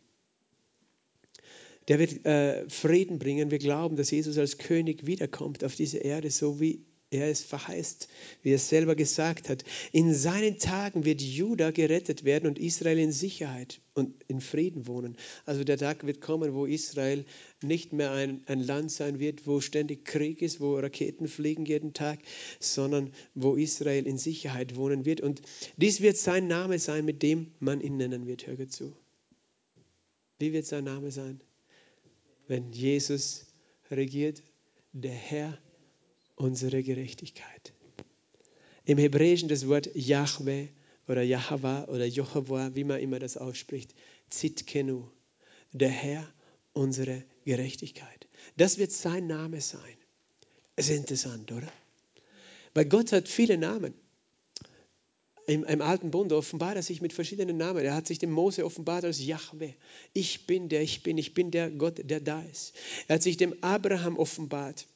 der 1.88 1.98
wird 1.98 2.24
äh, 2.24 2.68
Frieden 2.68 3.18
bringen. 3.18 3.50
Wir 3.50 3.58
glauben, 3.58 3.96
dass 3.96 4.10
Jesus 4.10 4.38
als 4.38 4.58
König 4.58 5.06
wiederkommt 5.06 5.64
auf 5.64 5.74
diese 5.74 5.98
Erde, 5.98 6.30
so 6.30 6.60
wie 6.60 6.84
er 7.12 7.28
es 7.28 7.42
verheißt, 7.42 8.08
wie 8.42 8.52
er 8.52 8.58
selber 8.58 8.96
gesagt 8.96 9.48
hat. 9.48 9.64
In 9.92 10.14
seinen 10.14 10.58
Tagen 10.58 11.04
wird 11.04 11.22
Juda 11.22 11.70
gerettet 11.70 12.24
werden 12.24 12.48
und 12.48 12.58
Israel 12.58 12.98
in 12.98 13.12
Sicherheit 13.12 13.80
und 13.94 14.14
in 14.26 14.40
Frieden 14.40 14.86
wohnen. 14.86 15.16
Also 15.46 15.62
der 15.62 15.78
Tag 15.78 16.04
wird 16.04 16.20
kommen, 16.20 16.54
wo 16.54 16.66
Israel 16.66 17.24
nicht 17.62 17.92
mehr 17.92 18.10
ein, 18.12 18.42
ein 18.46 18.60
Land 18.60 18.90
sein 18.90 19.20
wird, 19.20 19.46
wo 19.46 19.60
ständig 19.60 20.04
Krieg 20.04 20.42
ist, 20.42 20.60
wo 20.60 20.76
Raketen 20.78 21.28
fliegen 21.28 21.64
jeden 21.64 21.92
Tag, 21.92 22.18
sondern 22.58 23.12
wo 23.34 23.54
Israel 23.54 24.06
in 24.06 24.18
Sicherheit 24.18 24.74
wohnen 24.74 25.04
wird. 25.04 25.20
Und 25.20 25.42
dies 25.76 26.00
wird 26.00 26.16
sein 26.16 26.48
Name 26.48 26.78
sein, 26.78 27.04
mit 27.04 27.22
dem 27.22 27.52
man 27.60 27.80
ihn 27.80 27.96
nennen 27.96 28.26
wird. 28.26 28.46
Hör 28.46 28.68
zu. 28.68 28.96
Wie 30.38 30.52
wird 30.52 30.66
sein 30.66 30.84
Name 30.84 31.12
sein? 31.12 31.40
wenn 32.52 32.70
Jesus 32.70 33.46
regiert, 33.90 34.42
der 34.92 35.12
Herr 35.12 35.58
unsere 36.42 36.82
Gerechtigkeit. 36.82 37.72
Im 38.84 38.98
Hebräischen 38.98 39.48
das 39.48 39.68
Wort 39.68 39.88
Yahweh 39.94 40.68
oder 41.06 41.22
Yahweh 41.22 41.84
oder 41.88 42.04
Jehovah, 42.04 42.74
wie 42.74 42.84
man 42.84 43.00
immer 43.00 43.20
das 43.20 43.36
ausspricht, 43.36 43.94
Zitkenu, 44.28 45.04
der 45.72 45.90
Herr 45.90 46.28
unsere 46.72 47.22
Gerechtigkeit. 47.44 48.26
Das 48.56 48.78
wird 48.78 48.90
sein 48.90 49.28
Name 49.28 49.60
sein. 49.60 49.96
Es 50.74 50.88
ist 50.88 50.96
interessant, 50.96 51.52
oder? 51.52 51.70
Weil 52.74 52.86
Gott 52.86 53.12
hat 53.12 53.28
viele 53.28 53.56
Namen 53.56 53.94
im, 55.46 55.64
im, 55.64 55.80
alten 55.82 56.10
Bund 56.10 56.32
offenbart 56.32 56.76
er 56.76 56.82
sich 56.82 57.00
mit 57.00 57.12
verschiedenen 57.12 57.56
Namen. 57.56 57.84
Er 57.84 57.94
hat 57.94 58.06
sich 58.06 58.18
dem 58.18 58.30
Mose 58.30 58.64
offenbart 58.64 59.04
als 59.04 59.24
Yahweh. 59.24 59.74
Ich 60.12 60.46
bin 60.46 60.68
der 60.68 60.82
ich 60.82 61.02
bin. 61.02 61.18
Ich 61.18 61.34
bin 61.34 61.50
der 61.50 61.70
Gott, 61.70 62.00
der 62.02 62.20
da 62.20 62.42
ist. 62.42 62.74
Er 63.08 63.16
hat 63.16 63.22
sich 63.22 63.36
dem 63.36 63.62
Abraham 63.62 64.16
offenbart. 64.18 64.86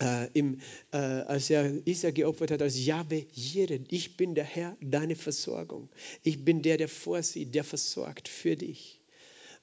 Äh, 0.00 0.28
im, 0.32 0.60
äh, 0.92 0.96
als 0.96 1.50
er 1.50 1.86
Isaac 1.86 2.14
geopfert 2.14 2.52
hat, 2.52 2.62
als 2.62 2.84
Yahweh 2.84 3.24
Jireh. 3.32 3.80
Ich 3.88 4.16
bin 4.16 4.36
der 4.36 4.44
Herr, 4.44 4.76
deine 4.80 5.16
Versorgung. 5.16 5.88
Ich 6.22 6.44
bin 6.44 6.62
der, 6.62 6.76
der 6.76 6.88
vorsieht, 6.88 7.54
der 7.54 7.64
versorgt 7.64 8.28
für 8.28 8.54
dich. 8.54 9.00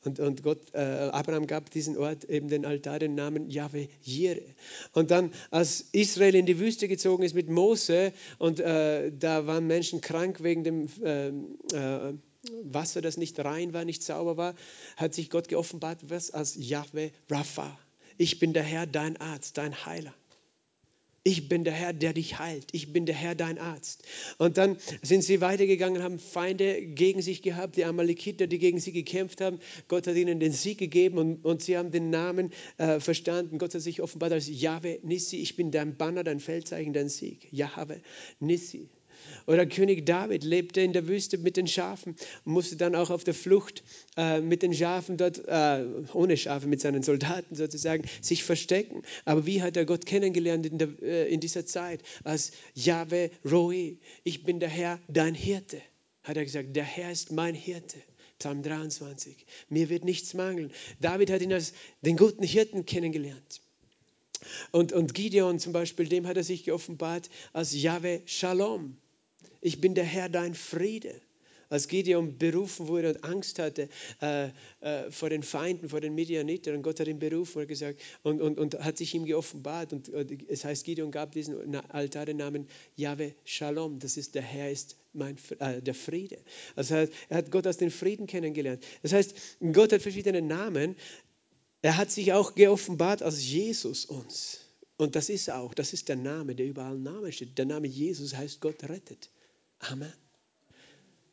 Und, 0.04 0.20
und 0.20 0.44
Gott, 0.44 0.60
äh, 0.74 0.80
Abraham 0.80 1.48
gab 1.48 1.72
diesen 1.72 1.98
Ort 1.98 2.26
eben 2.26 2.48
den 2.48 2.66
Altar 2.66 3.00
den 3.00 3.16
Namen 3.16 3.50
Yahweh 3.50 3.88
Jireh. 4.04 4.54
Und 4.94 5.10
dann, 5.10 5.34
als 5.52 5.86
Israel 5.94 6.36
in 6.36 6.46
die 6.46 6.60
Wüste 6.60 6.88
gezogen 6.88 7.24
ist 7.24 7.34
mit 7.34 7.50
Mose 7.50 8.14
und 8.38 8.60
äh, 8.60 9.12
da 9.18 9.48
waren 9.48 9.66
Menschen 9.68 10.02
krank 10.02 10.44
wegen 10.44 10.64
dem 10.64 10.88
ähm, 11.04 11.58
äh, 11.74 12.14
Wasser, 12.64 13.02
das 13.02 13.18
nicht 13.18 13.40
rein 13.40 13.74
war, 13.74 13.86
nicht 13.86 14.04
sauber 14.04 14.38
war, 14.38 14.56
hat 14.98 15.16
sich 15.16 15.30
Gott 15.30 15.48
geoffenbart 15.48 16.10
was 16.10 16.30
als 16.30 16.56
Yahweh 16.56 17.10
Rapha. 17.30 17.80
Ich 18.18 18.40
bin 18.40 18.54
der 18.54 18.64
Herr, 18.64 18.86
dein 18.86 19.18
Arzt, 19.18 19.58
dein 19.58 19.86
Heiler. 19.86 20.14
Ich 21.28 21.50
bin 21.50 21.64
der 21.64 21.74
Herr, 21.74 21.92
der 21.92 22.14
dich 22.14 22.38
heilt. 22.38 22.68
Ich 22.72 22.94
bin 22.94 23.08
der 23.08 23.16
Herr, 23.16 23.34
dein 23.34 23.58
Arzt. 23.58 24.04
Und 24.38 24.58
dann 24.60 24.78
sind 25.02 25.24
sie 25.24 25.42
weitergegangen, 25.42 26.04
haben 26.04 26.20
Feinde 26.20 26.86
gegen 26.86 27.20
sich 27.24 27.42
gehabt, 27.42 27.78
die 27.78 27.86
Amalekiter, 27.86 28.46
die 28.46 28.60
gegen 28.60 28.80
sie 28.80 28.92
gekämpft 28.92 29.42
haben. 29.42 29.60
Gott 29.88 30.06
hat 30.06 30.16
ihnen 30.16 30.40
den 30.40 30.52
Sieg 30.52 30.78
gegeben 30.78 31.18
und, 31.18 31.44
und 31.44 31.64
sie 31.64 31.80
haben 31.80 31.90
den 31.90 32.12
Namen 32.12 32.52
äh, 32.78 33.00
verstanden. 33.00 33.58
Gott 33.58 33.74
hat 33.74 33.82
sich 33.82 34.04
offenbart 34.04 34.34
als 34.34 34.48
Yahweh 34.48 35.00
Nissi. 35.02 35.38
Ich 35.38 35.56
bin 35.56 35.72
dein 35.72 35.98
Banner, 35.98 36.24
dein 36.24 36.40
Feldzeichen, 36.40 36.94
dein 36.94 37.10
Sieg. 37.10 37.48
Yahweh 37.52 38.02
Nissi. 38.40 38.88
Oder 39.48 39.66
König 39.66 40.06
David 40.06 40.44
lebte 40.44 40.82
in 40.82 40.94
der 40.94 41.08
Wüste 41.08 41.38
mit 41.38 41.58
den 41.58 41.68
Schafen 41.68 42.16
und 42.46 42.54
musste 42.54 42.76
dann 42.76 42.96
auch 42.96 43.10
auf 43.10 43.24
der 43.24 43.34
Flucht 43.34 43.84
äh, 44.18 44.42
mit 44.42 44.64
den 44.64 44.74
Schafen 44.74 45.18
dort, 45.18 45.48
äh, 45.48 45.86
ohne 46.14 46.38
Schafe, 46.38 46.68
mit 46.68 46.82
seinen 46.82 47.04
Soldaten 47.04 47.56
sozusagen, 47.56 48.04
sich 48.22 48.44
verstecken. 48.44 49.04
Aber 49.26 49.46
wie 49.46 49.62
hat 49.62 49.78
er 49.78 49.86
Gott 49.86 50.06
kennengelernt 50.06 50.66
in, 50.66 50.78
der, 50.78 50.90
äh, 51.02 51.32
in 51.32 51.40
dieser 51.40 51.66
Zeit? 51.66 52.02
Als 52.24 52.52
Yahweh 52.74 53.30
Roi, 53.44 53.98
ich 54.24 54.44
bin 54.44 54.60
der 54.60 54.70
Herr, 54.70 55.00
dein 55.08 55.36
Hirte. 55.36 55.82
Hat 56.24 56.38
er 56.38 56.44
gesagt, 56.44 56.76
der 56.76 56.84
Herr 56.84 57.12
ist 57.12 57.32
mein 57.32 57.56
Hirte. 57.56 57.98
Psalm 58.40 58.64
23. 58.64 59.46
Mir 59.70 59.90
wird 59.90 60.04
nichts 60.04 60.34
mangeln. 60.34 60.72
David 61.00 61.32
hat 61.32 61.42
ihn 61.42 61.54
als 61.54 61.74
den 62.02 62.18
guten 62.18 62.44
Hirten 62.44 62.86
kennengelernt. 62.86 63.62
Und, 64.72 64.92
und 64.92 65.14
Gideon 65.14 65.60
zum 65.60 65.74
Beispiel, 65.74 66.08
dem 66.08 66.28
hat 66.28 66.38
er 66.38 66.44
sich 66.44 66.66
geoffenbart 66.66 67.30
als 67.54 67.74
Yahweh 67.74 68.22
Shalom. 68.26 68.98
Ich 69.66 69.82
bin 69.82 69.96
der 69.96 70.04
Herr, 70.04 70.30
dein 70.30 70.54
Friede. 70.54 71.20
Als 71.70 71.88
Gideon 71.88 72.38
berufen 72.38 72.88
wurde 72.88 73.10
und 73.10 73.24
Angst 73.24 73.58
hatte 73.58 73.90
äh, 74.22 74.50
äh, 74.82 75.10
vor 75.10 75.32
den 75.32 75.42
Feinden, 75.42 75.90
vor 75.90 76.02
den 76.02 76.14
Midianitern, 76.14 76.76
und 76.76 76.84
Gott 76.84 77.00
hat 77.00 77.08
ihn 77.08 77.18
berufen 77.18 77.64
und, 77.64 77.68
gesagt, 77.68 78.00
und, 78.22 78.44
und, 78.44 78.60
und 78.60 78.76
hat 78.76 79.00
sich 79.00 79.16
ihm 79.16 79.26
geoffenbart. 79.26 79.92
Und, 79.92 80.10
und 80.10 80.50
es 80.50 80.66
heißt, 80.66 80.86
Gideon 80.86 81.10
gab 81.10 81.32
diesen 81.32 81.76
Altar 81.90 82.28
den 82.28 82.38
Namen 82.38 82.68
Yahweh 82.96 83.32
Shalom. 83.44 83.98
Das 83.98 84.18
ist, 84.18 84.36
der 84.36 84.44
Herr 84.44 84.70
ist 84.70 84.98
mein, 85.14 85.36
äh, 85.58 85.82
der 85.82 85.96
Friede. 85.96 86.38
Heißt, 86.78 86.92
er 86.92 87.10
hat 87.32 87.50
Gott 87.50 87.66
als 87.66 87.78
den 87.78 87.90
Frieden 87.90 88.28
kennengelernt. 88.28 88.86
Das 89.02 89.14
heißt, 89.14 89.36
Gott 89.74 89.92
hat 89.94 90.04
verschiedene 90.04 90.44
Namen. 90.44 90.96
Er 91.82 91.98
hat 91.98 92.12
sich 92.12 92.34
auch 92.34 92.54
geoffenbart 92.54 93.24
als 93.24 93.44
Jesus 93.44 94.06
uns. 94.06 94.60
Und 94.98 95.16
das 95.16 95.30
ist 95.30 95.50
auch, 95.50 95.74
das 95.74 95.92
ist 95.94 96.08
der 96.08 96.18
Name, 96.18 96.54
der 96.54 96.68
überall 96.68 97.00
Name 97.00 97.32
steht. 97.32 97.58
Der 97.58 97.66
Name 97.66 97.88
Jesus 97.88 98.36
heißt 98.36 98.62
Gott 98.62 98.84
rettet. 98.84 99.32
Amen. 99.80 100.14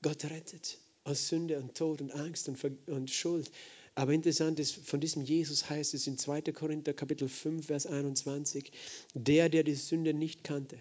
Gott 0.02 0.24
rettet 0.24 0.78
aus 1.04 1.28
Sünde 1.28 1.58
und 1.58 1.74
Tod 1.74 2.00
und 2.00 2.12
Angst 2.12 2.48
und, 2.48 2.88
und 2.88 3.10
Schuld. 3.10 3.50
Aber 3.94 4.12
interessant 4.12 4.58
ist, 4.58 4.74
von 4.74 5.00
diesem 5.00 5.22
Jesus 5.22 5.68
heißt 5.68 5.94
es 5.94 6.06
in 6.06 6.16
2. 6.16 6.42
Korinther 6.52 6.94
Kapitel 6.94 7.28
5, 7.28 7.66
Vers 7.66 7.86
21, 7.86 8.72
der, 9.14 9.48
der 9.48 9.64
die 9.64 9.74
Sünde 9.74 10.14
nicht 10.14 10.44
kannte, 10.44 10.78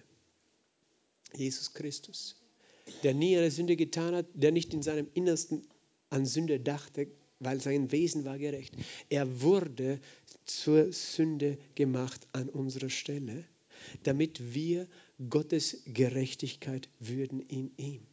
Jesus 1.35 1.73
Christus, 1.73 2.35
der 3.03 3.13
nie 3.13 3.37
eine 3.37 3.51
Sünde 3.51 3.75
getan 3.75 4.15
hat, 4.15 4.27
der 4.33 4.51
nicht 4.51 4.73
in 4.73 4.81
seinem 4.81 5.07
Innersten 5.13 5.67
an 6.09 6.25
Sünde 6.25 6.59
dachte, 6.59 7.07
weil 7.39 7.59
sein 7.59 7.91
Wesen 7.91 8.23
war 8.23 8.37
gerecht. 8.37 8.75
Er 9.09 9.41
wurde 9.41 9.99
zur 10.45 10.93
Sünde 10.93 11.57
gemacht 11.75 12.27
an 12.33 12.49
unserer 12.49 12.89
Stelle, 12.89 13.45
damit 14.03 14.53
wir 14.53 14.87
Gottes 15.29 15.83
Gerechtigkeit 15.85 16.89
würden 16.99 17.41
in 17.41 17.71
ihm. 17.77 18.07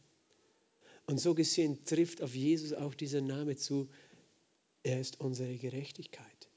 Und 1.07 1.19
so 1.19 1.33
gesehen 1.33 1.83
trifft 1.85 2.21
auf 2.21 2.35
Jesus 2.35 2.73
auch 2.73 2.93
dieser 2.93 3.21
Name 3.21 3.55
zu, 3.55 3.89
er 4.83 4.99
ist 4.99 5.19
unsere 5.19 5.55
Gerechtigkeit. 5.55 6.49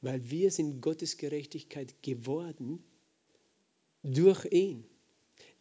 Weil 0.00 0.30
wir 0.30 0.50
sind 0.50 0.80
Gottes 0.80 1.16
Gerechtigkeit 1.16 2.02
geworden 2.02 2.82
durch 4.02 4.44
ihn. 4.46 4.84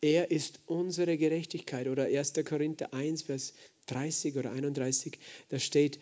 Er 0.01 0.31
ist 0.31 0.61
unsere 0.65 1.17
Gerechtigkeit. 1.17 1.87
Oder 1.87 2.05
1. 2.05 2.33
Korinther 2.45 2.93
1, 2.93 3.23
Vers 3.23 3.53
30 3.87 4.35
oder 4.37 4.51
31, 4.51 5.17
da 5.49 5.59
steht, 5.59 5.99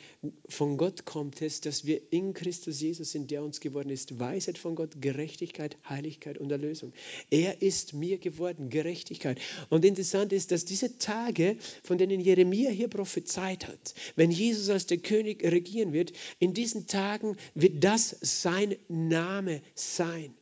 von 0.49 0.77
Gott 0.77 1.05
kommt 1.05 1.41
es, 1.41 1.61
dass 1.61 1.85
wir 1.85 2.01
in 2.11 2.33
Christus 2.33 2.81
Jesus 2.81 3.11
sind, 3.11 3.31
der 3.31 3.43
uns 3.43 3.59
geworden 3.59 3.89
ist. 3.89 4.19
Weisheit 4.19 4.57
von 4.57 4.75
Gott, 4.75 5.01
Gerechtigkeit, 5.01 5.77
Heiligkeit 5.87 6.37
und 6.37 6.51
Erlösung. 6.51 6.93
Er 7.29 7.61
ist 7.61 7.93
mir 7.93 8.17
geworden, 8.17 8.69
Gerechtigkeit. 8.69 9.39
Und 9.69 9.85
interessant 9.85 10.33
ist, 10.33 10.51
dass 10.51 10.65
diese 10.65 10.97
Tage, 10.97 11.57
von 11.83 11.97
denen 11.97 12.19
Jeremia 12.19 12.69
hier 12.69 12.89
prophezeit 12.89 13.67
hat, 13.67 13.93
wenn 14.15 14.31
Jesus 14.31 14.69
als 14.69 14.87
der 14.87 14.97
König 14.97 15.43
regieren 15.43 15.93
wird, 15.93 16.11
in 16.39 16.53
diesen 16.53 16.87
Tagen 16.87 17.37
wird 17.53 17.83
das 17.83 18.15
sein 18.21 18.75
Name 18.87 19.61
sein. 19.75 20.33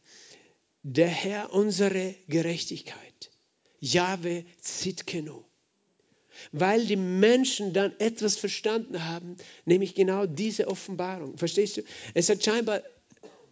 Der 0.84 1.08
Herr 1.08 1.54
unsere 1.54 2.16
Gerechtigkeit. 2.28 3.32
Jahwe 3.80 4.46
Zitkenu 4.62 5.44
weil 6.52 6.86
die 6.86 6.96
Menschen 6.96 7.74
dann 7.74 7.94
etwas 8.00 8.36
verstanden 8.38 9.06
haben, 9.06 9.36
nämlich 9.66 9.96
genau 9.96 10.26
diese 10.26 10.68
Offenbarung. 10.68 11.38
Verstehst 11.38 11.78
du? 11.78 11.82
Es 12.14 12.30
hat 12.30 12.44
scheinbar 12.44 12.82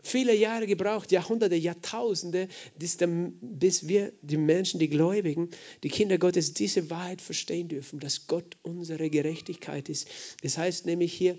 viele 0.03 0.35
Jahre 0.35 0.67
gebraucht, 0.67 1.11
Jahrhunderte, 1.11 1.55
Jahrtausende, 1.55 2.47
bis 2.77 3.87
wir, 3.87 4.11
die 4.21 4.37
Menschen, 4.37 4.79
die 4.79 4.89
Gläubigen, 4.89 5.49
die 5.83 5.89
Kinder 5.89 6.17
Gottes, 6.17 6.53
diese 6.53 6.89
Wahrheit 6.89 7.21
verstehen 7.21 7.67
dürfen, 7.67 7.99
dass 7.99 8.27
Gott 8.27 8.57
unsere 8.63 9.09
Gerechtigkeit 9.09 9.89
ist. 9.89 10.07
Das 10.41 10.57
heißt 10.57 10.85
nämlich 10.85 11.13
hier, 11.13 11.37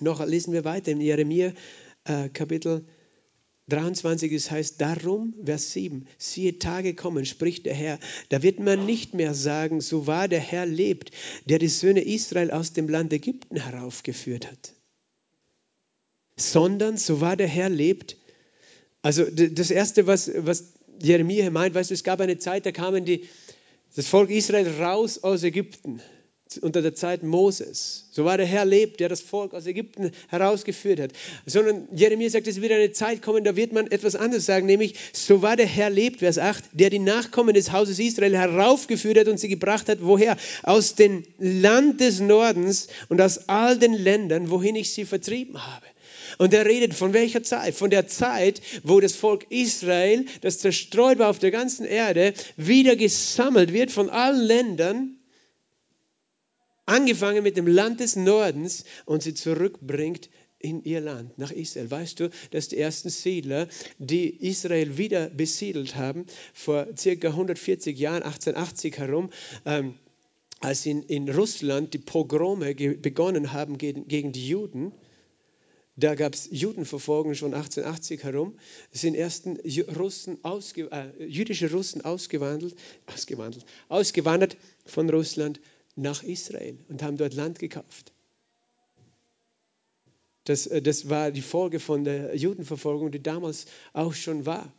noch 0.00 0.24
lesen 0.24 0.52
wir 0.52 0.64
weiter 0.64 0.92
in 0.92 1.00
Jeremia 1.00 1.52
äh, 2.04 2.28
Kapitel 2.28 2.84
23, 3.68 4.32
es 4.32 4.50
heißt 4.50 4.80
darum, 4.80 5.34
Vers 5.44 5.72
7, 5.72 6.06
siehe 6.18 6.58
Tage 6.58 6.94
kommen, 6.94 7.24
spricht 7.24 7.66
der 7.66 7.74
Herr, 7.74 7.98
da 8.28 8.42
wird 8.42 8.58
man 8.58 8.86
nicht 8.86 9.14
mehr 9.14 9.34
sagen, 9.34 9.80
so 9.80 10.06
wahr 10.06 10.28
der 10.28 10.40
Herr 10.40 10.66
lebt, 10.66 11.12
der 11.44 11.58
die 11.58 11.68
Söhne 11.68 12.02
Israel 12.02 12.50
aus 12.50 12.72
dem 12.72 12.88
Land 12.88 13.12
Ägypten 13.12 13.56
heraufgeführt 13.56 14.50
hat, 14.50 14.74
sondern 16.36 16.96
so 16.96 17.20
wahr 17.20 17.36
der 17.36 17.48
Herr 17.48 17.68
lebt. 17.68 18.16
Also 19.00 19.24
das 19.24 19.70
Erste, 19.70 20.06
was, 20.06 20.30
was 20.34 20.74
Jeremia 21.00 21.48
meint, 21.50 21.74
weißt 21.74 21.90
du, 21.90 21.94
es 21.94 22.04
gab 22.04 22.20
eine 22.20 22.38
Zeit, 22.38 22.66
da 22.66 22.72
kamen 22.72 23.04
die, 23.04 23.28
das 23.94 24.06
Volk 24.06 24.30
Israel 24.30 24.68
raus 24.80 25.22
aus 25.22 25.42
Ägypten 25.44 26.00
unter 26.58 26.82
der 26.82 26.94
Zeit 26.94 27.22
Moses. 27.22 28.06
So 28.10 28.24
war 28.24 28.36
der 28.36 28.46
Herr 28.46 28.64
lebt, 28.64 29.00
der 29.00 29.08
das 29.08 29.20
Volk 29.20 29.54
aus 29.54 29.66
Ägypten 29.66 30.12
herausgeführt 30.28 31.00
hat. 31.00 31.12
Sondern 31.46 31.88
Jeremia 31.92 32.30
sagt, 32.30 32.46
es 32.46 32.60
wird 32.60 32.72
eine 32.72 32.92
Zeit 32.92 33.22
kommen, 33.22 33.44
da 33.44 33.56
wird 33.56 33.72
man 33.72 33.90
etwas 33.90 34.16
anderes 34.16 34.46
sagen, 34.46 34.66
nämlich, 34.66 34.94
so 35.12 35.42
war 35.42 35.56
der 35.56 35.66
Herr 35.66 35.90
lebt, 35.90 36.20
Vers 36.20 36.38
8, 36.38 36.64
der 36.72 36.90
die 36.90 36.98
Nachkommen 36.98 37.54
des 37.54 37.72
Hauses 37.72 37.98
Israel 37.98 38.36
heraufgeführt 38.36 39.18
hat 39.18 39.28
und 39.28 39.38
sie 39.38 39.48
gebracht 39.48 39.88
hat, 39.88 39.98
woher? 40.02 40.36
Aus 40.62 40.94
dem 40.94 41.24
Land 41.38 42.00
des 42.00 42.20
Nordens 42.20 42.88
und 43.08 43.20
aus 43.20 43.48
all 43.48 43.78
den 43.78 43.94
Ländern, 43.94 44.50
wohin 44.50 44.76
ich 44.76 44.92
sie 44.92 45.04
vertrieben 45.04 45.66
habe. 45.66 45.86
Und 46.38 46.54
er 46.54 46.66
redet 46.66 46.94
von 46.94 47.12
welcher 47.12 47.42
Zeit? 47.42 47.74
Von 47.74 47.90
der 47.90 48.06
Zeit, 48.06 48.60
wo 48.82 49.00
das 49.00 49.14
Volk 49.14 49.46
Israel, 49.50 50.26
das 50.40 50.58
zerstreut 50.58 51.18
war 51.18 51.28
auf 51.28 51.38
der 51.38 51.50
ganzen 51.50 51.84
Erde, 51.84 52.34
wieder 52.56 52.96
gesammelt 52.96 53.72
wird 53.72 53.90
von 53.90 54.10
allen 54.10 54.40
Ländern 54.40 55.16
angefangen 56.86 57.42
mit 57.42 57.56
dem 57.56 57.66
Land 57.66 58.00
des 58.00 58.16
Nordens 58.16 58.84
und 59.04 59.22
sie 59.22 59.34
zurückbringt 59.34 60.30
in 60.58 60.84
ihr 60.84 61.00
Land, 61.00 61.38
nach 61.38 61.50
Israel. 61.50 61.90
Weißt 61.90 62.20
du, 62.20 62.30
dass 62.52 62.68
die 62.68 62.78
ersten 62.78 63.10
Siedler, 63.10 63.68
die 63.98 64.28
Israel 64.46 64.96
wieder 64.96 65.28
besiedelt 65.28 65.96
haben, 65.96 66.26
vor 66.54 66.86
circa 66.96 67.28
140 67.28 67.98
Jahren, 67.98 68.22
1880 68.22 68.98
herum, 68.98 69.30
ähm, 69.66 69.94
als 70.60 70.86
in, 70.86 71.02
in 71.02 71.28
Russland 71.28 71.92
die 71.92 71.98
Pogrome 71.98 72.74
begonnen 72.74 73.52
haben 73.52 73.78
gegen, 73.78 74.06
gegen 74.06 74.30
die 74.30 74.48
Juden, 74.48 74.92
da 75.96 76.14
gab 76.14 76.32
es 76.32 76.48
Judenverfolgung 76.50 77.34
schon 77.34 77.52
1880 77.52 78.24
herum. 78.24 78.56
Sind 78.92 79.14
ersten 79.14 79.58
Russen 79.94 80.38
äh, 80.42 81.24
jüdische 81.24 81.70
Russen 81.70 82.02
ausgewandelt, 82.02 82.74
ausgewandelt, 83.06 83.66
ausgewandert 83.88 84.56
von 84.86 85.10
Russland 85.10 85.60
nach 85.96 86.22
Israel 86.22 86.78
und 86.88 87.02
haben 87.02 87.16
dort 87.16 87.34
Land 87.34 87.58
gekauft. 87.58 88.12
Das, 90.44 90.66
äh, 90.66 90.82
das 90.82 91.08
war 91.08 91.30
die 91.30 91.42
Folge 91.42 91.80
von 91.80 92.04
der 92.04 92.36
Judenverfolgung, 92.36 93.10
die 93.10 93.22
damals 93.22 93.66
auch 93.92 94.14
schon 94.14 94.46
war, 94.46 94.72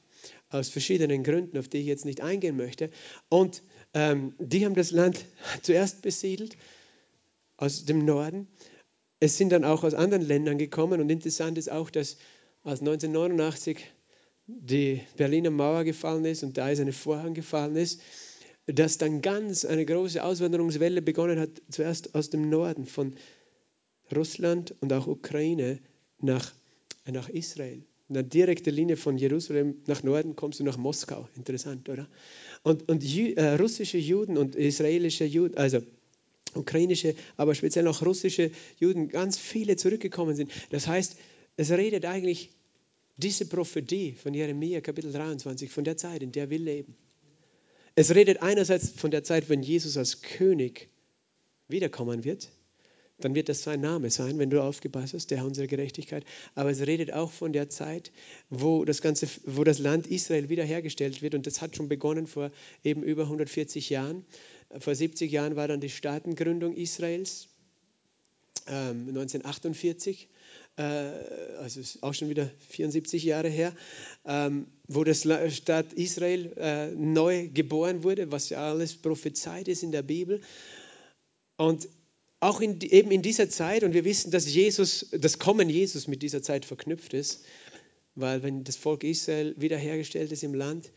aus 0.49 0.69
verschiedenen 0.69 1.23
Gründen, 1.23 1.57
auf 1.57 1.67
die 1.67 1.79
ich 1.79 1.85
jetzt 1.85 2.05
nicht 2.05 2.21
eingehen 2.21 2.57
möchte. 2.57 2.89
Und 3.29 3.63
ähm, 3.93 4.33
die 4.39 4.65
haben 4.65 4.75
das 4.75 4.91
Land 4.91 5.25
zuerst 5.61 6.01
besiedelt 6.01 6.57
aus 7.57 7.85
dem 7.85 8.05
Norden. 8.05 8.47
Es 9.19 9.37
sind 9.37 9.51
dann 9.51 9.63
auch 9.63 9.83
aus 9.83 9.93
anderen 9.93 10.23
Ländern 10.23 10.57
gekommen. 10.57 10.99
Und 10.99 11.09
interessant 11.09 11.57
ist 11.57 11.71
auch, 11.71 11.89
dass 11.89 12.17
als 12.63 12.81
1989 12.81 13.77
die 14.45 15.01
Berliner 15.15 15.49
Mauer 15.49 15.85
gefallen 15.85 16.25
ist 16.25 16.43
und 16.43 16.57
da 16.57 16.69
ist 16.69 16.79
eine 16.79 16.91
Vorhang 16.91 17.33
gefallen 17.33 17.77
ist, 17.77 18.01
dass 18.67 18.97
dann 18.97 19.21
ganz 19.21 19.65
eine 19.65 19.85
große 19.85 20.23
Auswanderungswelle 20.23 21.01
begonnen 21.01 21.39
hat, 21.39 21.49
zuerst 21.69 22.15
aus 22.15 22.29
dem 22.29 22.49
Norden 22.49 22.85
von 22.85 23.13
Russland 24.15 24.73
und 24.79 24.93
auch 24.93 25.07
Ukraine 25.07 25.79
nach, 26.19 26.53
nach 27.05 27.29
Israel. 27.29 27.83
Eine 28.09 28.23
direkte 28.23 28.69
Linie 28.69 28.97
von 28.97 29.17
Jerusalem 29.17 29.75
nach 29.87 30.03
Norden 30.03 30.35
kommst 30.35 30.59
du 30.59 30.63
nach 30.63 30.77
Moskau. 30.77 31.27
Interessant, 31.35 31.89
oder? 31.89 32.07
Und, 32.63 32.87
und 32.89 33.03
äh, 33.03 33.55
russische 33.55 33.97
Juden 33.97 34.37
und 34.37 34.55
israelische 34.55 35.25
Juden, 35.25 35.57
also 35.57 35.81
ukrainische, 36.53 37.15
aber 37.37 37.55
speziell 37.55 37.87
auch 37.87 38.05
russische 38.05 38.51
Juden, 38.79 39.09
ganz 39.09 39.37
viele 39.37 39.75
zurückgekommen 39.75 40.35
sind. 40.35 40.51
Das 40.69 40.87
heißt, 40.87 41.17
es 41.57 41.71
redet 41.71 42.05
eigentlich 42.05 42.51
diese 43.17 43.45
Prophetie 43.45 44.13
von 44.13 44.33
Jeremia, 44.33 44.81
Kapitel 44.81 45.11
23, 45.11 45.71
von 45.71 45.83
der 45.83 45.97
Zeit, 45.97 46.23
in 46.23 46.31
der 46.31 46.49
wir 46.49 46.59
leben. 46.59 46.95
Es 47.95 48.13
redet 48.13 48.41
einerseits 48.41 48.89
von 48.89 49.11
der 49.11 49.23
Zeit, 49.23 49.49
wenn 49.49 49.61
Jesus 49.61 49.97
als 49.97 50.21
König 50.21 50.89
wiederkommen 51.67 52.23
wird. 52.23 52.49
Dann 53.19 53.35
wird 53.35 53.47
das 53.47 53.63
sein 53.63 53.79
Name 53.79 54.09
sein, 54.09 54.39
wenn 54.39 54.49
du 54.49 54.61
aufgepasst 54.61 55.13
hast, 55.13 55.29
der 55.29 55.37
Herr 55.37 55.45
unserer 55.45 55.67
Gerechtigkeit. 55.67 56.25
Aber 56.55 56.71
es 56.71 56.81
redet 56.81 57.13
auch 57.13 57.31
von 57.31 57.53
der 57.53 57.69
Zeit, 57.69 58.11
wo 58.49 58.83
das, 58.85 59.01
ganze, 59.01 59.27
wo 59.45 59.63
das 59.63 59.79
Land 59.79 60.07
Israel 60.07 60.49
wiederhergestellt 60.49 61.21
wird. 61.21 61.35
Und 61.35 61.45
das 61.45 61.61
hat 61.61 61.75
schon 61.75 61.87
begonnen 61.87 62.25
vor 62.25 62.51
eben 62.83 63.03
über 63.03 63.23
140 63.23 63.89
Jahren. 63.91 64.25
Vor 64.79 64.95
70 64.95 65.31
Jahren 65.31 65.55
war 65.55 65.67
dann 65.67 65.79
die 65.79 65.89
Staatengründung 65.89 66.75
Israels, 66.75 67.47
ähm, 68.67 69.07
1948 69.09 70.27
äh, 70.77 70.83
also 71.59 71.79
ist 71.79 72.01
auch 72.01 72.13
schon 72.13 72.29
wieder 72.29 72.49
74 72.69 73.23
Jahre 73.23 73.49
her, 73.49 73.73
ähm, 74.25 74.67
wo 74.87 75.03
das 75.03 75.21
Staat 75.21 75.93
Israel 75.93 76.53
äh, 76.57 76.87
neu 76.91 77.49
geboren 77.49 78.03
wurde, 78.03 78.31
was 78.31 78.49
ja 78.49 78.69
alles 78.69 78.95
prophezeit 78.95 79.67
ist 79.67 79.83
in 79.83 79.91
der 79.91 80.01
Bibel. 80.01 80.41
Und 81.57 81.87
auch 82.39 82.59
in, 82.59 82.81
eben 82.81 83.11
in 83.11 83.21
dieser 83.21 83.49
Zeit, 83.49 83.83
und 83.83 83.93
wir 83.93 84.03
wissen, 84.03 84.31
dass 84.31 84.51
Jesus, 84.51 85.07
das 85.11 85.39
Kommen 85.39 85.69
Jesus 85.69 86.07
mit 86.07 86.21
dieser 86.21 86.41
Zeit 86.41 86.65
verknüpft 86.65 87.13
ist, 87.13 87.45
weil 88.15 88.43
wenn 88.43 88.63
das 88.63 88.75
Volk 88.75 89.03
Israel 89.03 89.55
wiederhergestellt 89.57 90.31
ist 90.31 90.43
im 90.43 90.53
Land, 90.53 90.91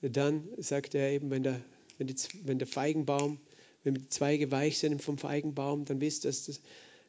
dann 0.00 0.48
sagt 0.58 0.94
er 0.94 1.10
eben, 1.10 1.30
wenn 1.30 1.42
der, 1.42 1.60
wenn, 1.98 2.06
die, 2.06 2.14
wenn 2.44 2.58
der 2.58 2.66
Feigenbaum, 2.66 3.40
wenn 3.82 3.94
die 3.94 4.08
Zweige 4.08 4.50
weich 4.50 4.78
sind 4.78 5.02
vom 5.02 5.18
Feigenbaum, 5.18 5.84
dann 5.84 6.00
wisst 6.00 6.24
ihr, 6.24 6.28
dass 6.28 6.46
das 6.46 6.60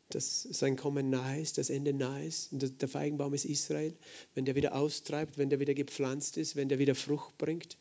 dass 0.09 0.43
sein 0.43 0.77
Kommen 0.77 1.09
nahe 1.09 1.41
ist, 1.41 1.57
das 1.57 1.69
Ende 1.69 1.93
nahe 1.93 2.25
ist. 2.25 2.53
Und 2.53 2.81
der 2.81 2.87
Feigenbaum 2.87 3.33
ist 3.33 3.45
Israel. 3.45 3.93
Wenn 4.33 4.45
der 4.45 4.55
wieder 4.55 4.75
austreibt, 4.75 5.37
wenn 5.37 5.49
der 5.49 5.59
wieder 5.59 5.73
gepflanzt 5.73 6.37
ist, 6.37 6.55
wenn 6.55 6.69
der 6.69 6.79
wieder 6.79 6.95
Frucht 6.95 7.37
bringt 7.37 7.77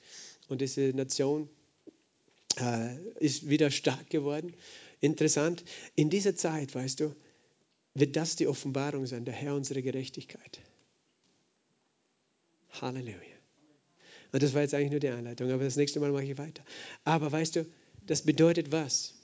und 0.48 0.60
diese 0.60 0.92
Nation 0.94 1.48
äh, 2.58 2.96
ist 3.20 3.48
wieder 3.48 3.70
stark 3.70 4.10
geworden. 4.10 4.54
Interessant, 5.00 5.64
in 5.94 6.10
dieser 6.10 6.34
Zeit, 6.34 6.74
weißt 6.74 7.00
du, 7.00 7.14
wird 7.94 8.16
das 8.16 8.36
die 8.36 8.46
Offenbarung 8.46 9.06
sein, 9.06 9.24
der 9.24 9.34
Herr 9.34 9.54
unserer 9.54 9.82
Gerechtigkeit. 9.82 10.60
Halleluja. 12.80 13.36
Und 14.32 14.42
das 14.42 14.52
war 14.52 14.62
jetzt 14.62 14.74
eigentlich 14.74 14.90
nur 14.90 15.00
die 15.00 15.08
Einleitung, 15.08 15.50
aber 15.50 15.64
das 15.64 15.76
nächste 15.76 16.00
Mal 16.00 16.12
mache 16.12 16.24
ich 16.24 16.36
weiter. 16.36 16.62
Aber 17.04 17.30
weißt 17.30 17.56
du, 17.56 17.66
das 18.06 18.22
bedeutet 18.22 18.72
was? 18.72 19.14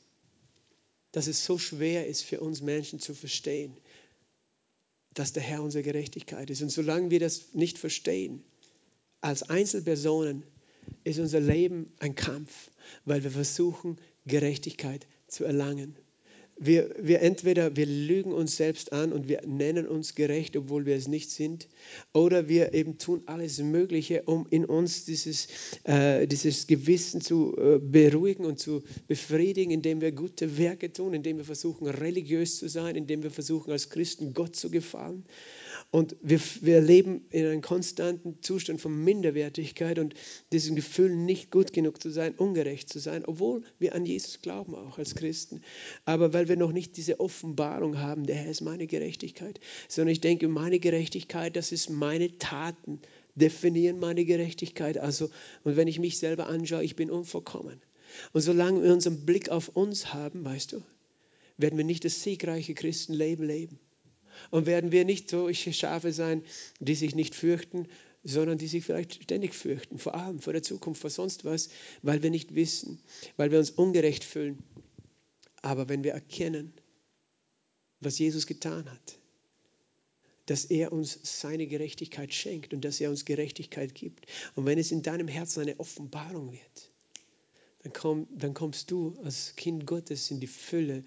Dass 1.12 1.26
es 1.26 1.44
so 1.44 1.58
schwer 1.58 2.06
ist 2.06 2.22
für 2.22 2.40
uns 2.40 2.62
Menschen 2.62 2.98
zu 2.98 3.14
verstehen, 3.14 3.76
dass 5.14 5.32
der 5.32 5.42
Herr 5.42 5.62
unsere 5.62 5.84
Gerechtigkeit 5.84 6.48
ist. 6.50 6.62
Und 6.62 6.70
solange 6.70 7.10
wir 7.10 7.20
das 7.20 7.54
nicht 7.54 7.78
verstehen, 7.78 8.42
als 9.20 9.42
Einzelpersonen, 9.42 10.42
ist 11.04 11.18
unser 11.18 11.40
Leben 11.40 11.92
ein 12.00 12.14
Kampf, 12.14 12.70
weil 13.04 13.22
wir 13.22 13.30
versuchen, 13.30 13.98
Gerechtigkeit 14.26 15.06
zu 15.28 15.44
erlangen. 15.44 15.96
Wir, 16.64 16.94
wir 16.96 17.22
entweder 17.22 17.74
wir 17.76 17.86
lügen 17.86 18.32
uns 18.32 18.56
selbst 18.56 18.92
an 18.92 19.12
und 19.12 19.28
wir 19.28 19.40
nennen 19.44 19.88
uns 19.88 20.14
gerecht, 20.14 20.56
obwohl 20.56 20.86
wir 20.86 20.94
es 20.94 21.08
nicht 21.08 21.30
sind, 21.30 21.66
oder 22.12 22.48
wir 22.48 22.72
eben 22.72 22.98
tun 22.98 23.22
alles 23.26 23.58
Mögliche, 23.58 24.22
um 24.22 24.46
in 24.48 24.64
uns 24.64 25.04
dieses, 25.04 25.48
äh, 25.82 26.28
dieses 26.28 26.68
Gewissen 26.68 27.20
zu 27.20 27.56
äh, 27.58 27.78
beruhigen 27.78 28.44
und 28.44 28.60
zu 28.60 28.84
befriedigen, 29.08 29.72
indem 29.72 30.00
wir 30.00 30.12
gute 30.12 30.56
Werke 30.56 30.92
tun, 30.92 31.14
indem 31.14 31.38
wir 31.38 31.44
versuchen, 31.44 31.88
religiös 31.88 32.58
zu 32.58 32.68
sein, 32.68 32.94
indem 32.94 33.24
wir 33.24 33.32
versuchen, 33.32 33.72
als 33.72 33.90
Christen 33.90 34.32
Gott 34.32 34.54
zu 34.54 34.70
gefallen. 34.70 35.24
Und 35.92 36.16
wir, 36.22 36.40
wir 36.62 36.80
leben 36.80 37.26
in 37.28 37.44
einem 37.44 37.60
konstanten 37.60 38.38
Zustand 38.40 38.80
von 38.80 39.04
Minderwertigkeit 39.04 39.98
und 39.98 40.14
diesem 40.50 40.74
Gefühl, 40.74 41.14
nicht 41.14 41.50
gut 41.50 41.74
genug 41.74 42.00
zu 42.00 42.08
sein, 42.08 42.34
ungerecht 42.34 42.88
zu 42.88 42.98
sein, 42.98 43.26
obwohl 43.26 43.62
wir 43.78 43.94
an 43.94 44.06
Jesus 44.06 44.40
glauben, 44.40 44.74
auch 44.74 44.96
als 44.96 45.14
Christen. 45.14 45.60
Aber 46.06 46.32
weil 46.32 46.48
wir 46.48 46.56
noch 46.56 46.72
nicht 46.72 46.96
diese 46.96 47.20
Offenbarung 47.20 47.98
haben, 47.98 48.24
der 48.24 48.36
Herr 48.36 48.50
ist 48.50 48.62
meine 48.62 48.86
Gerechtigkeit, 48.86 49.60
sondern 49.86 50.12
ich 50.12 50.22
denke, 50.22 50.48
meine 50.48 50.78
Gerechtigkeit, 50.78 51.56
das 51.56 51.72
ist 51.72 51.90
meine 51.90 52.38
Taten, 52.38 53.02
definieren 53.34 53.98
meine 53.98 54.24
Gerechtigkeit. 54.24 54.96
Also, 54.96 55.28
und 55.62 55.76
wenn 55.76 55.88
ich 55.88 55.98
mich 55.98 56.16
selber 56.16 56.46
anschaue, 56.46 56.84
ich 56.84 56.96
bin 56.96 57.10
unvollkommen. 57.10 57.82
Und 58.32 58.40
solange 58.40 58.82
wir 58.82 58.94
unseren 58.94 59.26
Blick 59.26 59.50
auf 59.50 59.68
uns 59.68 60.14
haben, 60.14 60.42
weißt 60.42 60.72
du, 60.72 60.82
werden 61.58 61.76
wir 61.76 61.84
nicht 61.84 62.06
das 62.06 62.22
siegreiche 62.22 62.72
Christenleben 62.72 63.46
leben. 63.46 63.78
Und 64.50 64.66
werden 64.66 64.92
wir 64.92 65.04
nicht 65.04 65.30
solche 65.30 65.72
Schafe 65.72 66.12
sein, 66.12 66.42
die 66.80 66.94
sich 66.94 67.14
nicht 67.14 67.34
fürchten, 67.34 67.88
sondern 68.24 68.58
die 68.58 68.68
sich 68.68 68.84
vielleicht 68.84 69.22
ständig 69.22 69.54
fürchten, 69.54 69.98
vor 69.98 70.14
allem 70.14 70.40
vor 70.40 70.52
der 70.52 70.62
Zukunft, 70.62 71.00
vor 71.00 71.10
sonst 71.10 71.44
was, 71.44 71.70
weil 72.02 72.22
wir 72.22 72.30
nicht 72.30 72.54
wissen, 72.54 73.00
weil 73.36 73.50
wir 73.50 73.58
uns 73.58 73.70
ungerecht 73.70 74.24
fühlen. 74.24 74.62
Aber 75.60 75.88
wenn 75.88 76.04
wir 76.04 76.12
erkennen, 76.12 76.72
was 78.00 78.18
Jesus 78.18 78.46
getan 78.46 78.90
hat, 78.90 79.18
dass 80.46 80.64
er 80.64 80.92
uns 80.92 81.18
seine 81.22 81.66
Gerechtigkeit 81.66 82.34
schenkt 82.34 82.74
und 82.74 82.84
dass 82.84 83.00
er 83.00 83.10
uns 83.10 83.24
Gerechtigkeit 83.24 83.94
gibt. 83.94 84.26
Und 84.56 84.66
wenn 84.66 84.78
es 84.78 84.90
in 84.90 85.02
deinem 85.02 85.28
Herzen 85.28 85.62
eine 85.62 85.78
Offenbarung 85.78 86.52
wird, 86.52 86.90
dann, 87.82 87.92
komm, 87.92 88.26
dann 88.30 88.54
kommst 88.54 88.90
du 88.90 89.16
als 89.24 89.54
Kind 89.56 89.86
Gottes 89.86 90.30
in 90.30 90.40
die 90.40 90.46
Fülle 90.46 91.04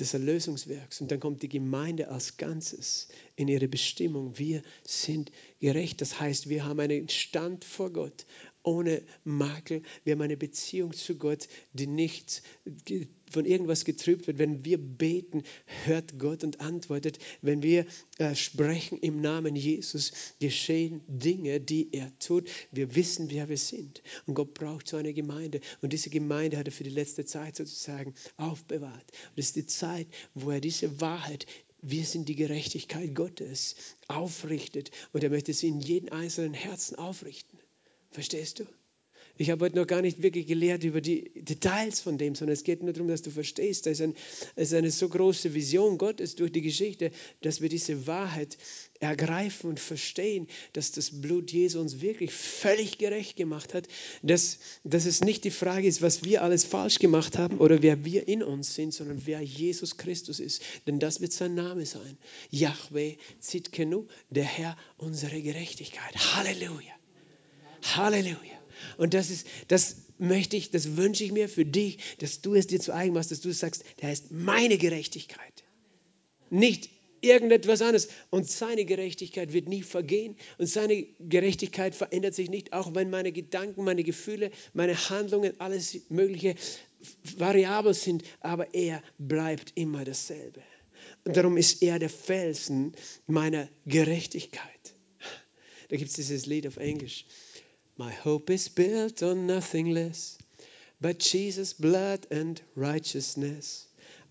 des 0.00 0.14
Erlösungswerks. 0.14 1.00
Und 1.00 1.10
dann 1.10 1.20
kommt 1.20 1.42
die 1.42 1.48
Gemeinde 1.48 2.08
als 2.08 2.36
Ganzes 2.36 3.08
in 3.34 3.48
ihre 3.48 3.68
Bestimmung. 3.68 4.38
Wir 4.38 4.62
sind 4.82 5.32
gerecht. 5.60 6.00
Das 6.00 6.20
heißt, 6.20 6.48
wir 6.48 6.64
haben 6.64 6.80
einen 6.80 7.08
Stand 7.08 7.64
vor 7.64 7.90
Gott 7.92 8.26
ohne 8.66 9.02
Makel. 9.24 9.82
Wir 10.04 10.12
haben 10.12 10.22
eine 10.22 10.36
Beziehung 10.36 10.92
zu 10.92 11.16
Gott, 11.16 11.48
die 11.72 11.86
nicht 11.86 12.42
von 13.30 13.44
irgendwas 13.44 13.84
getrübt 13.84 14.26
wird. 14.26 14.38
Wenn 14.38 14.64
wir 14.64 14.78
beten, 14.78 15.44
hört 15.84 16.18
Gott 16.18 16.42
und 16.42 16.60
antwortet. 16.60 17.18
Wenn 17.42 17.62
wir 17.62 17.86
äh, 18.18 18.34
sprechen 18.34 18.98
im 18.98 19.20
Namen 19.20 19.56
Jesus, 19.56 20.12
geschehen 20.40 21.00
Dinge, 21.06 21.60
die 21.60 21.92
er 21.92 22.12
tut. 22.18 22.48
Wir 22.72 22.94
wissen, 22.96 23.30
wer 23.30 23.48
wir 23.48 23.58
sind. 23.58 24.02
Und 24.26 24.34
Gott 24.34 24.54
braucht 24.54 24.88
so 24.88 24.96
eine 24.96 25.14
Gemeinde. 25.14 25.60
Und 25.80 25.92
diese 25.92 26.10
Gemeinde 26.10 26.56
hat 26.56 26.66
er 26.66 26.72
für 26.72 26.84
die 26.84 26.90
letzte 26.90 27.24
Zeit 27.24 27.56
sozusagen 27.56 28.14
aufbewahrt. 28.36 29.12
Und 29.30 29.38
es 29.38 29.46
ist 29.46 29.56
die 29.56 29.66
Zeit, 29.66 30.08
wo 30.34 30.50
er 30.50 30.60
diese 30.60 31.00
Wahrheit 31.00 31.46
wir 31.82 32.04
sind 32.04 32.28
die 32.28 32.34
Gerechtigkeit 32.34 33.14
Gottes, 33.14 33.76
aufrichtet. 34.08 34.90
Und 35.12 35.22
er 35.22 35.30
möchte 35.30 35.52
sie 35.52 35.68
in 35.68 35.78
jedem 35.78 36.12
einzelnen 36.12 36.54
Herzen 36.54 36.96
aufrichten. 36.96 37.60
Verstehst 38.10 38.60
du? 38.60 38.66
Ich 39.38 39.50
habe 39.50 39.66
heute 39.66 39.76
noch 39.76 39.86
gar 39.86 40.00
nicht 40.00 40.22
wirklich 40.22 40.46
gelehrt 40.46 40.82
über 40.82 41.02
die 41.02 41.30
Details 41.34 42.00
von 42.00 42.16
dem, 42.16 42.34
sondern 42.34 42.54
es 42.54 42.64
geht 42.64 42.82
nur 42.82 42.94
darum, 42.94 43.08
dass 43.08 43.20
du 43.20 43.30
verstehst, 43.30 43.86
es 43.86 44.00
ist, 44.00 44.02
ein, 44.02 44.14
ist 44.56 44.72
eine 44.72 44.90
so 44.90 45.10
große 45.10 45.52
Vision 45.52 45.98
Gottes 45.98 46.36
durch 46.36 46.52
die 46.52 46.62
Geschichte, 46.62 47.10
dass 47.42 47.60
wir 47.60 47.68
diese 47.68 48.06
Wahrheit 48.06 48.56
ergreifen 48.98 49.68
und 49.68 49.78
verstehen, 49.78 50.46
dass 50.72 50.92
das 50.92 51.20
Blut 51.20 51.52
Jesu 51.52 51.80
uns 51.80 52.00
wirklich 52.00 52.32
völlig 52.32 52.96
gerecht 52.96 53.36
gemacht 53.36 53.74
hat, 53.74 53.88
dass, 54.22 54.58
dass 54.84 55.04
es 55.04 55.22
nicht 55.22 55.44
die 55.44 55.50
Frage 55.50 55.86
ist, 55.86 56.00
was 56.00 56.24
wir 56.24 56.42
alles 56.42 56.64
falsch 56.64 56.98
gemacht 56.98 57.36
haben 57.36 57.58
oder 57.58 57.82
wer 57.82 58.06
wir 58.06 58.26
in 58.28 58.42
uns 58.42 58.74
sind, 58.74 58.94
sondern 58.94 59.20
wer 59.26 59.42
Jesus 59.42 59.98
Christus 59.98 60.40
ist. 60.40 60.62
Denn 60.86 60.98
das 60.98 61.20
wird 61.20 61.32
sein 61.32 61.54
Name 61.54 61.84
sein. 61.84 62.16
Yahweh 62.50 63.16
Zitkenu, 63.40 64.06
der 64.30 64.44
Herr 64.44 64.78
unsere 64.96 65.42
Gerechtigkeit. 65.42 66.16
Halleluja. 66.34 66.95
Halleluja. 67.94 68.56
Und 68.96 69.14
das 69.14 69.30
ist, 69.30 69.46
das 69.68 69.96
möchte 70.18 70.56
ich, 70.56 70.70
das 70.70 70.96
wünsche 70.96 71.24
ich 71.24 71.32
mir 71.32 71.48
für 71.48 71.64
dich, 71.64 71.98
dass 72.18 72.40
du 72.40 72.54
es 72.54 72.66
dir 72.66 72.80
zu 72.80 72.94
eigen 72.94 73.14
machst, 73.14 73.30
dass 73.30 73.40
du 73.40 73.52
sagst, 73.52 73.84
der 74.00 74.12
ist 74.12 74.30
meine 74.30 74.78
Gerechtigkeit. 74.78 75.64
Nicht 76.50 76.90
irgendetwas 77.20 77.82
anderes. 77.82 78.08
Und 78.30 78.48
seine 78.48 78.84
Gerechtigkeit 78.84 79.52
wird 79.52 79.68
nie 79.68 79.82
vergehen. 79.82 80.36
Und 80.58 80.66
seine 80.66 81.02
Gerechtigkeit 81.20 81.94
verändert 81.94 82.34
sich 82.34 82.50
nicht, 82.50 82.72
auch 82.72 82.94
wenn 82.94 83.10
meine 83.10 83.32
Gedanken, 83.32 83.84
meine 83.84 84.04
Gefühle, 84.04 84.50
meine 84.72 84.94
Handlungen, 85.10 85.58
alles 85.58 85.98
Mögliche 86.08 86.54
variabel 87.36 87.94
sind. 87.94 88.24
Aber 88.40 88.74
er 88.74 89.02
bleibt 89.18 89.72
immer 89.74 90.04
dasselbe. 90.04 90.62
Und 91.24 91.36
darum 91.36 91.56
ist 91.56 91.82
er 91.82 91.98
der 91.98 92.10
Felsen 92.10 92.94
meiner 93.26 93.68
Gerechtigkeit. 93.86 94.70
Da 95.88 95.96
gibt 95.96 96.10
es 96.10 96.16
dieses 96.16 96.46
Lied 96.46 96.66
auf 96.66 96.78
Englisch. 96.78 97.26
My 97.98 98.12
hope 98.12 98.50
is 98.50 98.68
built 98.68 99.22
on 99.22 99.46
nothing 99.46 99.94
less 99.94 100.36
but 101.00 101.18
Jesus' 101.18 101.72
blood 101.72 102.26
and 102.30 102.60
righteousness. 102.74 103.86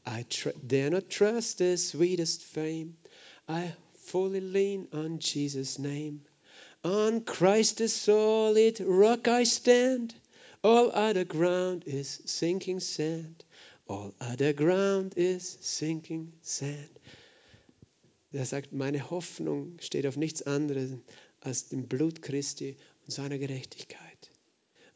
I 0.06 0.26
dare 0.66 0.90
not 0.90 1.10
trust 1.10 1.60
the 1.60 1.78
sweetest 1.78 2.44
fame. 2.44 2.98
I 3.48 3.74
fully 4.06 4.42
lean 4.42 4.88
on 4.94 5.20
Jesus' 5.20 5.80
name. 5.80 6.22
On 6.84 7.22
Christ 7.22 7.80
the 7.80 7.88
solid 7.88 8.80
rock 8.80 9.28
I 9.28 9.44
stand. 9.44 10.14
All 10.64 10.92
other 10.92 11.24
ground 11.24 11.84
is 11.86 12.20
sinking 12.26 12.80
sand. 12.80 13.44
All 13.88 14.14
other 14.20 14.54
ground 14.54 15.14
is 15.18 15.58
sinking 15.62 16.34
sand. 16.42 16.90
Er 18.34 18.46
sagt, 18.46 18.74
meine 18.74 19.10
Hoffnung 19.10 19.78
steht 19.80 20.06
auf 20.06 20.18
nichts 20.18 20.42
anderes 20.42 20.92
als 21.42 21.70
dem 21.70 21.88
Blut 21.88 22.22
Christi 22.22 22.76
und 23.06 23.12
seiner 23.12 23.38
Gerechtigkeit. 23.38 24.32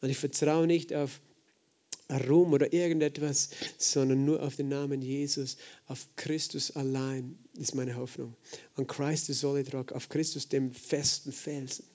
Und 0.01 0.09
ich 0.09 0.17
vertraue 0.17 0.67
nicht 0.67 0.93
auf 0.93 1.21
Ruhm 2.27 2.53
oder 2.53 2.73
irgendetwas, 2.73 3.49
sondern 3.77 4.25
nur 4.25 4.41
auf 4.41 4.55
den 4.55 4.69
Namen 4.69 5.01
Jesus, 5.01 5.57
auf 5.85 6.07
Christus 6.15 6.71
allein 6.75 7.37
ist 7.53 7.75
meine 7.75 7.95
Hoffnung. 7.95 8.35
An 8.75 8.87
Christus 8.87 9.41
solid 9.41 9.73
rock, 9.73 9.91
auf 9.91 10.09
Christus 10.09 10.49
dem 10.49 10.71
festen 10.71 11.31
Felsen 11.31 11.85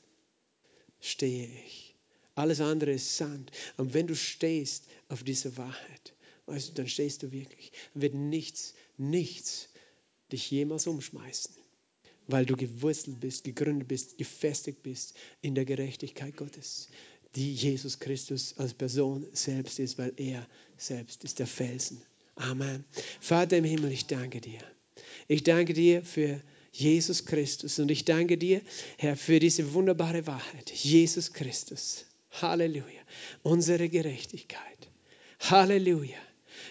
stehe 1.00 1.48
ich. 1.66 1.96
Alles 2.36 2.60
andere 2.60 2.92
ist 2.92 3.16
Sand. 3.16 3.50
Und 3.76 3.94
wenn 3.94 4.06
du 4.06 4.14
stehst 4.14 4.84
auf 5.08 5.24
diese 5.24 5.56
Wahrheit, 5.56 6.14
weißt 6.46 6.70
du, 6.70 6.72
dann 6.74 6.88
stehst 6.88 7.22
du 7.24 7.32
wirklich. 7.32 7.72
Dann 7.92 8.02
wird 8.02 8.14
nichts, 8.14 8.74
nichts 8.96 9.68
dich 10.30 10.50
jemals 10.50 10.86
umschmeißen 10.86 11.63
weil 12.26 12.46
du 12.46 12.56
gewurzelt 12.56 13.20
bist, 13.20 13.44
gegründet 13.44 13.88
bist, 13.88 14.18
gefestigt 14.18 14.82
bist 14.82 15.14
in 15.42 15.54
der 15.54 15.64
Gerechtigkeit 15.64 16.36
Gottes, 16.36 16.88
die 17.34 17.52
Jesus 17.52 17.98
Christus 17.98 18.56
als 18.58 18.74
Person 18.74 19.26
selbst 19.32 19.78
ist, 19.78 19.98
weil 19.98 20.12
er 20.16 20.46
selbst 20.76 21.24
ist 21.24 21.38
der 21.38 21.46
Felsen. 21.46 22.00
Amen. 22.36 22.84
Vater 23.20 23.56
im 23.58 23.64
Himmel, 23.64 23.92
ich 23.92 24.06
danke 24.06 24.40
dir. 24.40 24.60
Ich 25.28 25.42
danke 25.42 25.72
dir 25.72 26.02
für 26.02 26.40
Jesus 26.72 27.24
Christus 27.24 27.78
und 27.78 27.90
ich 27.90 28.04
danke 28.04 28.36
dir, 28.36 28.60
Herr, 28.98 29.16
für 29.16 29.38
diese 29.38 29.74
wunderbare 29.74 30.26
Wahrheit. 30.26 30.70
Jesus 30.70 31.32
Christus. 31.32 32.04
Halleluja. 32.42 33.00
Unsere 33.42 33.88
Gerechtigkeit. 33.88 34.90
Halleluja. 35.40 36.18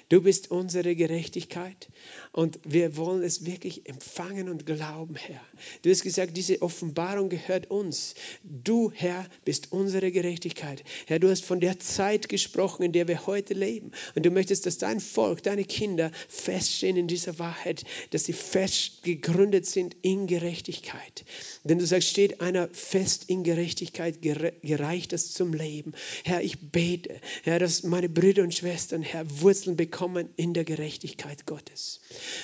Du 0.09 0.21
bist 0.21 0.51
unsere 0.51 0.95
Gerechtigkeit 0.95 1.87
und 2.33 2.59
wir 2.65 2.97
wollen 2.97 3.23
es 3.23 3.45
wirklich 3.45 3.87
empfangen 3.87 4.49
und 4.49 4.65
glauben, 4.65 5.15
Herr. 5.15 5.41
Du 5.81 5.89
hast 5.89 6.03
gesagt, 6.03 6.35
diese 6.35 6.61
Offenbarung 6.61 7.29
gehört 7.29 7.71
uns. 7.71 8.15
Du, 8.43 8.91
Herr, 8.93 9.25
bist 9.45 9.71
unsere 9.71 10.11
Gerechtigkeit. 10.11 10.83
Herr, 11.07 11.19
du 11.19 11.29
hast 11.29 11.45
von 11.45 11.59
der 11.59 11.79
Zeit 11.79 12.27
gesprochen, 12.27 12.83
in 12.83 12.91
der 12.91 13.07
wir 13.07 13.25
heute 13.27 13.53
leben. 13.53 13.91
Und 14.13 14.25
du 14.25 14.31
möchtest, 14.31 14.65
dass 14.65 14.77
dein 14.77 14.99
Volk, 14.99 15.41
deine 15.41 15.63
Kinder 15.63 16.11
feststehen 16.27 16.97
in 16.97 17.07
dieser 17.07 17.39
Wahrheit, 17.39 17.83
dass 18.09 18.25
sie 18.25 18.33
fest 18.33 19.03
gegründet 19.03 19.65
sind 19.65 19.95
in 20.01 20.27
Gerechtigkeit. 20.27 21.23
Denn 21.63 21.79
du 21.79 21.85
sagst, 21.85 22.09
steht 22.09 22.41
einer 22.41 22.67
fest 22.69 23.25
in 23.27 23.43
Gerechtigkeit, 23.43 24.21
gereicht 24.21 25.13
es 25.13 25.33
zum 25.33 25.53
Leben. 25.53 25.93
Herr, 26.23 26.43
ich 26.43 26.59
bete, 26.59 27.21
Herr, 27.43 27.59
dass 27.59 27.83
meine 27.83 28.09
Brüder 28.09 28.43
und 28.43 28.53
Schwestern, 28.53 29.01
Herr, 29.01 29.25
Wurzeln 29.41 29.77
bekommen 29.77 29.92
bekommen 29.93 30.29
in 30.37 30.55
der 30.55 30.63
Gerechtigkeit 30.63 31.45
Gottes. 31.45 32.01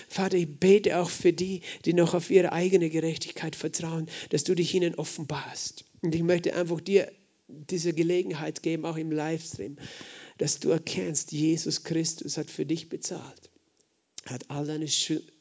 Vater, 0.08 0.38
ich 0.38 0.60
bete 0.60 1.00
auch 1.00 1.10
für 1.10 1.34
die, 1.34 1.62
die 1.84 1.94
noch 1.94 2.14
auf 2.14 2.30
ihre 2.30 2.52
eigene 2.52 2.92
Gerechtigkeit 2.92 3.56
vertrauen, 3.56 4.08
dass 4.30 4.44
du 4.44 4.54
dich 4.54 4.76
ihnen 4.76 4.94
offenbarst. 4.94 5.84
Und 6.04 6.14
ich 6.14 6.22
möchte 6.22 6.56
einfach 6.56 6.80
dir 6.80 7.12
diese 7.48 7.94
Gelegenheit 7.94 8.62
geben, 8.62 8.86
auch 8.86 8.98
im 8.98 9.12
Livestream, 9.12 9.78
dass 10.38 10.60
du 10.60 10.70
erkennst, 10.70 11.32
Jesus 11.32 11.84
Christus 11.84 12.38
hat 12.38 12.52
für 12.52 12.68
dich 12.68 12.88
bezahlt, 12.88 13.50
hat 14.28 14.52
all 14.52 14.68
deine 14.68 14.88
Schuld, 14.88 15.34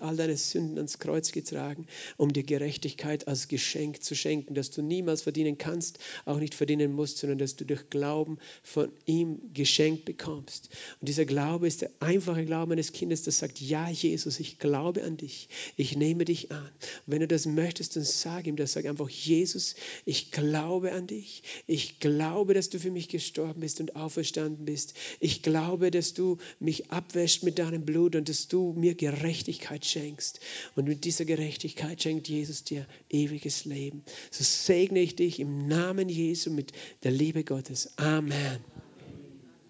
all 0.00 0.16
deine 0.16 0.36
Sünden 0.36 0.76
ans 0.76 0.98
Kreuz 0.98 1.32
getragen, 1.32 1.86
um 2.16 2.32
dir 2.32 2.42
Gerechtigkeit 2.42 3.28
als 3.28 3.48
Geschenk 3.48 4.02
zu 4.02 4.14
schenken, 4.14 4.54
dass 4.54 4.70
du 4.70 4.82
niemals 4.82 5.22
verdienen 5.22 5.58
kannst, 5.58 5.98
auch 6.24 6.38
nicht 6.38 6.54
verdienen 6.54 6.92
musst, 6.92 7.18
sondern 7.18 7.38
dass 7.38 7.56
du 7.56 7.64
durch 7.64 7.88
Glauben 7.90 8.38
von 8.62 8.90
ihm 9.06 9.40
geschenkt 9.54 10.04
bekommst. 10.04 10.70
Und 11.00 11.08
dieser 11.08 11.24
Glaube 11.24 11.66
ist 11.66 11.82
der 11.82 11.90
einfache 12.00 12.44
Glaube 12.44 12.72
eines 12.72 12.92
Kindes, 12.92 13.22
das 13.22 13.38
sagt, 13.38 13.60
ja 13.60 13.88
Jesus, 13.88 14.40
ich 14.40 14.58
glaube 14.58 15.02
an 15.04 15.16
dich, 15.16 15.48
ich 15.76 15.96
nehme 15.96 16.24
dich 16.24 16.50
an. 16.50 16.64
Und 16.64 17.12
wenn 17.12 17.20
du 17.20 17.28
das 17.28 17.46
möchtest, 17.46 17.96
dann 17.96 18.04
sag 18.04 18.46
ihm 18.46 18.56
das, 18.56 18.72
sag 18.72 18.86
einfach, 18.86 19.08
Jesus, 19.08 19.74
ich 20.04 20.30
glaube 20.30 20.92
an 20.92 21.06
dich, 21.06 21.42
ich 21.66 22.00
glaube, 22.00 22.54
dass 22.54 22.70
du 22.70 22.78
für 22.78 22.90
mich 22.90 23.08
gestorben 23.08 23.60
bist 23.60 23.80
und 23.80 23.96
auferstanden 23.96 24.64
bist. 24.64 24.94
Ich 25.20 25.42
glaube, 25.42 25.90
dass 25.90 26.14
du 26.14 26.38
mich 26.58 26.90
abwäscht 26.90 27.42
mit 27.42 27.58
deinem 27.58 27.84
Blut 27.84 28.16
und 28.16 28.28
dass 28.28 28.48
du 28.48 28.72
mir 28.72 28.94
Gerechtigkeit 28.94 29.51
Gerechtigkeit 29.52 29.84
schenkst. 29.84 30.40
Und 30.76 30.88
mit 30.88 31.04
dieser 31.04 31.24
Gerechtigkeit 31.24 32.02
schenkt 32.02 32.28
Jesus 32.28 32.64
dir 32.64 32.86
ewiges 33.10 33.64
Leben. 33.64 34.04
So 34.30 34.44
segne 34.44 35.00
ich 35.00 35.16
dich 35.16 35.40
im 35.40 35.68
Namen 35.68 36.08
Jesu 36.08 36.50
mit 36.50 36.72
der 37.02 37.10
Liebe 37.10 37.44
Gottes. 37.44 37.98
Amen. 37.98 38.81